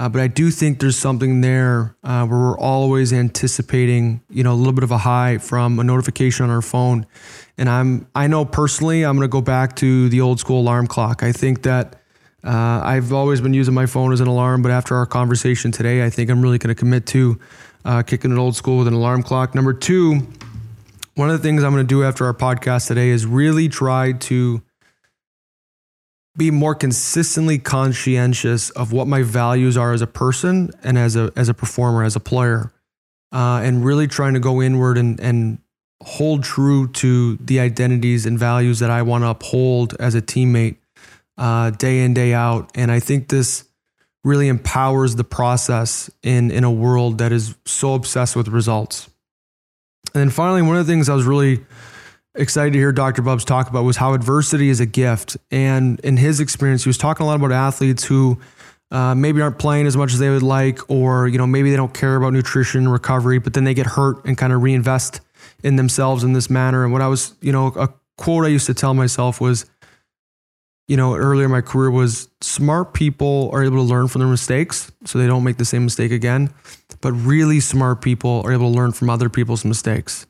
Uh, 0.00 0.08
but 0.08 0.22
I 0.22 0.28
do 0.28 0.50
think 0.50 0.80
there's 0.80 0.96
something 0.96 1.42
there 1.42 1.94
uh, 2.02 2.26
where 2.26 2.38
we're 2.40 2.58
always 2.58 3.12
anticipating, 3.12 4.22
you 4.30 4.42
know, 4.42 4.54
a 4.54 4.56
little 4.56 4.72
bit 4.72 4.82
of 4.82 4.90
a 4.90 4.96
high 4.96 5.36
from 5.36 5.78
a 5.78 5.84
notification 5.84 6.44
on 6.44 6.50
our 6.50 6.62
phone. 6.62 7.04
And 7.58 7.68
I'm, 7.68 8.08
I 8.14 8.26
know 8.26 8.46
personally, 8.46 9.02
I'm 9.02 9.16
going 9.16 9.28
to 9.28 9.30
go 9.30 9.42
back 9.42 9.76
to 9.76 10.08
the 10.08 10.22
old 10.22 10.40
school 10.40 10.62
alarm 10.62 10.86
clock. 10.86 11.22
I 11.22 11.32
think 11.32 11.64
that 11.64 11.96
uh, 12.42 12.80
I've 12.82 13.12
always 13.12 13.42
been 13.42 13.52
using 13.52 13.74
my 13.74 13.84
phone 13.84 14.14
as 14.14 14.22
an 14.22 14.26
alarm, 14.26 14.62
but 14.62 14.70
after 14.70 14.96
our 14.96 15.04
conversation 15.04 15.70
today, 15.70 16.02
I 16.02 16.08
think 16.08 16.30
I'm 16.30 16.40
really 16.40 16.56
going 16.56 16.74
to 16.74 16.78
commit 16.78 17.04
to 17.08 17.38
uh, 17.84 18.02
kicking 18.02 18.32
it 18.32 18.38
old 18.38 18.56
school 18.56 18.78
with 18.78 18.88
an 18.88 18.94
alarm 18.94 19.22
clock. 19.22 19.54
Number 19.54 19.74
two, 19.74 20.26
one 21.14 21.28
of 21.28 21.36
the 21.36 21.42
things 21.46 21.62
I'm 21.62 21.72
going 21.72 21.86
to 21.86 21.94
do 21.94 22.04
after 22.04 22.24
our 22.24 22.32
podcast 22.32 22.88
today 22.88 23.10
is 23.10 23.26
really 23.26 23.68
try 23.68 24.12
to 24.12 24.62
be 26.36 26.50
more 26.50 26.74
consistently 26.74 27.58
conscientious 27.58 28.70
of 28.70 28.92
what 28.92 29.06
my 29.06 29.22
values 29.22 29.76
are 29.76 29.92
as 29.92 30.02
a 30.02 30.06
person 30.06 30.70
and 30.82 30.96
as 30.96 31.16
a 31.16 31.32
as 31.36 31.48
a 31.48 31.54
performer, 31.54 32.04
as 32.04 32.16
a 32.16 32.20
player, 32.20 32.72
uh, 33.32 33.60
and 33.62 33.84
really 33.84 34.06
trying 34.06 34.34
to 34.34 34.40
go 34.40 34.62
inward 34.62 34.96
and 34.96 35.18
and 35.20 35.58
hold 36.02 36.42
true 36.42 36.88
to 36.88 37.36
the 37.36 37.60
identities 37.60 38.26
and 38.26 38.38
values 38.38 38.78
that 38.78 38.90
I 38.90 39.02
want 39.02 39.22
to 39.24 39.28
uphold 39.28 39.94
as 40.00 40.14
a 40.14 40.22
teammate, 40.22 40.76
uh, 41.36 41.70
day 41.70 42.04
in 42.04 42.14
day 42.14 42.32
out. 42.32 42.70
And 42.74 42.90
I 42.90 43.00
think 43.00 43.28
this 43.28 43.64
really 44.22 44.48
empowers 44.48 45.16
the 45.16 45.24
process 45.24 46.10
in 46.22 46.50
in 46.50 46.64
a 46.64 46.70
world 46.70 47.18
that 47.18 47.32
is 47.32 47.56
so 47.66 47.94
obsessed 47.94 48.36
with 48.36 48.48
results. 48.48 49.10
And 50.14 50.20
then 50.20 50.30
finally, 50.30 50.62
one 50.62 50.76
of 50.76 50.86
the 50.86 50.92
things 50.92 51.08
I 51.08 51.14
was 51.14 51.24
really 51.24 51.64
excited 52.34 52.72
to 52.72 52.78
hear 52.78 52.92
Dr. 52.92 53.22
Bubbs 53.22 53.44
talk 53.44 53.68
about 53.68 53.84
was 53.84 53.96
how 53.96 54.14
adversity 54.14 54.68
is 54.68 54.80
a 54.80 54.86
gift. 54.86 55.36
And 55.50 56.00
in 56.00 56.16
his 56.16 56.40
experience, 56.40 56.84
he 56.84 56.88
was 56.88 56.98
talking 56.98 57.24
a 57.24 57.26
lot 57.26 57.36
about 57.36 57.52
athletes 57.52 58.04
who 58.04 58.38
uh, 58.90 59.14
maybe 59.14 59.40
aren't 59.40 59.58
playing 59.58 59.86
as 59.86 59.96
much 59.96 60.12
as 60.12 60.18
they 60.18 60.30
would 60.30 60.42
like, 60.42 60.90
or 60.90 61.28
you 61.28 61.38
know 61.38 61.46
maybe 61.46 61.70
they 61.70 61.76
don't 61.76 61.94
care 61.94 62.16
about 62.16 62.32
nutrition 62.32 62.82
and 62.82 62.92
recovery, 62.92 63.38
but 63.38 63.54
then 63.54 63.64
they 63.64 63.74
get 63.74 63.86
hurt 63.86 64.24
and 64.24 64.36
kind 64.36 64.52
of 64.52 64.62
reinvest 64.62 65.20
in 65.62 65.76
themselves 65.76 66.24
in 66.24 66.32
this 66.32 66.50
manner. 66.50 66.84
And 66.84 66.92
what 66.92 67.02
I 67.02 67.06
was, 67.06 67.34
you 67.40 67.52
know, 67.52 67.68
a 67.68 67.88
quote 68.16 68.44
I 68.44 68.48
used 68.48 68.66
to 68.66 68.74
tell 68.74 68.94
myself 68.94 69.40
was, 69.40 69.66
you 70.88 70.96
know, 70.96 71.14
earlier 71.14 71.44
in 71.44 71.52
my 71.52 71.60
career 71.60 71.90
was 71.90 72.28
smart 72.40 72.94
people 72.94 73.48
are 73.52 73.62
able 73.62 73.76
to 73.76 73.82
learn 73.82 74.08
from 74.08 74.20
their 74.20 74.28
mistakes 74.28 74.90
so 75.04 75.18
they 75.18 75.26
don't 75.26 75.44
make 75.44 75.56
the 75.56 75.64
same 75.64 75.84
mistake 75.84 76.10
again. 76.10 76.52
But 77.00 77.12
really 77.12 77.60
smart 77.60 78.02
people 78.02 78.42
are 78.44 78.52
able 78.52 78.72
to 78.72 78.76
learn 78.76 78.92
from 78.92 79.08
other 79.08 79.28
people's 79.28 79.64
mistakes. 79.64 80.26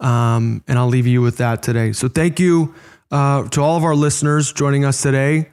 Um, 0.00 0.62
and 0.68 0.78
I'll 0.78 0.88
leave 0.88 1.06
you 1.06 1.22
with 1.22 1.38
that 1.38 1.62
today. 1.62 1.92
So 1.92 2.08
thank 2.08 2.38
you 2.38 2.74
uh, 3.10 3.48
to 3.48 3.62
all 3.62 3.76
of 3.76 3.84
our 3.84 3.94
listeners 3.94 4.52
joining 4.52 4.84
us 4.84 5.00
today. 5.00 5.48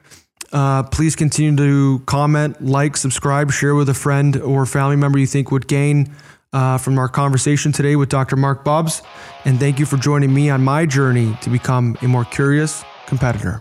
Uh, 0.52 0.84
please 0.84 1.16
continue 1.16 1.56
to 1.56 2.04
comment, 2.06 2.62
like, 2.62 2.96
subscribe, 2.96 3.50
share 3.50 3.74
with 3.74 3.88
a 3.88 3.94
friend 3.94 4.36
or 4.36 4.66
family 4.66 4.96
member 4.96 5.18
you 5.18 5.26
think 5.26 5.50
would 5.50 5.66
gain 5.66 6.14
uh, 6.52 6.78
from 6.78 6.98
our 6.98 7.08
conversation 7.08 7.72
today 7.72 7.96
with 7.96 8.08
Dr. 8.08 8.36
Marc 8.36 8.64
Bubbs. 8.64 9.02
And 9.44 9.58
thank 9.58 9.80
you 9.80 9.86
for 9.86 9.96
joining 9.96 10.32
me 10.32 10.50
on 10.50 10.62
my 10.62 10.86
journey 10.86 11.36
to 11.42 11.50
become 11.50 11.98
a 12.02 12.06
more 12.06 12.24
curious 12.24 12.84
competitor. 13.06 13.60